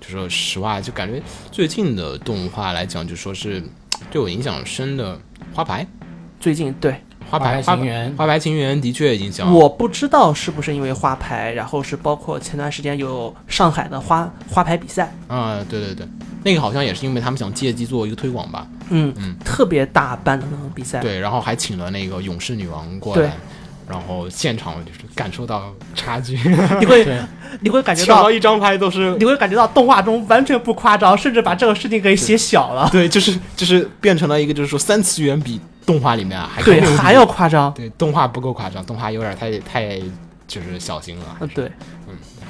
[0.00, 1.20] 就说实话，就感觉
[1.50, 3.62] 最近的动画来讲，就说是
[4.10, 5.18] 对我影响深的
[5.52, 5.86] 花牌，
[6.38, 6.94] 最近对
[7.30, 16.06] 花牌花牌情缘花牌情缘的确影响我不知道是不是因为花牌，然后是包括前段时间有上海的花花牌比赛，啊，对对对，
[16.42, 20.98] 那个好像也是因为他们想借机做一个推广吧，嗯嗯特别大办的那种比赛。
[21.00, 23.32] 对，然后还请了那个勇士女王过来，
[23.88, 26.36] 然后现场就是感受到差距，
[26.80, 27.06] 你会
[27.60, 37.72] 你会感觉到一张牌都是你会感觉到动画中完全不夸张，甚至把这个事情给写小了，对，就是就是变成了一个就是说三次元比动画里面啊还对，更牛逼还要夸张。
[37.74, 40.00] 对动画不够夸张，动画有点太太
[40.46, 41.70] 就是小心了，嗯，对，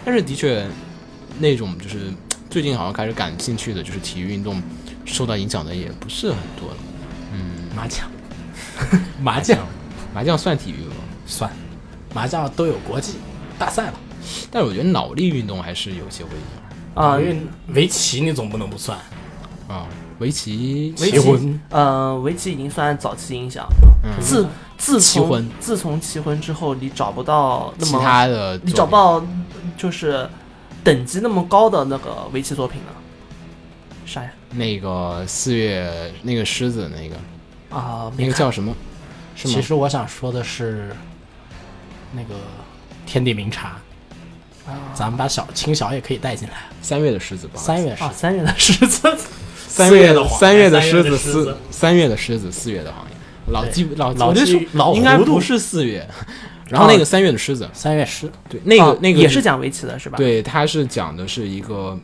[0.04, 0.66] 但是的确，
[1.38, 2.12] 那种就是
[2.48, 4.62] 最近好像开始感兴趣的，就是体育运动
[5.04, 6.76] 受到影响的也不是很多了。
[7.32, 8.10] 嗯麻将，
[9.22, 9.58] 麻将
[10.14, 10.96] 麻将算体育吗？
[11.26, 11.50] 算，
[12.14, 13.14] 麻将都有国际
[13.58, 13.94] 大赛了。
[14.50, 16.42] 但是我觉得脑力运动还是有些会影
[17.02, 18.98] 啊、因为围棋你总不能不算。
[19.68, 19.86] 响啊。
[20.20, 23.66] 围棋，围棋呃，围棋已经算早期影响。
[24.04, 24.46] 嗯，自
[24.78, 29.22] 自从棋魂自从棋魂之后，你找不到那其他的你找不到
[29.76, 30.28] 就是
[30.84, 32.92] 等级那么高的那个围棋作品了。
[34.06, 34.30] 啥呀？
[34.50, 37.16] 那个四月那个狮子那个
[37.76, 38.74] 啊、那个叫什么？
[39.36, 39.54] 是吗？
[39.54, 40.94] 其实我想说的是，
[42.12, 42.34] 那个
[43.06, 43.76] 天地明察，
[44.92, 46.54] 咱们把小青小也可以带进来。
[46.82, 47.52] 三月的狮子吧。
[47.56, 49.16] 三月是啊，三月的狮子，
[49.70, 53.16] 三月的三月的狮子四三月的狮子四月的行业，
[53.52, 56.06] 老记老老记老应该不是四月，
[56.68, 58.04] 然后那个三月的狮子，三月。
[58.04, 61.96] 狮，对那个啊那个也是讲围棋的是吧？，对，他是讲的是一个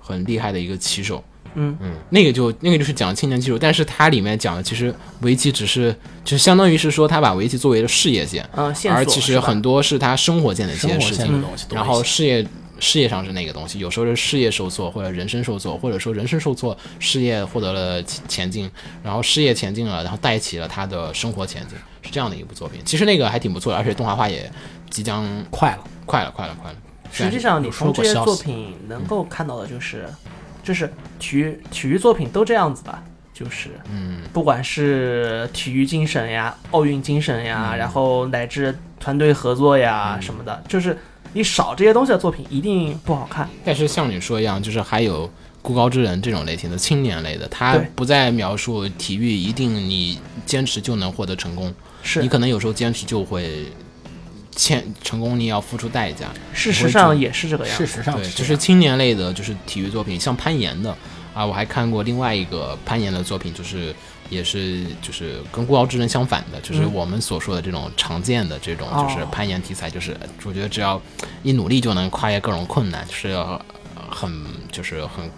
[0.00, 1.22] 很厉害的一个棋手，
[1.54, 1.76] 嗯。
[1.80, 5.92] 嗯，那个就那个就是讲青年棋手，但是它里面讲的其实围棋只是
[6.24, 11.42] 就是相当于是说他把围棋作为了事业线，嗯、而其实很多是他生活线的一些事情，
[11.72, 12.46] 然后事业
[12.80, 18.70] 事业上是那个东西，有时候是事业受挫或者人生受挫，或者说人生受挫，事业获得了前前进，
[19.04, 22.80] 然后事业前进了，然后带起了他的生活前进，是这样的一部作品。
[22.84, 24.50] 其实那个还挺不错的，而且动画化也
[24.88, 25.84] 即将快了。
[26.06, 26.76] 快了，快了，快了。
[27.12, 30.08] 实际上，你从这些作品能够看到的就是，
[30.62, 33.02] 就是体育体育作品都这样子吧，
[33.34, 40.96] 就是嗯，不管是体育精神呀、奥运精神呀，嗯然后乃至团队合作呀嗯什么的，就是
[41.32, 43.48] 你少这些东西的作品一定不好看。
[43.64, 45.30] 但是像你说一样，就是还有
[45.62, 53.66] 孤高之人这种类型的青年类的，他不再描述体育一定你坚持就能获得成功，是你可能有时候坚持就会
[54.56, 56.26] 欠成功你要付出代价。
[56.52, 57.92] 事实上也是这个样事子。
[57.92, 60.96] 事，实上对就是青年类的，就是体育作品，像攀岩的
[61.34, 63.94] 啊，我还看过另外一个攀岩的作品，就是
[64.30, 70.98] 也是就是跟《孤傲之人》相反的，就是嗯我们所说的这种常见的这种哦就是攀岩题材，就是主角只要
[71.42, 73.60] 一努力就能跨越各种困难，就是要
[74.08, 74.32] 很
[74.72, 75.28] 就是很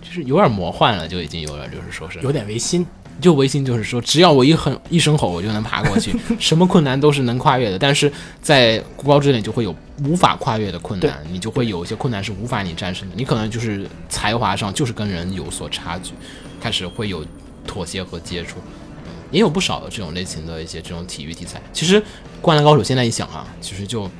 [0.00, 2.86] 就是有点魔幻了，就已经有点就是说是有点违心。
[3.20, 7.78] 就唯心就是说，只要我一很一声吼，我就能爬过去， 什么困难都是能跨越的。
[7.78, 13.14] 但是在孤高之内就会有无法跨越的困难，你就会有一些困难是无法你战胜的。
[13.14, 16.14] 你可能就是才华上就是跟人有所差距，
[16.62, 17.22] 开始会有
[17.70, 18.56] 妥协和接触。
[18.58, 21.62] 嗯也有不少的这种类型的一些这种体育题材。
[21.72, 22.00] 其实
[22.40, 24.10] 《灌篮高手》现在一想啊，其实就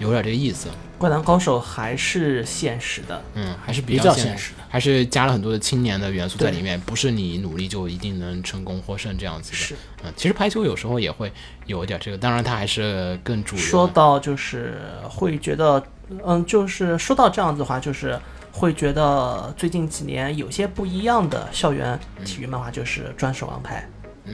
[0.00, 0.68] 有点这个意思。
[0.96, 9.56] 灌篮高手还是现实的，嗯，还是比较现实的还是加了很多的青年的元素在里面，不是你努力就一定能成功获胜这样子的。
[9.58, 11.30] 是嗯，其实排球有时候也会
[11.66, 13.62] 有一点这个，当然它还是更主流。
[13.62, 15.84] 说到就是会觉得，
[16.24, 18.18] 嗯，就是说到这样子的话，就是
[18.58, 23.88] 会觉得最近几年有些不一样的校园体育漫画，就是《钻石王牌》，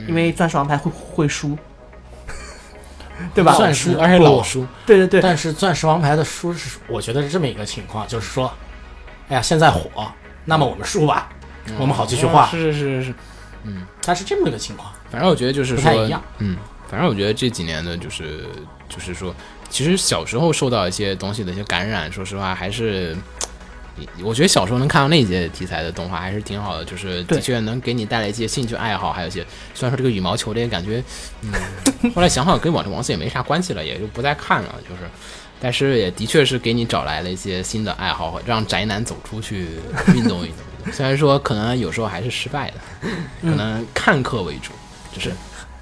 [0.09, 1.59] 因为《钻石王牌会》会输，
[3.35, 3.53] 对吧？
[3.53, 8.51] 算是而且老输，对对对，但是钻石王牌的输是，我觉得是这么一个情况，就是说，
[9.29, 10.11] 哎呀，现在火，
[10.47, 11.29] 那么我们输吧，
[11.79, 13.15] 我们好继续画，是是是是是，
[13.65, 14.91] 嗯，它是这么一个情况。
[15.11, 16.57] 反正我觉得就是说不太一样，嗯，
[16.89, 18.47] 反正我觉得这几年的就是
[18.89, 19.35] 就是说，
[19.69, 23.15] 其实小时候受到一些东西的一些感染，说实话还是。
[24.23, 29.45] 我觉得小时候能看到那些题材的动画还是挺好的，就是的确能给你带来一些兴趣爱好，还有一些
[29.75, 31.03] 虽然说这个羽毛球这些感觉，
[31.43, 35.03] 嗯，后来想想跟《网球王子》也没啥关系了，也就不再看了，就是，
[35.61, 39.69] 但是也的确是给你找来了一些新的爱好，让宅男走出去
[40.15, 40.57] 运动运动。
[40.93, 43.09] 虽然说可能有时候还是失败的，
[43.43, 44.73] 可能看客为主，
[45.15, 45.31] 就是，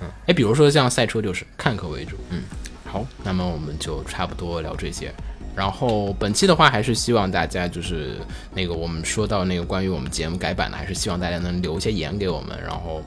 [0.00, 2.42] 嗯，哎，比如说像赛车就是看客为主，嗯，
[2.84, 5.12] 好，那么我们就差不多聊这些。
[5.54, 8.16] 然后本期的话，还是希望大家就是
[8.54, 13.02] 那个我们说到那个关于我们节目改版的，还是希望大家能留一些言给我们，然后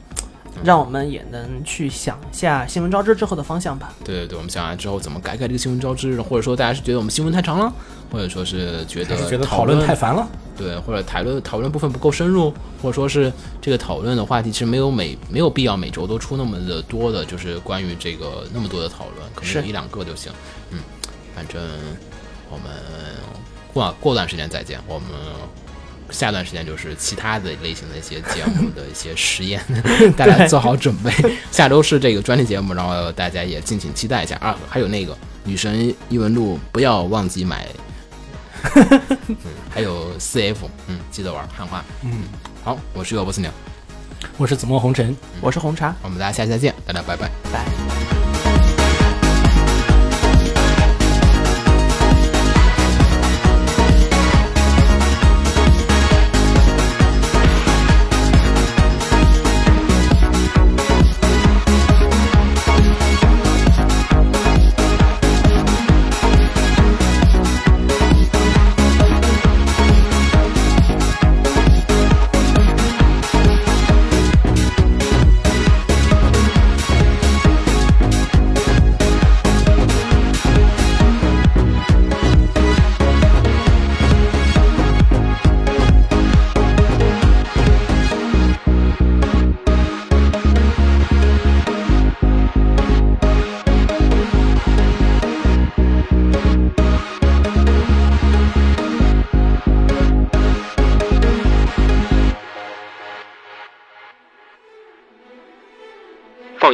[0.63, 3.93] 让我们也能去想一下新闻招致之后的方向吧。
[4.03, 7.73] 对对对，我们想想之后怎么改改这个新闻招致，或者说大家是觉得我们新闻太长了，
[8.11, 20.31] 或者说是觉得是觉得讨讨论太烦了，对，或者讨论讨论部分不够深入，或者说是这个讨论的话题其实没有每没有必要每周都出那么的多的，就是关于这个那么多的讨论，可能有一两个就行。
[20.69, 20.79] 嗯，
[21.35, 21.61] 反正
[22.55, 22.73] 我们
[23.73, 25.09] 过过段时间再见，我们。
[26.11, 29.59] 下段时间就是其他的类型的一些节目的一些实验，
[30.15, 31.11] 大家做好准备。
[31.51, 34.55] 下周是这个专题节目，然后大家也敬请期待一下啊！
[34.69, 35.13] 还有那个
[35.43, 37.67] 《女神异闻录》，不要忘记买
[39.27, 39.35] 嗯，
[39.73, 41.83] 还有四 F，嗯，记得玩汉化。
[42.03, 42.21] 嗯，
[42.63, 43.49] 好，我是尤波斯鸟，
[44.37, 45.17] 我是紫陌红尘。
[45.41, 47.31] 我是红茶，我们大家下期再见，大家拜拜。
[47.51, 48.24] 拜。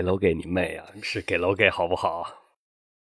[0.00, 0.86] 给楼给你妹啊！
[1.02, 2.24] 是给楼给好不好？